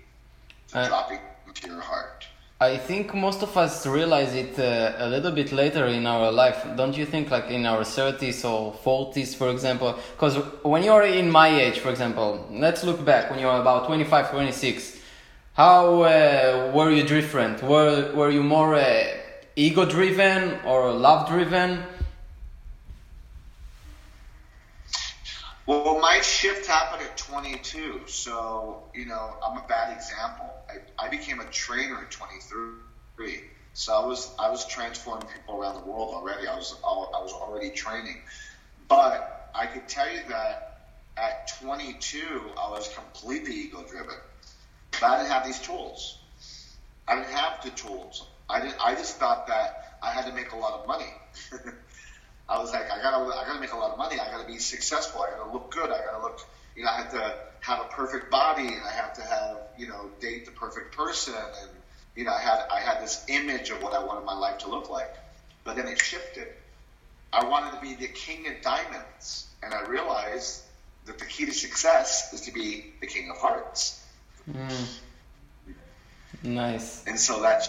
to 0.69 0.79
Uh, 0.79 0.87
dropping 0.87 1.19
into 1.47 1.67
your 1.67 1.81
heart. 1.81 2.27
I 2.59 2.77
think 2.77 3.13
most 3.13 3.43
of 3.43 3.55
us 3.55 3.85
realize 3.85 4.33
it 4.33 4.57
uh, 4.57 5.05
a 5.05 5.07
little 5.07 5.31
bit 5.31 5.51
later 5.51 5.85
in 5.85 6.07
our 6.07 6.31
life. 6.31 6.65
Don't 6.75 6.97
you 6.97 7.05
think, 7.05 7.29
like 7.29 7.49
in 7.51 7.67
our 7.67 7.83
30s 7.83 8.43
or 8.43 8.73
40s, 8.73 9.35
for 9.35 9.51
example? 9.51 9.95
Because 10.15 10.37
when 10.63 10.81
you're 10.83 11.03
in 11.03 11.29
my 11.29 11.49
age, 11.49 11.77
for 11.77 11.91
example, 11.91 12.47
let's 12.49 12.83
look 12.83 13.05
back 13.05 13.29
when 13.29 13.39
you're 13.39 13.59
about 13.59 13.85
25, 13.85 14.31
26. 14.31 14.97
How 15.53 16.01
uh, 16.01 16.71
were 16.73 16.89
you 16.89 17.03
different? 17.03 17.61
Were, 17.61 18.11
were 18.15 18.31
you 18.31 18.41
more 18.41 18.73
uh, 18.73 19.03
ego 19.57 19.85
driven 19.85 20.59
or 20.65 20.91
love 20.93 21.27
driven? 21.27 21.83
Well, 25.65 25.99
my 25.99 26.21
shift 26.21 26.67
happened 26.67 27.01
at 27.01 27.17
22, 27.17 28.03
so 28.05 28.83
you 28.93 29.05
know 29.05 29.33
I'm 29.43 29.57
a 29.57 29.67
bad 29.67 29.97
example. 29.97 30.49
I, 30.69 31.05
I 31.05 31.09
became 31.09 31.41
a 31.41 31.45
trainer 31.45 31.97
at 31.97 32.11
23, 32.11 33.41
so 33.73 33.93
I 33.93 34.05
was 34.05 34.31
I 34.39 34.49
was 34.49 34.65
transforming 34.67 35.27
people 35.27 35.59
around 35.59 35.81
the 35.81 35.91
world 35.91 36.13
already. 36.13 36.47
I 36.47 36.55
was 36.55 36.75
I 36.85 37.19
was 37.21 37.33
already 37.33 37.71
training, 37.71 38.21
but 38.87 39.49
I 39.53 39.65
could 39.65 39.89
tell 39.89 40.09
you 40.09 40.21
that 40.29 40.91
at 41.17 41.51
22 41.59 42.19
I 42.57 42.69
was 42.69 42.87
completely 42.93 43.55
ego 43.55 43.83
driven. 43.89 44.15
But 44.91 45.03
I 45.03 45.17
didn't 45.17 45.31
have 45.31 45.45
these 45.45 45.59
tools. 45.59 46.19
I 47.07 47.15
didn't 47.15 47.31
have 47.31 47.63
the 47.63 47.71
tools. 47.71 48.25
I 48.49 48.61
didn't. 48.61 48.77
I 48.83 48.95
just 48.95 49.17
thought 49.17 49.47
that 49.47 49.97
I 50.01 50.11
had 50.11 50.25
to 50.25 50.33
make 50.33 50.51
a 50.51 50.57
lot 50.57 50.79
of 50.79 50.87
money. 50.87 51.13
I 52.49 52.59
was 52.59 52.71
like, 52.71 52.89
I 52.91 53.01
gotta, 53.01 53.17
I 53.17 53.45
gotta 53.45 53.59
make 53.59 53.73
a 53.73 53.77
lot 53.77 53.91
of 53.91 53.97
money. 53.97 54.19
I 54.19 54.31
gotta 54.31 54.47
be 54.47 54.57
successful. 54.57 55.21
I 55.21 55.37
gotta 55.37 55.51
look 55.51 55.71
good. 55.71 55.91
I 55.91 55.97
gotta 56.05 56.21
look, 56.21 56.39
you 56.75 56.83
know, 56.83 56.89
I 56.89 56.97
have 56.97 57.11
to 57.11 57.35
have 57.59 57.81
a 57.81 57.89
perfect 57.89 58.31
body, 58.31 58.67
and 58.67 58.83
I 58.85 58.91
have 58.91 59.13
to 59.15 59.21
have, 59.21 59.57
you 59.77 59.87
know, 59.87 60.09
date 60.21 60.45
the 60.45 60.51
perfect 60.51 60.95
person, 60.95 61.33
and 61.35 61.69
you 62.15 62.23
know, 62.23 62.31
I 62.31 62.39
had, 62.39 62.65
I 62.71 62.79
had 62.79 63.01
this 63.01 63.23
image 63.27 63.69
of 63.69 63.83
what 63.83 63.93
I 63.93 64.03
wanted 64.03 64.25
my 64.25 64.33
life 64.33 64.57
to 64.59 64.69
look 64.69 64.89
like. 64.89 65.13
But 65.63 65.75
then 65.75 65.87
it 65.87 65.99
shifted. 65.99 66.47
I 67.31 67.43
wanted 67.43 67.75
to 67.75 67.81
be 67.81 67.93
the 67.93 68.07
king 68.07 68.47
of 68.47 68.61
diamonds, 68.61 69.47
and 69.61 69.73
I 69.73 69.83
realized 69.83 70.63
that 71.05 71.19
the 71.19 71.25
key 71.25 71.45
to 71.45 71.53
success 71.53 72.33
is 72.33 72.41
to 72.41 72.51
be 72.51 72.93
the 73.01 73.07
king 73.07 73.29
of 73.29 73.37
hearts. 73.37 74.03
Hmm. 74.51 74.67
Nice. 76.43 77.05
And 77.05 77.19
so 77.19 77.41
that's 77.41 77.67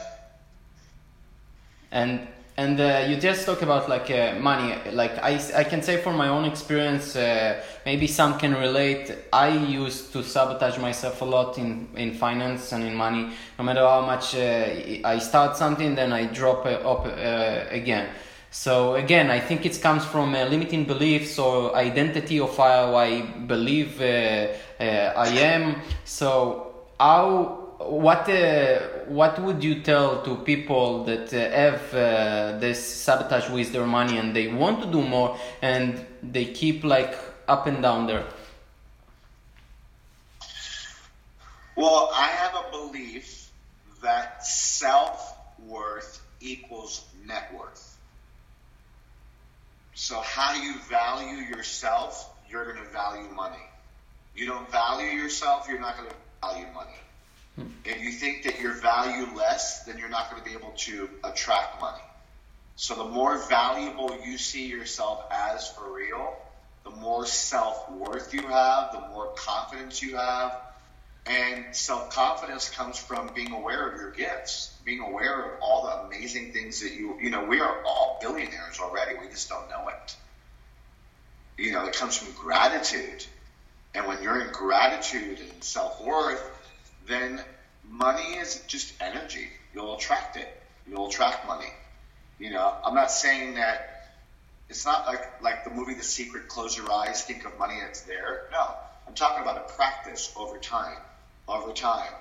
and 1.90 2.28
and 2.58 2.80
uh, 2.80 3.06
you 3.08 3.16
just 3.16 3.46
talk 3.46 3.62
about 3.62 3.88
like 3.88 4.10
uh, 4.10 4.34
money. 4.40 4.74
Like 4.90 5.16
I, 5.22 5.40
I 5.54 5.62
can 5.62 5.80
say 5.80 5.98
from 5.98 6.16
my 6.16 6.26
own 6.26 6.44
experience 6.44 7.14
uh, 7.14 7.62
maybe 7.86 8.08
some 8.08 8.36
can 8.36 8.52
relate. 8.52 9.16
I 9.32 9.50
used 9.50 10.12
to 10.12 10.24
sabotage 10.24 10.76
myself 10.76 11.22
a 11.22 11.24
lot 11.24 11.56
in 11.56 11.86
in 11.94 12.14
finance 12.14 12.72
and 12.72 12.82
in 12.82 12.96
money. 12.96 13.30
No 13.58 13.64
matter 13.64 13.86
how 13.86 14.00
much 14.04 14.34
uh, 14.34 15.04
i 15.04 15.18
start 15.20 15.56
something 15.56 15.94
then 15.94 16.12
i 16.12 16.26
drop 16.26 16.66
it 16.66 16.84
up 16.84 17.06
uh, 17.06 17.64
again. 17.70 18.08
So 18.50 18.96
again 18.96 19.30
i 19.30 19.38
think 19.38 19.64
it 19.64 19.80
comes 19.80 20.04
from 20.04 20.34
uh, 20.34 20.44
limiting 20.46 20.84
beliefs 20.84 21.38
or 21.38 21.76
identity 21.76 22.40
of 22.40 22.56
how 22.56 22.96
i 22.96 23.20
believe 23.46 24.00
uh, 24.00 24.48
uh, 24.82 25.12
i 25.16 25.28
am. 25.28 25.76
So 26.04 26.74
how 26.98 27.76
what 27.78 28.28
uh, 28.28 28.80
what 29.08 29.38
would 29.40 29.62
you 29.64 29.80
tell 29.82 30.22
to 30.22 30.36
people 30.36 31.04
that 31.04 31.32
uh, 31.32 31.50
have 31.50 31.94
uh, 31.94 32.58
this 32.58 32.84
sabotage 32.84 33.48
with 33.50 33.72
their 33.72 33.86
money 33.86 34.18
and 34.18 34.34
they 34.34 34.48
want 34.48 34.82
to 34.82 34.90
do 34.90 35.02
more 35.02 35.36
and 35.62 36.04
they 36.22 36.44
keep 36.44 36.84
like 36.84 37.16
up 37.48 37.66
and 37.66 37.82
down 37.82 38.06
there 38.06 38.24
Well, 41.78 42.10
I 42.12 42.26
have 42.26 42.56
a 42.56 42.70
belief 42.72 43.52
that 44.02 44.44
self 44.44 45.38
worth 45.64 46.20
equals 46.40 47.04
net 47.24 47.54
worth. 47.56 47.96
So, 49.94 50.20
how 50.20 50.54
you 50.60 50.74
value 50.90 51.36
yourself, 51.36 52.34
you're 52.50 52.64
going 52.64 52.84
to 52.84 52.90
value 52.90 53.28
money. 53.30 53.62
You 54.34 54.46
don't 54.46 54.68
value 54.72 55.06
yourself, 55.06 55.68
you're 55.68 55.78
not 55.78 55.96
going 55.96 56.08
to 56.08 56.16
value 56.42 56.66
money. 56.74 56.98
Hmm. 57.58 57.66
If 57.84 58.00
you 58.02 58.12
think 58.12 58.44
that 58.44 58.60
you're 58.60 58.74
value 58.74 59.26
less, 59.36 59.82
then 59.84 59.98
you're 59.98 60.08
not 60.08 60.30
going 60.30 60.42
to 60.42 60.48
be 60.48 60.54
able 60.54 60.72
to 60.76 61.10
attract 61.24 61.80
money. 61.80 62.02
So, 62.76 62.94
the 62.94 63.04
more 63.04 63.36
valuable 63.48 64.16
you 64.24 64.38
see 64.38 64.68
yourself 64.68 65.24
as 65.32 65.68
for 65.68 65.92
real, 65.92 66.36
the 66.84 66.90
more 66.90 67.26
self 67.26 67.90
worth 67.90 68.32
you 68.32 68.42
have, 68.42 68.92
the 68.92 69.00
more 69.08 69.32
confidence 69.34 70.00
you 70.00 70.16
have, 70.16 70.56
and 71.26 71.74
self 71.74 72.10
confidence 72.10 72.70
comes 72.70 72.96
from 72.96 73.30
being 73.34 73.50
aware 73.52 73.88
of 73.88 74.00
your 74.00 74.12
gifts, 74.12 74.72
being 74.84 75.00
aware 75.00 75.42
of 75.42 75.60
all 75.60 75.86
the 75.86 76.06
amazing 76.06 76.52
things 76.52 76.80
that 76.82 76.92
you, 76.92 77.18
you 77.20 77.30
know, 77.30 77.44
we 77.44 77.60
are 77.60 77.82
all 77.84 78.18
billionaires 78.20 78.78
already. 78.80 79.18
We 79.18 79.28
just 79.28 79.48
don't 79.48 79.68
know 79.68 79.88
it. 79.88 80.16
You 81.60 81.72
know, 81.72 81.84
it 81.86 81.96
comes 81.96 82.16
from 82.16 82.32
gratitude. 82.40 83.26
And 83.94 84.06
when 84.06 84.22
you're 84.22 84.40
in 84.40 84.52
gratitude 84.52 85.40
and 85.40 85.64
self 85.64 86.00
worth, 86.04 86.40
then 87.08 87.40
money 87.88 88.36
is 88.38 88.62
just 88.66 88.94
energy. 89.00 89.48
You'll 89.74 89.96
attract 89.96 90.36
it. 90.36 90.48
You'll 90.88 91.08
attract 91.08 91.46
money. 91.46 91.72
You 92.38 92.50
know, 92.50 92.74
I'm 92.84 92.94
not 92.94 93.10
saying 93.10 93.54
that 93.54 93.98
it's 94.68 94.84
not 94.84 95.06
like 95.06 95.42
like 95.42 95.64
the 95.64 95.70
movie 95.70 95.94
The 95.94 96.02
Secret. 96.02 96.48
Close 96.48 96.76
your 96.76 96.90
eyes, 96.92 97.24
think 97.24 97.44
of 97.44 97.58
money, 97.58 97.74
it's 97.88 98.02
there. 98.02 98.48
No, 98.52 98.74
I'm 99.06 99.14
talking 99.14 99.42
about 99.42 99.56
a 99.56 99.72
practice 99.74 100.32
over 100.36 100.58
time. 100.58 100.98
Over 101.48 101.72
time, 101.72 102.12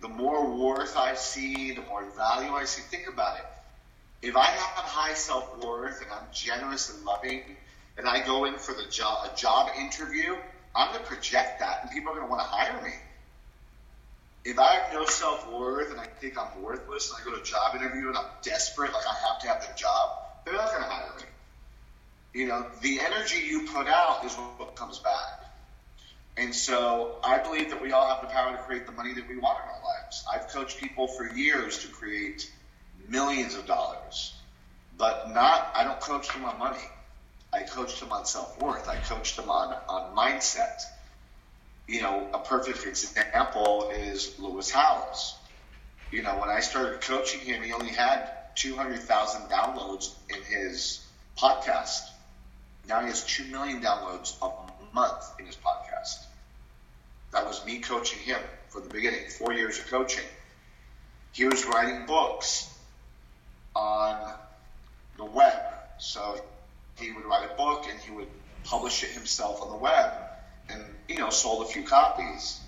the 0.00 0.08
more 0.08 0.44
worth 0.44 0.96
I 0.96 1.14
see, 1.14 1.72
the 1.72 1.82
more 1.82 2.04
value 2.16 2.52
I 2.52 2.64
see. 2.64 2.82
Think 2.82 3.08
about 3.08 3.38
it. 3.38 3.44
If 4.22 4.36
I 4.36 4.44
have 4.44 4.84
high 4.84 5.14
self 5.14 5.64
worth 5.64 6.02
and 6.02 6.10
I'm 6.10 6.26
generous 6.32 6.92
and 6.92 7.04
loving, 7.04 7.42
and 7.96 8.08
I 8.08 8.24
go 8.24 8.44
in 8.44 8.58
for 8.58 8.72
the 8.74 8.88
job 8.90 9.30
a 9.32 9.36
job 9.36 9.70
interview, 9.78 10.36
I'm 10.74 10.92
to 10.94 11.00
project 11.00 11.60
that, 11.60 11.80
and 11.82 11.90
people 11.90 12.12
are 12.12 12.20
to 12.20 12.26
want 12.26 12.40
to 12.40 12.46
hire 12.46 12.82
me. 12.82 12.92
If 14.44 14.58
I 14.58 14.74
have 14.74 14.92
no 14.92 15.04
self 15.06 15.50
worth 15.50 15.90
and 15.90 16.00
I 16.00 16.06
think 16.06 16.36
I'm 16.36 16.62
worthless, 16.62 17.10
and 17.10 17.20
I 17.20 17.24
go 17.24 17.36
to 17.36 17.40
a 17.40 17.44
job 17.44 17.76
interview 17.76 18.08
and 18.08 18.16
I'm 18.16 18.26
desperate, 18.42 18.92
like 18.92 19.04
I 19.06 19.14
have 19.28 19.40
to 19.42 19.48
have 19.48 19.60
the 19.60 19.74
job, 19.78 20.18
they're 20.44 20.54
not 20.54 20.70
going 20.70 20.82
to 20.82 20.88
hire 20.88 21.14
me. 21.16 21.24
You 22.34 22.48
know, 22.48 22.66
the 22.80 23.00
energy 23.00 23.46
you 23.46 23.68
put 23.72 23.86
out 23.86 24.24
is 24.24 24.34
what 24.34 24.74
comes 24.74 24.98
back. 24.98 25.42
And 26.36 26.54
so 26.54 27.16
I 27.22 27.38
believe 27.38 27.70
that 27.70 27.82
we 27.82 27.92
all 27.92 28.08
have 28.08 28.22
the 28.22 28.28
power 28.28 28.56
to 28.56 28.62
create 28.62 28.86
the 28.86 28.92
money 28.92 29.12
that 29.12 29.28
we 29.28 29.36
want 29.36 29.58
in 29.58 29.68
our 29.68 29.82
lives. 29.84 30.24
I've 30.32 30.48
coached 30.48 30.78
people 30.78 31.06
for 31.06 31.28
years 31.34 31.78
to 31.80 31.88
create 31.88 32.50
millions 33.08 33.54
of 33.54 33.66
dollars, 33.66 34.34
but 34.96 35.32
not, 35.32 35.72
I 35.74 35.84
don't 35.84 36.00
coach 36.00 36.32
them 36.32 36.44
on 36.46 36.58
money. 36.58 36.82
I 37.52 37.62
coach 37.64 38.00
them 38.00 38.12
on 38.12 38.24
self 38.24 38.58
worth. 38.60 38.88
I 38.88 38.96
coach 38.96 39.36
them 39.36 39.50
on, 39.50 39.74
on 39.88 40.16
mindset. 40.16 40.82
You 41.92 42.00
know, 42.00 42.26
a 42.32 42.38
perfect 42.38 42.86
example 42.86 43.90
is 43.94 44.38
Lewis 44.38 44.70
Howes. 44.70 45.34
You 46.10 46.22
know, 46.22 46.38
when 46.38 46.48
I 46.48 46.60
started 46.60 47.02
coaching 47.02 47.40
him, 47.40 47.62
he 47.62 47.74
only 47.74 47.90
had 47.90 48.30
200,000 48.54 49.50
downloads 49.50 50.14
in 50.30 50.42
his 50.42 51.06
podcast. 51.36 52.00
Now 52.88 53.00
he 53.00 53.08
has 53.08 53.26
2 53.26 53.44
million 53.48 53.82
downloads 53.82 54.40
a 54.40 54.94
month 54.94 55.22
in 55.38 55.44
his 55.44 55.56
podcast. 55.56 56.24
That 57.32 57.44
was 57.44 57.62
me 57.66 57.80
coaching 57.80 58.20
him 58.20 58.40
from 58.70 58.84
the 58.84 58.88
beginning, 58.88 59.28
four 59.28 59.52
years 59.52 59.78
of 59.78 59.88
coaching. 59.88 60.24
He 61.32 61.44
was 61.44 61.66
writing 61.66 62.06
books 62.06 62.74
on 63.76 64.32
the 65.18 65.26
web. 65.26 65.60
So 65.98 66.42
he 66.96 67.12
would 67.12 67.26
write 67.26 67.50
a 67.50 67.54
book 67.54 67.84
and 67.90 68.00
he 68.00 68.12
would 68.12 68.28
publish 68.64 69.02
it 69.02 69.10
himself 69.10 69.60
on 69.60 69.68
the 69.68 69.76
web 69.76 70.31
and, 70.72 70.82
you 71.08 71.18
know, 71.18 71.30
sold 71.30 71.66
a 71.66 71.68
few 71.68 71.82
copies, 71.82 72.60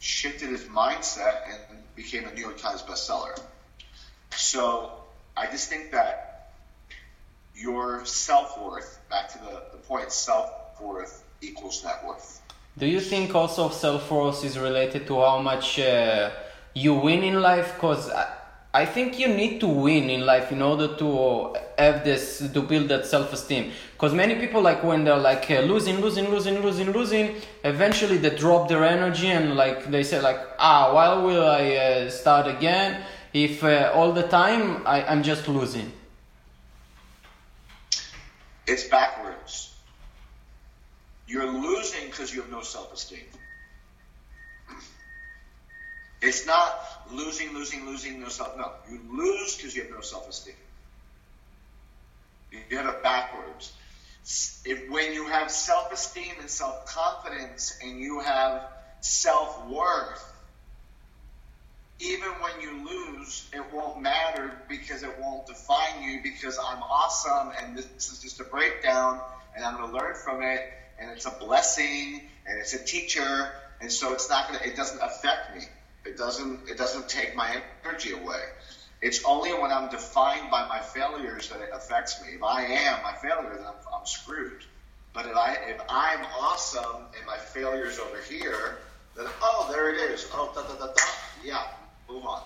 shifted 0.00 0.50
his 0.50 0.62
mindset 0.64 1.36
and 1.48 1.78
became 1.94 2.26
a 2.26 2.34
New 2.34 2.40
York 2.40 2.58
Times 2.58 2.82
bestseller. 2.82 3.38
So 4.34 4.92
I 5.36 5.46
just 5.46 5.68
think 5.68 5.92
that 5.92 6.50
your 7.54 8.04
self 8.04 8.60
worth, 8.60 8.98
back 9.10 9.28
to 9.32 9.38
the, 9.38 9.62
the 9.72 9.78
point, 9.78 10.10
self 10.10 10.50
worth 10.80 11.22
equals 11.40 11.84
net 11.84 12.04
worth. 12.06 12.40
do 12.78 12.86
you 12.86 13.00
think 13.00 13.34
also 13.34 13.68
self-worth 13.68 14.44
is 14.44 14.58
related 14.58 15.06
to 15.06 15.14
how 15.20 15.38
much 15.40 15.78
uh, 15.78 16.30
you 16.74 16.94
win 16.94 17.22
in 17.22 17.40
life 17.40 17.74
because 17.74 18.10
I, 18.10 18.26
I 18.74 18.84
think 18.84 19.20
you 19.20 19.28
need 19.28 19.60
to 19.60 19.68
win 19.68 20.10
in 20.10 20.26
life 20.26 20.50
in 20.50 20.60
order 20.60 20.88
to 20.96 21.54
have 21.78 22.04
this 22.04 22.38
to 22.52 22.60
build 22.60 22.88
that 22.88 23.06
self-esteem 23.06 23.70
because 23.92 24.12
many 24.12 24.34
people 24.34 24.60
like 24.60 24.82
when 24.82 25.04
they're 25.04 25.16
like 25.16 25.48
uh, 25.48 25.60
losing 25.60 26.00
losing 26.00 26.28
losing 26.28 26.60
losing 26.60 26.90
losing 26.90 27.36
eventually 27.62 28.18
they 28.18 28.34
drop 28.36 28.68
their 28.68 28.84
energy 28.84 29.28
and 29.28 29.54
like 29.54 29.88
they 29.92 30.02
say 30.02 30.20
like 30.20 30.40
ah 30.58 30.92
why 30.92 31.14
will 31.14 31.46
i 31.46 31.76
uh, 31.76 32.10
start 32.10 32.48
again 32.48 33.04
if 33.32 33.62
uh, 33.62 33.92
all 33.94 34.12
the 34.12 34.26
time 34.26 34.82
I, 34.86 35.04
i'm 35.04 35.22
just 35.22 35.46
losing 35.48 35.92
It's 38.66 38.84
backwards. 38.88 39.74
You're 41.26 41.50
losing 41.50 42.06
because 42.06 42.34
you 42.34 42.40
have 42.40 42.50
no 42.50 42.62
self 42.62 42.92
esteem. 42.94 43.20
It's 46.24 46.46
not 46.46 46.80
losing, 47.12 47.52
losing, 47.52 47.84
losing, 47.84 48.20
no 48.20 48.28
self. 48.28 48.56
No, 48.56 48.72
you 48.90 48.98
lose 49.12 49.56
because 49.56 49.76
you 49.76 49.82
have 49.82 49.90
no 49.90 50.00
self 50.00 50.26
esteem. 50.26 50.54
You 52.70 52.78
have 52.78 52.86
it 52.86 53.02
backwards. 53.02 53.72
If, 54.64 54.90
when 54.90 55.12
you 55.12 55.26
have 55.26 55.50
self 55.50 55.92
esteem 55.92 56.32
and 56.40 56.48
self 56.48 56.86
confidence 56.86 57.78
and 57.82 58.00
you 58.00 58.20
have 58.20 58.62
self 59.00 59.66
worth, 59.68 60.32
even 62.00 62.30
when 62.40 62.58
you 62.62 62.86
lose, 62.88 63.46
it 63.52 63.62
won't 63.70 64.00
matter 64.00 64.50
because 64.66 65.02
it 65.02 65.18
won't 65.20 65.46
define 65.46 66.02
you 66.02 66.20
because 66.22 66.58
I'm 66.58 66.82
awesome 66.82 67.52
and 67.60 67.76
this 67.76 68.10
is 68.10 68.22
just 68.22 68.40
a 68.40 68.44
breakdown 68.44 69.20
and 69.54 69.62
I'm 69.62 69.76
going 69.76 69.90
to 69.90 69.94
learn 69.94 70.14
from 70.14 70.40
it 70.40 70.72
and 70.98 71.10
it's 71.10 71.26
a 71.26 71.30
blessing 71.30 72.22
and 72.46 72.58
it's 72.58 72.72
a 72.72 72.82
teacher 72.82 73.52
and 73.82 73.92
so 73.92 74.14
it's 74.14 74.30
not 74.30 74.48
going 74.48 74.58
to, 74.60 74.66
it 74.66 74.74
doesn't 74.74 75.02
affect 75.02 75.54
me. 75.54 75.64
It 76.04 76.16
doesn't, 76.16 76.68
it 76.68 76.76
doesn't 76.76 77.08
take 77.08 77.34
my 77.34 77.60
energy 77.84 78.12
away. 78.12 78.42
It's 79.00 79.22
only 79.24 79.52
when 79.52 79.70
I'm 79.70 79.90
defined 79.90 80.50
by 80.50 80.66
my 80.68 80.80
failures 80.80 81.48
that 81.50 81.60
it 81.60 81.70
affects 81.72 82.22
me. 82.22 82.34
If 82.34 82.42
I 82.42 82.62
am 82.64 83.02
my 83.02 83.12
failure, 83.12 83.54
then 83.54 83.66
I'm, 83.66 83.74
I'm 83.94 84.06
screwed. 84.06 84.64
But 85.14 85.26
if 85.26 85.36
I 85.36 85.54
if 85.68 85.80
I'm 85.88 86.24
awesome 86.40 87.06
and 87.16 87.24
my 87.26 87.36
failure's 87.36 88.00
over 88.00 88.18
here, 88.28 88.78
then 89.16 89.26
oh 89.42 89.68
there 89.70 89.94
it 89.94 90.10
is. 90.10 90.28
Oh 90.34 90.50
da 90.54 90.62
da 90.62 90.74
da 90.74 90.86
da. 90.92 91.02
Yeah, 91.44 91.62
move 92.10 92.26
on. 92.26 92.42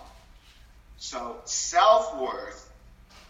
So 0.97 1.37
self 1.45 2.15
worth 2.19 2.71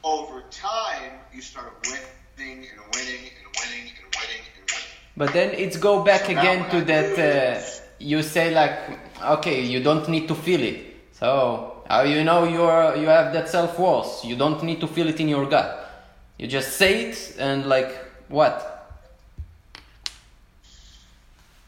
over 0.03 0.43
time 0.51 1.11
you 1.33 1.41
start 1.41 1.71
winning 1.85 2.67
and 2.71 2.81
winning 2.93 3.31
and 3.39 3.47
winning 3.59 3.93
and 3.95 4.07
winning 4.19 4.43
and 4.57 4.65
winning. 4.67 4.91
But 5.15 5.31
then 5.31 5.51
it's 5.51 5.77
go 5.77 6.03
back 6.03 6.25
So 6.25 6.31
again 6.31 6.69
to 6.71 6.81
that 6.91 7.09
uh, 7.17 7.63
you 7.99 8.21
say 8.23 8.53
like 8.53 9.08
okay 9.21 9.61
you 9.61 9.81
don't 9.81 10.07
need 10.09 10.27
to 10.27 10.35
feel 10.35 10.61
it. 10.61 10.85
So 11.13 11.83
you 12.05 12.23
know 12.23 12.43
you're 12.45 12.95
you 12.95 13.07
have 13.07 13.33
that 13.33 13.49
self 13.49 13.77
worth? 13.79 14.23
You 14.23 14.35
don't 14.35 14.63
need 14.63 14.79
to 14.81 14.87
feel 14.87 15.07
it 15.07 15.19
in 15.19 15.27
your 15.27 15.45
gut. 15.45 15.89
You 16.37 16.47
just 16.47 16.77
say 16.77 17.09
it 17.09 17.35
and 17.39 17.65
like 17.65 17.91
what? 18.27 18.97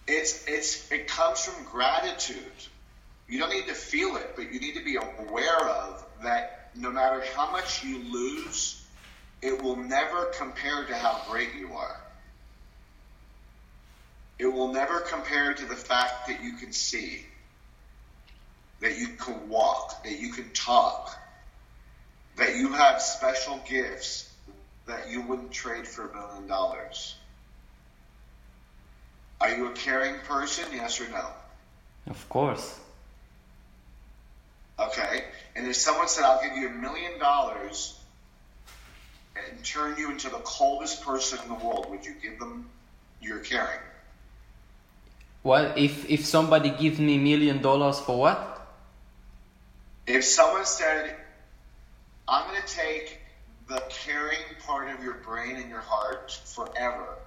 It's 0.07 0.45
it's 0.47 0.91
it 0.91 1.07
comes 1.07 1.45
from 1.45 1.65
gratitude. 1.65 2.59
You 3.27 3.39
don't 3.39 3.51
need 3.51 3.67
to 3.67 3.73
feel 3.73 4.17
it, 4.17 4.33
but 4.35 4.51
you 4.51 4.59
need 4.59 4.75
to 4.75 4.83
be 4.83 4.97
aware 4.97 5.59
of 5.59 6.05
that 6.23 6.69
no 6.75 6.91
matter 6.91 7.23
how 7.35 7.51
much 7.51 7.83
you 7.83 7.99
lose, 7.99 8.81
it 9.41 9.61
will 9.61 9.75
never 9.75 10.25
compare 10.37 10.85
to 10.85 10.95
how 10.95 11.21
great 11.29 11.49
you 11.57 11.73
are. 11.73 11.99
It 14.39 14.47
will 14.47 14.71
never 14.71 15.01
compare 15.01 15.53
to 15.53 15.65
the 15.65 15.75
fact 15.75 16.27
that 16.27 16.43
you 16.43 16.53
can 16.53 16.71
see, 16.71 17.25
that 18.81 18.97
you 18.97 19.09
can 19.09 19.47
walk, 19.47 20.03
that 20.03 20.19
you 20.19 20.31
can 20.31 20.49
talk, 20.53 21.17
that 22.35 22.55
you 22.55 22.73
have 22.73 23.01
special 23.01 23.59
gifts 23.67 24.31
that 24.87 25.09
you 25.09 25.21
wouldn't 25.21 25.51
trade 25.51 25.87
for 25.87 26.09
a 26.09 26.13
million 26.13 26.47
dollars. 26.47 27.15
Are 29.39 29.49
you 29.49 29.67
a 29.67 29.73
caring 29.73 30.19
person? 30.21 30.65
Yes 30.73 30.99
or 30.99 31.07
no? 31.09 31.27
Of 32.07 32.27
course. 32.29 32.79
Okay. 34.79 35.25
And 35.55 35.67
if 35.67 35.75
someone 35.75 36.07
said, 36.07 36.23
I'll 36.23 36.41
give 36.41 36.57
you 36.57 36.67
a 36.67 36.71
million 36.71 37.19
dollars 37.19 37.99
and 39.35 39.63
turn 39.63 39.95
you 39.97 40.09
into 40.11 40.29
the 40.29 40.41
coldest 40.43 41.03
person 41.03 41.39
in 41.43 41.49
the 41.49 41.55
world, 41.65 41.89
would 41.89 42.05
you 42.05 42.15
give 42.21 42.39
them 42.39 42.67
your 43.21 43.39
caring? 43.39 43.79
Well, 45.43 45.73
if 45.75 46.09
if 46.09 46.25
somebody 46.25 46.69
gives 46.69 46.99
me 46.99 47.15
a 47.15 47.19
million 47.19 47.61
dollars 47.61 47.99
for 47.99 48.17
what? 48.17 48.50
If 50.07 50.23
someone 50.23 50.65
said, 50.65 51.15
I'm 52.27 52.47
going 52.47 52.61
to 52.61 52.67
take 52.67 53.19
the 53.67 53.83
caring 53.89 54.39
part 54.65 54.89
of 54.89 55.03
your 55.03 55.15
brain 55.15 55.55
and 55.55 55.69
your 55.69 55.81
heart 55.81 56.31
forever, 56.45 57.17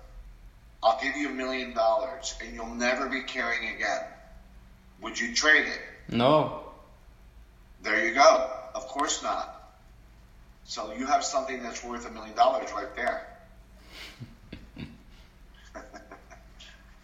I'll 0.82 1.00
give 1.00 1.16
you 1.16 1.30
a 1.30 1.32
million 1.32 1.72
dollars 1.72 2.34
and 2.42 2.54
you'll 2.54 2.74
never 2.74 3.08
be 3.08 3.22
caring 3.22 3.74
again, 3.74 4.00
would 5.00 5.18
you 5.18 5.34
trade 5.34 5.66
it? 5.66 5.80
No. 6.08 6.60
There 7.82 8.06
you 8.06 8.14
go. 8.14 8.50
Of 8.74 8.86
course 8.88 9.22
not. 9.22 9.50
So 10.64 10.92
you 10.94 11.06
have 11.06 11.24
something 11.24 11.62
that's 11.62 11.84
worth 11.84 12.06
a 12.08 12.10
million 12.10 12.34
dollars 12.34 12.70
right 12.72 12.94
there. 12.96 13.26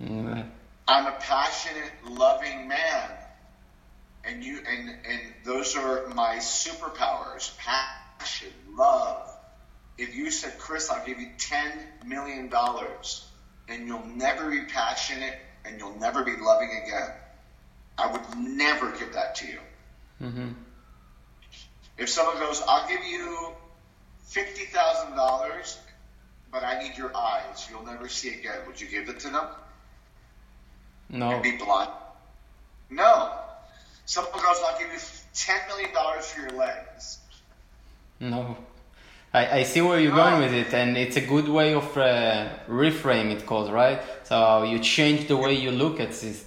I'm 0.89 1.07
a 1.07 1.13
passionate, 1.21 1.93
loving 2.09 2.69
man. 2.69 3.11
And 4.25 4.45
you 4.45 4.59
and 4.69 4.91
and 4.91 5.21
those 5.45 5.77
are 5.77 6.07
my 6.09 6.37
superpowers. 6.37 7.57
Passion, 7.59 8.49
love. 8.77 9.29
If 9.97 10.15
you 10.15 10.31
said, 10.31 10.59
Chris, 10.59 10.91
I'll 10.91 11.05
give 11.05 11.19
you 11.19 11.29
ten 11.39 11.73
million 12.07 12.49
dollars 12.49 13.27
and 13.69 13.87
you'll 13.87 14.07
never 14.07 14.51
be 14.51 14.63
passionate 14.63 15.39
and 15.65 15.79
you'll 15.79 15.99
never 15.99 16.25
be 16.25 16.37
loving 16.37 16.71
again, 16.83 17.11
I 17.97 18.11
would 18.11 18.39
never 18.39 18.91
give 18.93 19.13
that 19.13 19.35
to 19.37 19.47
you. 19.47 19.59
Mm-hmm. 20.23 20.49
If 21.99 22.09
someone 22.09 22.39
goes, 22.39 22.63
I'll 22.67 22.89
give 22.89 23.05
you 23.05 23.53
fifty 24.25 24.65
thousand 24.65 25.17
dollars, 25.17 25.79
but 26.51 26.65
I 26.65 26.83
need 26.83 26.97
your 26.97 27.15
eyes, 27.17 27.69
you'll 27.71 27.85
never 27.85 28.09
see 28.09 28.31
again, 28.31 28.59
would 28.67 28.81
you 28.81 28.89
give 28.89 29.09
it 29.09 29.21
to 29.21 29.31
them? 29.31 29.47
No. 31.11 31.31
and 31.31 31.43
be 31.43 31.57
blind? 31.57 31.91
No. 32.89 33.33
Someone 34.11 34.43
goes, 34.43 34.57
I'll 34.67 34.77
give 34.77 34.93
you 34.93 34.99
ten 35.33 35.61
million 35.69 35.95
dollars 35.95 36.27
for 36.27 36.41
your 36.41 36.51
legs. 36.51 37.19
No. 38.19 38.57
I, 39.33 39.61
I 39.61 39.63
see 39.63 39.83
where 39.83 40.01
you're 40.01 40.17
going 40.17 40.41
with 40.41 40.53
it, 40.53 40.75
and 40.75 40.97
it's 40.97 41.17
a 41.17 41.21
good 41.21 41.49
way 41.49 41.75
of 41.75 41.97
uh, 41.97 42.49
reframe 42.69 43.31
it 43.31 43.47
called, 43.47 43.73
right? 43.73 44.03
So 44.25 44.65
you 44.65 44.81
change 44.81 45.29
the 45.29 45.37
way 45.37 45.55
you 45.55 45.71
look 45.71 46.01
at 46.01 46.11
this. 46.11 46.45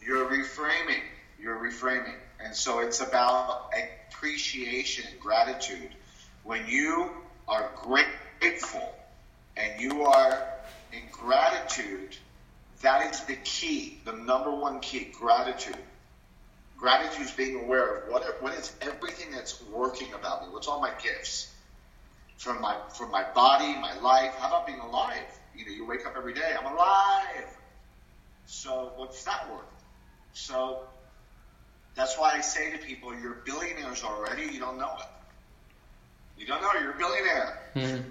You're 0.00 0.24
reframing. 0.24 1.02
You're 1.38 1.58
reframing. 1.58 2.14
And 2.42 2.56
so 2.56 2.78
it's 2.78 3.02
about 3.02 3.70
appreciation 4.08 5.04
and 5.10 5.20
gratitude. 5.20 5.90
When 6.44 6.66
you 6.66 7.10
are 7.46 7.68
grateful 7.76 8.94
and 9.58 9.78
you 9.78 10.04
are 10.04 10.42
in 10.94 11.02
gratitude, 11.12 12.16
that 12.80 13.12
is 13.12 13.20
the 13.24 13.36
key, 13.44 14.00
the 14.06 14.12
number 14.12 14.50
one 14.50 14.80
key, 14.80 15.12
gratitude. 15.12 15.76
Gratitude 16.84 17.24
is 17.24 17.32
being 17.32 17.64
aware 17.64 17.96
of 17.96 18.12
what, 18.12 18.42
what 18.42 18.52
is 18.52 18.70
everything 18.82 19.30
that's 19.30 19.58
working 19.72 20.12
about 20.12 20.42
me. 20.42 20.48
What's 20.52 20.68
all 20.68 20.82
my 20.82 20.90
gifts? 21.02 21.50
From 22.36 22.60
my 22.60 22.76
from 22.98 23.10
my 23.10 23.24
body, 23.34 23.74
my 23.80 23.98
life. 24.00 24.34
How 24.38 24.48
about 24.48 24.66
being 24.66 24.80
alive? 24.80 25.24
You 25.56 25.64
know, 25.64 25.72
you 25.72 25.86
wake 25.86 26.04
up 26.04 26.12
every 26.14 26.34
day. 26.34 26.54
I'm 26.54 26.70
alive. 26.70 27.46
So 28.44 28.92
what's 28.96 29.24
that 29.24 29.50
worth? 29.50 29.64
So 30.34 30.80
that's 31.94 32.18
why 32.18 32.34
I 32.34 32.42
say 32.42 32.72
to 32.72 32.76
people, 32.76 33.18
you're 33.18 33.40
billionaires 33.46 34.04
already. 34.04 34.42
You 34.52 34.60
don't 34.60 34.76
know 34.76 34.94
it. 35.00 35.06
You 36.38 36.44
don't 36.46 36.60
know 36.60 36.68
you're 36.78 36.90
a 36.90 36.98
billionaire. 36.98 37.62
Mhm. 37.76 38.04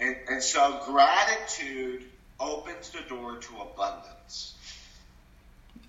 And, 0.00 0.16
and 0.28 0.42
so 0.42 0.80
gratitude 0.86 2.02
opens 2.40 2.90
the 2.90 3.02
door 3.02 3.36
to 3.36 3.60
abundance. 3.60 4.56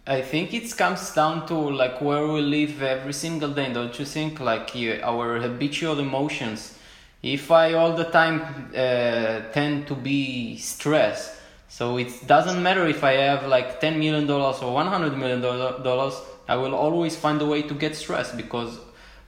I 0.07 0.21
think 0.23 0.53
it 0.53 0.75
comes 0.75 1.13
down 1.13 1.47
to 1.47 1.53
like 1.53 2.01
where 2.01 2.25
we 2.27 2.41
live 2.41 2.81
every 2.81 3.13
single 3.13 3.51
day, 3.51 3.71
don't 3.71 3.97
you 3.99 4.05
think? 4.05 4.39
Like 4.39 4.71
our 5.03 5.39
habitual 5.39 5.99
emotions. 5.99 6.77
If 7.21 7.51
I 7.51 7.73
all 7.73 7.95
the 7.95 8.05
time 8.05 8.71
uh, 8.75 9.51
tend 9.53 9.85
to 9.87 9.95
be 9.95 10.57
stressed, 10.57 11.33
so 11.69 11.97
it 11.97 12.25
doesn't 12.25 12.63
matter 12.63 12.87
if 12.87 13.03
I 13.03 13.13
have 13.13 13.45
like 13.45 13.79
ten 13.79 13.99
million 13.99 14.25
dollars 14.25 14.61
or 14.63 14.73
one 14.73 14.87
hundred 14.87 15.15
million 15.15 15.39
dollars, 15.39 16.19
I 16.47 16.55
will 16.55 16.73
always 16.73 17.15
find 17.15 17.39
a 17.39 17.45
way 17.45 17.61
to 17.61 17.75
get 17.75 17.95
stressed 17.95 18.35
because 18.37 18.79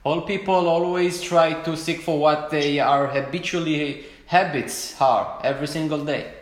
all 0.02 0.22
people 0.22 0.68
always 0.68 1.22
try 1.22 1.52
to 1.62 1.76
seek 1.76 2.00
for 2.00 2.18
what 2.18 2.50
they 2.50 2.80
are 2.80 3.06
habitually 3.06 4.06
habits 4.26 5.00
are 5.00 5.40
every 5.44 5.68
single 5.68 6.04
day. 6.04 6.32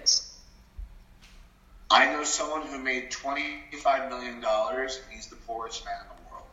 I 1.93 2.07
know 2.07 2.25
someone 2.25 2.63
who 2.63 2.79
made 2.79 3.11
$25 3.11 4.09
million 4.09 4.43
and 4.43 4.91
he's 5.11 5.27
the 5.27 5.37
poorest 5.37 5.85
man 5.85 5.95
in 6.01 6.25
the 6.25 6.31
world. 6.33 6.47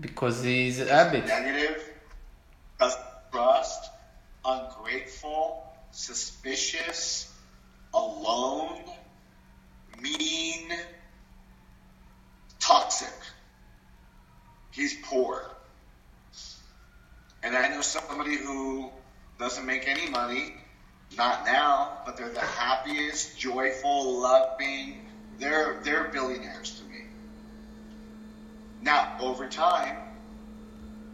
Because 0.00 0.42
he's 0.42 0.78
habit. 0.78 1.24
Negative, 1.24 1.88
doesn't 2.80 3.00
trust, 3.30 3.90
ungrateful, 4.44 5.62
suspicious, 5.92 7.32
alone, 7.94 8.82
mean, 10.02 10.72
toxic. 12.58 13.14
He's 14.72 14.96
poor. 15.04 15.44
And 17.44 17.56
I 17.56 17.68
know 17.68 17.82
somebody 17.82 18.36
who 18.36 18.90
doesn't 19.38 19.64
make 19.64 19.86
any 19.86 20.10
money 20.10 20.54
Not 21.16 21.46
now, 21.46 21.98
but 22.04 22.16
they're 22.16 22.28
the 22.28 22.40
happiest, 22.40 23.38
joyful, 23.38 24.20
loving. 24.20 25.00
They're 25.38 25.80
they're 25.82 26.04
billionaires 26.04 26.78
to 26.80 26.84
me. 26.84 27.04
Now, 28.82 29.16
over 29.20 29.48
time, 29.48 29.96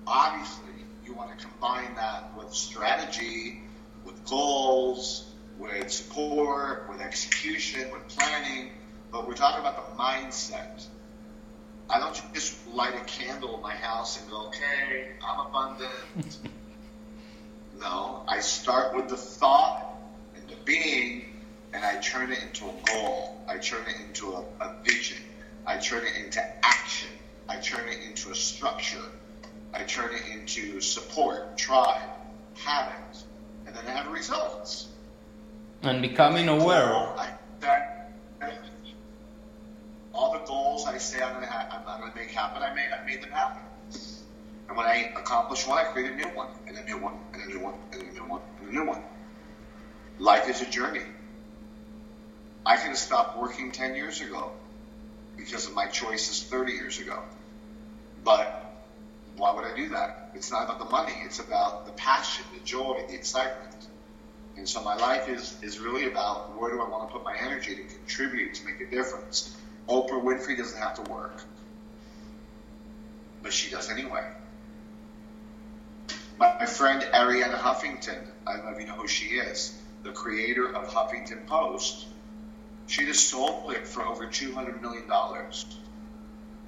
obviously, 0.07 0.73
you 1.05 1.15
want 1.15 1.39
to 1.39 1.47
combine 1.47 1.95
that 1.95 2.37
with 2.37 2.53
strategy, 2.53 3.63
with 4.05 4.25
goals, 4.27 5.33
with 5.59 5.91
support, 5.91 6.89
with 6.91 7.01
execution, 7.01 7.91
with 7.93 8.07
planning. 8.09 8.71
But 9.11 9.29
we're 9.29 9.35
talking 9.35 9.61
about 9.61 9.77
the 9.77 10.03
mindset. 10.03 10.85
I 11.89 12.01
don't 12.01 12.21
just 12.35 12.67
light 12.69 12.95
a 12.95 13.05
candle 13.05 13.55
in 13.57 13.63
my 13.63 13.75
house 13.75 14.21
and 14.21 14.31
go, 14.31 14.47
okay, 14.49 15.13
I'm 15.23 15.47
abundant. 15.47 15.91
no, 17.81 18.25
I 18.29 18.41
start 18.41 18.95
with 18.95 19.09
the 19.09 19.17
thought 19.17 19.95
and 20.35 20.49
the 20.49 20.57
being, 20.65 21.35
and 21.73 21.85
I 21.85 21.97
turn 22.01 22.31
it 22.33 22.43
into 22.43 22.67
a 22.67 22.75
goal. 22.87 23.41
I 23.49 23.59
turn 23.59 23.87
it 23.87 23.97
into 24.07 24.33
a, 24.33 24.45
a 24.61 24.75
vision. 24.85 25.23
I 25.67 25.77
turn 25.79 26.05
it 26.05 26.17
into 26.17 26.43
action. 26.65 27.09
I 27.49 27.57
turn 27.57 27.89
it 27.89 27.99
into 28.09 28.31
a 28.31 28.35
structure. 28.35 29.05
I 29.73 29.83
turn 29.83 30.15
it 30.15 30.23
into 30.33 30.81
support, 30.81 31.57
tribe, 31.59 32.11
habits, 32.55 33.25
and 33.67 33.75
then 33.75 33.87
I 33.87 33.91
have 33.91 34.13
results. 34.13 34.89
And 35.83 36.01
becoming 36.01 36.49
aware. 36.49 36.95
I, 36.95 37.31
that, 37.61 38.13
all 40.15 40.33
the 40.33 40.39
goals 40.47 40.87
I 40.87 40.97
say 40.99 41.21
I'm 41.23 41.35
gonna 41.35 41.47
ha- 41.47 41.69
I'm, 41.71 41.89
I'm 41.89 42.01
gonna 42.01 42.15
make 42.15 42.31
happen, 42.31 42.63
I 42.63 42.73
made 42.73 42.89
I 42.93 43.05
made 43.05 43.21
them 43.21 43.31
happen. 43.31 43.63
And 44.69 44.77
when 44.77 44.87
I 44.87 45.13
accomplish 45.17 45.67
one, 45.67 45.79
I 45.79 45.85
create 45.85 46.13
a 46.13 46.15
new 46.15 46.29
one, 46.35 46.49
and 46.67 46.77
a 46.77 46.85
new 46.85 46.99
one, 46.99 47.15
and 47.33 47.43
a 47.43 47.47
new 47.47 47.61
one, 47.61 47.75
and 47.93 48.03
a 48.03 48.13
new 48.13 48.25
one, 48.25 48.41
and 48.61 48.69
a 48.69 48.73
new 48.73 48.87
one. 48.87 49.03
Life 50.19 50.49
is 50.49 50.63
a 50.63 50.67
journey. 50.67 51.03
I 52.65 52.77
could 52.77 52.89
have 52.89 52.99
stopped 52.99 53.39
working 53.39 53.73
10 53.73 53.95
years 53.95 54.21
ago 54.21 54.53
because 55.37 55.67
of 55.67 55.75
my 55.75 55.87
choices 55.87 56.43
30 56.43 56.73
years 56.73 56.99
ago. 56.99 57.23
But 58.25 58.65
why 59.37 59.53
would 59.53 59.65
I 59.65 59.77
do 59.77 59.91
that? 59.91 60.31
It's 60.35 60.51
not 60.51 60.65
about 60.65 60.79
the 60.79 60.87
money, 60.87 61.13
it's 61.25 61.41
about 61.41 61.87
the 61.87 61.93
passion, 61.93 62.45
the 62.55 62.65
joy, 62.65 63.05
the 63.09 63.15
excitement. 63.15 63.87
And 64.57 64.69
so 64.69 64.83
my 64.83 64.95
life 64.97 65.29
is, 65.29 65.57
is 65.63 65.79
really 65.79 66.07
about 66.07 66.59
where 66.59 66.71
do 66.71 66.81
I 66.81 66.89
want 66.89 67.09
to 67.09 67.13
put 67.13 67.25
my 67.25 67.37
energy 67.37 67.75
to 67.75 67.83
contribute, 67.83 68.55
to 68.55 68.65
make 68.65 68.81
a 68.81 68.89
difference. 68.89 69.57
Oprah 69.89 70.23
Winfrey 70.23 70.57
doesn't 70.57 70.79
have 70.79 71.05
to 71.05 71.11
work, 71.11 71.43
but 73.43 73.53
she 73.53 73.71
does 73.71 73.91
anyway. 73.91 74.25
My, 76.39 76.67
friend 76.67 77.03
Arianna 77.13 77.59
Huffington, 77.59 78.19
I 78.47 78.57
don't 78.57 78.81
you 78.81 78.87
know 78.87 78.95
who 78.95 79.07
she 79.07 79.27
is, 79.27 79.81
the 80.03 80.11
creator 80.11 80.75
of 80.75 80.89
Huffington 80.89 81.47
Post, 81.47 82.07
she 82.87 83.05
just 83.07 83.29
sold 83.29 83.73
it 83.73 83.87
for 83.87 84.05
over 84.05 84.27
$200 84.27 84.81
million. 84.83 85.05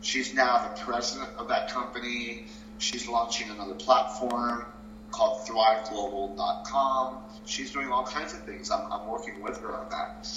She's 0.01 0.35
now 0.35 0.69
the 0.69 0.81
president 0.81 1.31
of 1.37 1.49
that 1.49 1.71
company. 1.71 2.47
She's 2.79 3.09
launching 3.09 3.51
another 3.51 3.75
platform 3.75 4.65
called 5.11 5.47
thriveglobal.com. 5.47 7.19
She's 7.45 7.73
doing 7.73 7.91
all 7.91 8.05
kinds 8.05 8.33
of 8.33 8.41
things. 8.45 8.71
I'm, 8.71 8.91
I'm 8.93 9.09
working 9.09 9.43
with 9.43 9.59
her 9.59 9.75
on 9.77 9.89
that. 9.91 10.31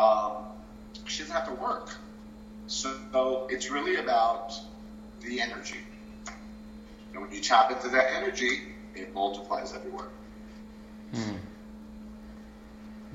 Um, 0.00 0.44
she 1.06 1.22
doesn't 1.22 1.34
have 1.34 1.46
to 1.46 1.54
work. 1.54 1.96
So 2.66 3.46
it's 3.50 3.70
really 3.70 3.96
about 3.96 4.52
the 5.20 5.40
energy. 5.40 5.78
And 7.16 7.24
when 7.24 7.34
you 7.34 7.40
tap 7.40 7.70
into 7.70 7.88
that 7.88 8.12
energy, 8.14 8.74
it 8.94 9.14
multiplies 9.14 9.74
everywhere. 9.74 10.08
Hmm. 11.14 11.36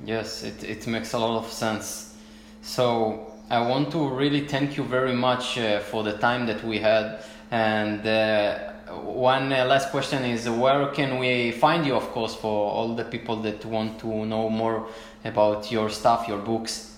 Yes, 0.04 0.42
it, 0.42 0.64
it 0.64 0.88
makes 0.88 1.14
a 1.14 1.20
lot 1.20 1.38
of 1.38 1.52
sense. 1.52 2.16
So 2.64 3.32
I 3.52 3.62
want 3.62 3.92
to 3.92 4.10
really 4.10 4.48
thank 4.48 4.76
you 4.76 4.84
very 4.84 5.14
much 5.14 5.60
uh, 5.60 5.82
for 5.82 6.02
the 6.02 6.18
time 6.18 6.48
that 6.48 6.64
we 6.64 6.80
had. 6.80 7.24
And 7.52 8.08
uh, 8.08 8.72
one 9.04 9.54
uh, 9.54 9.66
last 9.66 9.92
question 9.92 10.26
is 10.26 10.50
where 10.50 10.88
can 10.88 11.20
we 11.20 11.52
find 11.52 11.86
you, 11.86 11.94
of 11.94 12.10
course, 12.10 12.34
for 12.34 12.72
all 12.72 12.96
the 12.96 13.06
people 13.06 13.36
that 13.44 13.64
want 13.66 14.00
to 14.00 14.26
know 14.26 14.50
more 14.50 14.88
about 15.24 15.72
your 15.72 15.92
stuff, 15.92 16.28
your 16.28 16.40
books? 16.40 16.98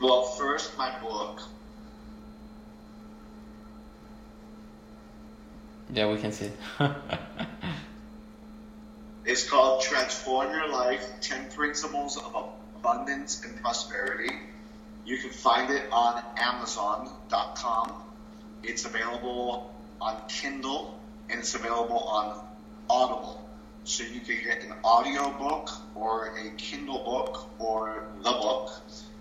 Well, 0.00 0.24
first, 0.24 0.76
my 0.76 0.90
book. 0.98 1.40
Yeah, 5.92 6.10
we 6.10 6.18
can 6.18 6.32
see 6.32 6.46
it. 6.46 6.56
It's 9.24 9.48
called 9.48 9.82
Transform 9.82 10.50
Your 10.50 10.68
Life 10.68 11.06
10 11.20 11.52
Principles 11.52 12.16
of 12.16 12.50
Abundance 12.76 13.44
and 13.44 13.54
Prosperity. 13.62 14.34
You 15.06 15.16
can 15.18 15.30
find 15.30 15.70
it 15.70 15.84
on 15.92 16.20
Amazon.com. 16.36 17.92
It's 18.64 18.84
available 18.84 19.72
on 20.00 20.16
Kindle 20.26 20.98
and 21.30 21.38
it's 21.38 21.54
available 21.54 22.00
on 22.00 22.44
Audible. 22.90 23.48
So 23.84 24.02
you 24.02 24.20
can 24.20 24.42
get 24.44 24.64
an 24.64 24.74
audio 24.82 25.30
book 25.38 25.70
or 25.94 26.36
a 26.36 26.50
Kindle 26.56 27.04
book 27.04 27.48
or 27.60 28.08
the 28.18 28.32
book. 28.32 28.72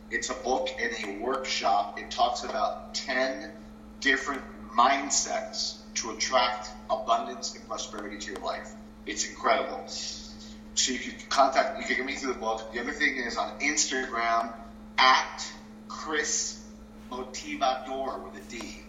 It's 0.10 0.32
a 0.32 0.36
book 0.44 0.70
and 0.82 0.92
a 1.06 1.24
workshop. 1.24 2.00
It 2.00 2.10
talks 2.10 2.44
about 2.44 2.96
10 2.96 3.52
different 4.00 4.42
mindsets 4.76 5.81
to 5.96 6.12
attract 6.12 6.70
abundance 6.90 7.56
and 7.56 7.68
prosperity 7.68 8.18
to 8.18 8.32
your 8.32 8.42
life. 8.42 8.72
It's 9.06 9.28
incredible. 9.28 9.88
So 9.88 10.94
you 10.94 11.00
can 11.00 11.14
contact, 11.30 11.80
you 11.80 11.86
can 11.86 11.98
get 11.98 12.06
me 12.06 12.16
through 12.16 12.34
the 12.34 12.40
book. 12.40 12.72
The 12.74 12.80
other 12.80 12.94
thing 12.94 13.18
is 13.18 13.38
on 13.38 13.60
Instagram 13.60 14.54
at 14.98 15.52
Chris 15.88 16.64
Motivador 17.12 18.24
with 18.24 18.42
a 18.42 18.50
D. 18.50 18.82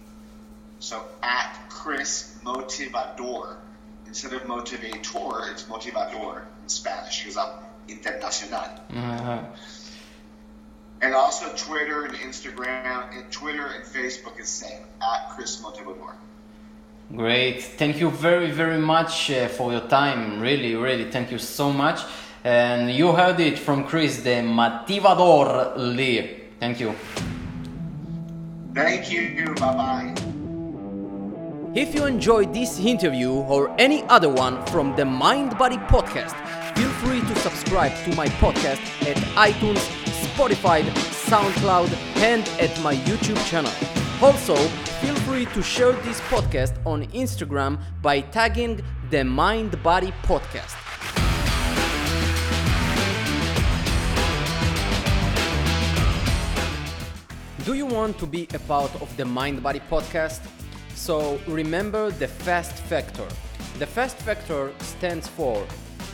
So 0.79 1.05
at 1.23 1.59
Chris 1.69 2.39
Motivador. 2.45 3.57
Instead 4.07 4.35
of 4.35 4.43
motivator, 4.43 5.51
it's 5.51 5.65
motivador 5.65 6.43
in 6.63 6.69
Spanish 6.69 7.21
because 7.23 7.37
I'm 7.37 7.51
internacional. 7.89 8.81
Uh, 8.95 9.45
And 11.01 11.15
also 11.15 11.53
Twitter 11.57 12.05
and 12.05 12.15
Instagram, 12.15 13.17
and 13.17 13.33
Twitter 13.33 13.67
and 13.67 13.85
Facebook 13.85 14.39
is 14.39 14.49
same 14.49 14.79
at 15.01 15.31
Chris 15.31 15.61
Motivador. 15.61 16.15
Great. 17.15 17.63
Thank 17.63 18.01
you 18.01 18.11
very, 18.11 18.51
very 18.51 18.79
much 18.79 19.31
uh, 19.31 19.49
for 19.49 19.71
your 19.71 19.83
time. 19.83 20.41
Really, 20.41 20.75
really, 20.75 21.11
thank 21.11 21.31
you 21.31 21.39
so 21.39 21.71
much. 21.71 22.01
And 22.43 22.91
you 22.91 23.13
heard 23.13 23.39
it 23.39 23.59
from 23.59 23.85
Chris, 23.85 24.23
the 24.23 24.41
Motivador 24.41 25.77
Lee. 25.77 26.41
Thank 26.59 26.81
you. 26.81 26.95
Thank 28.75 29.13
you. 29.13 29.55
Bye 29.55 29.75
bye. 29.75 30.15
If 31.75 31.95
you 31.95 32.07
enjoyed 32.07 32.53
this 32.53 32.79
interview 32.81 33.31
or 33.33 33.75
any 33.79 34.03
other 34.05 34.29
one 34.29 34.65
from 34.67 34.97
the 34.97 35.05
Mind 35.05 35.57
Body 35.59 35.79
Podcast, 35.79 36.35
feel 36.77 36.91
free 37.01 37.21
to 37.21 37.37
subscribe 37.41 37.93
to 38.05 38.17
my 38.17 38.27
podcast 38.41 38.81
at 39.09 39.17
iTunes, 39.37 39.81
Spotify, 40.35 40.83
SoundCloud, 41.29 41.93
and 42.17 42.47
at 42.61 42.79
my 42.83 42.95
YouTube 42.97 43.43
channel. 43.47 44.02
Also, 44.23 44.55
feel 45.01 45.17
free 45.27 45.47
to 45.47 45.61
share 45.61 45.91
this 46.05 46.21
podcast 46.31 46.75
on 46.87 47.05
Instagram 47.09 47.77
by 48.01 48.21
tagging 48.21 48.81
the 49.11 49.25
Mind 49.25 49.83
Body 49.83 50.13
Podcast. 50.23 50.77
Do 57.65 57.75
you 57.75 57.85
want 57.85 58.17
to 58.19 58.27
be 58.27 58.47
a 58.55 58.61
part 58.61 58.95
of 59.03 59.17
the 59.17 59.25
Mind 59.25 59.61
Body 59.61 59.81
podcast? 59.91 60.41
So 60.95 61.41
remember 61.49 62.13
the 62.13 62.29
FAST 62.29 62.77
factor. 62.85 63.27
The 63.81 63.87
FAST 63.87 64.19
factor 64.19 64.71
stands 64.79 65.27
for 65.27 65.67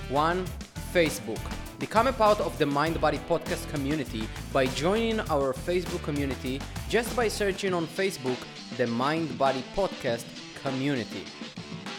1. 0.08 0.46
Facebook. 0.94 1.57
Become 1.78 2.08
a 2.08 2.12
part 2.12 2.40
of 2.40 2.58
the 2.58 2.66
Mind 2.66 3.00
Body 3.00 3.20
podcast 3.28 3.70
community 3.70 4.28
by 4.52 4.66
joining 4.66 5.20
our 5.30 5.52
Facebook 5.52 6.02
community 6.02 6.60
just 6.88 7.14
by 7.14 7.28
searching 7.28 7.72
on 7.72 7.86
Facebook 7.86 8.36
the 8.76 8.88
Mind 8.88 9.38
Body 9.38 9.62
podcast 9.76 10.24
community. 10.60 11.22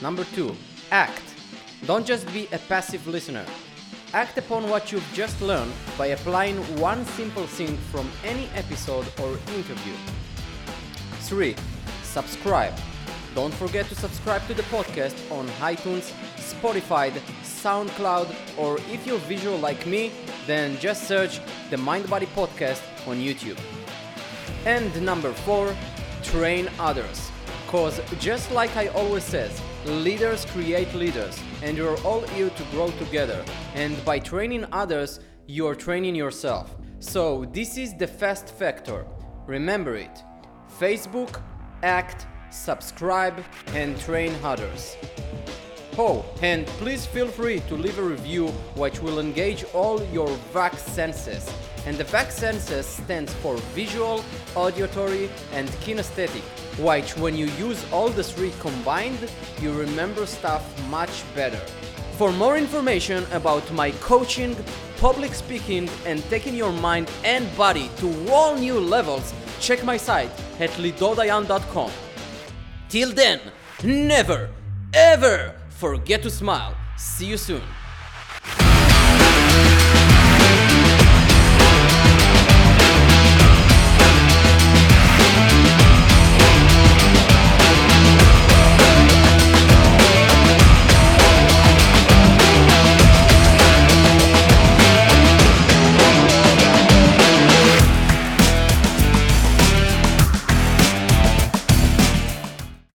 Number 0.02 0.26
2. 0.36 0.54
Act. 0.92 1.22
Don't 1.86 2.06
just 2.06 2.28
be 2.34 2.50
a 2.52 2.58
passive 2.58 3.08
listener. 3.08 3.46
Act 4.14 4.38
upon 4.38 4.70
what 4.70 4.92
you've 4.92 5.14
just 5.14 5.42
learned 5.42 5.72
by 5.98 6.08
applying 6.08 6.58
one 6.78 7.06
simple 7.06 7.48
thing 7.48 7.78
from 7.90 8.10
any 8.26 8.50
episode 8.56 9.08
or 9.22 9.32
interview. 9.56 9.94
3. 11.22 11.56
Subscribe. 12.04 12.74
Don't 13.36 13.54
forget 13.54 13.88
to 13.88 13.96
subscribe 13.96 14.46
to 14.48 14.54
the 14.54 14.64
podcast 14.64 15.16
on 15.32 15.48
iTunes, 15.60 16.12
Spotify, 16.38 17.12
SoundCloud, 17.44 18.28
or 18.58 18.78
if 18.92 19.06
you're 19.06 19.20
visual 19.20 19.58
like 19.58 19.86
me, 19.86 20.12
then 20.48 20.78
just 20.80 21.08
search 21.08 21.40
the 21.70 21.78
Mind 21.78 22.10
Body 22.10 22.28
Podcast 22.36 22.82
on 23.08 23.18
YouTube. 23.18 23.60
And 24.66 24.90
number 25.04 25.32
4, 25.32 25.76
train 26.24 26.70
others. 26.80 27.32
Cause 27.68 28.02
just 28.20 28.52
like 28.52 28.76
I 28.76 28.88
always 28.88 29.24
says, 29.24 29.62
Leaders 29.86 30.46
create 30.48 30.94
leaders, 30.94 31.40
and 31.64 31.78
you're 31.78 31.98
all 32.02 32.20
here 32.22 32.50
to 32.50 32.64
grow 32.66 32.92
together. 32.92 33.44
And 33.76 34.04
by 34.04 34.20
training 34.20 34.66
others, 34.74 35.22
you're 35.48 35.74
training 35.74 36.16
yourself. 36.16 36.76
So, 37.00 37.46
this 37.54 37.78
is 37.78 37.96
the 37.96 38.06
fast 38.06 38.50
factor. 38.50 39.06
Remember 39.48 39.96
it 39.96 40.24
Facebook, 40.80 41.42
act, 41.82 42.28
subscribe, 42.52 43.44
and 43.74 44.00
train 44.00 44.36
others. 44.44 44.96
Oh, 45.98 46.24
and 46.42 46.66
please 46.80 47.06
feel 47.06 47.28
free 47.28 47.60
to 47.68 47.76
leave 47.76 48.00
a 48.00 48.04
review 48.04 48.48
which 48.76 49.02
will 49.02 49.20
engage 49.20 49.66
all 49.74 50.02
your 50.14 50.30
VAC 50.54 50.78
senses. 50.78 51.52
And 51.86 51.98
the 51.98 52.06
VAC 52.06 52.32
senses 52.32 52.86
stands 52.86 53.34
for 53.36 53.58
visual, 53.76 54.24
auditory, 54.56 55.30
and 55.54 55.68
kinesthetic, 55.84 56.44
which 56.78 57.18
when 57.18 57.36
you 57.36 57.48
use 57.58 57.86
all 57.92 58.10
the 58.10 58.24
three 58.24 58.54
combined, 58.60 59.30
you 59.62 59.74
remember 59.74 60.26
stuff 60.26 60.64
much 60.90 61.24
better. 61.36 61.62
For 62.18 62.32
more 62.32 62.58
information 62.58 63.26
about 63.32 63.70
my 63.74 63.92
coaching, 63.92 64.56
public 65.00 65.34
speaking, 65.34 65.90
and 66.06 66.24
taking 66.30 66.56
your 66.56 66.72
mind 66.72 67.10
and 67.24 67.46
body 67.58 67.90
to 67.98 68.32
all 68.32 68.56
new 68.56 68.80
levels, 68.80 69.34
check 69.60 69.84
my 69.84 69.98
site 69.98 70.32
at 70.60 70.70
lidodayan.com. 70.72 71.92
Till 72.90 73.14
then, 73.14 73.40
never, 73.84 74.50
ever 74.96 75.54
forget 75.70 76.24
to 76.24 76.30
smile. 76.32 76.76
See 76.98 77.28
you 77.28 77.38
soon. 77.38 77.62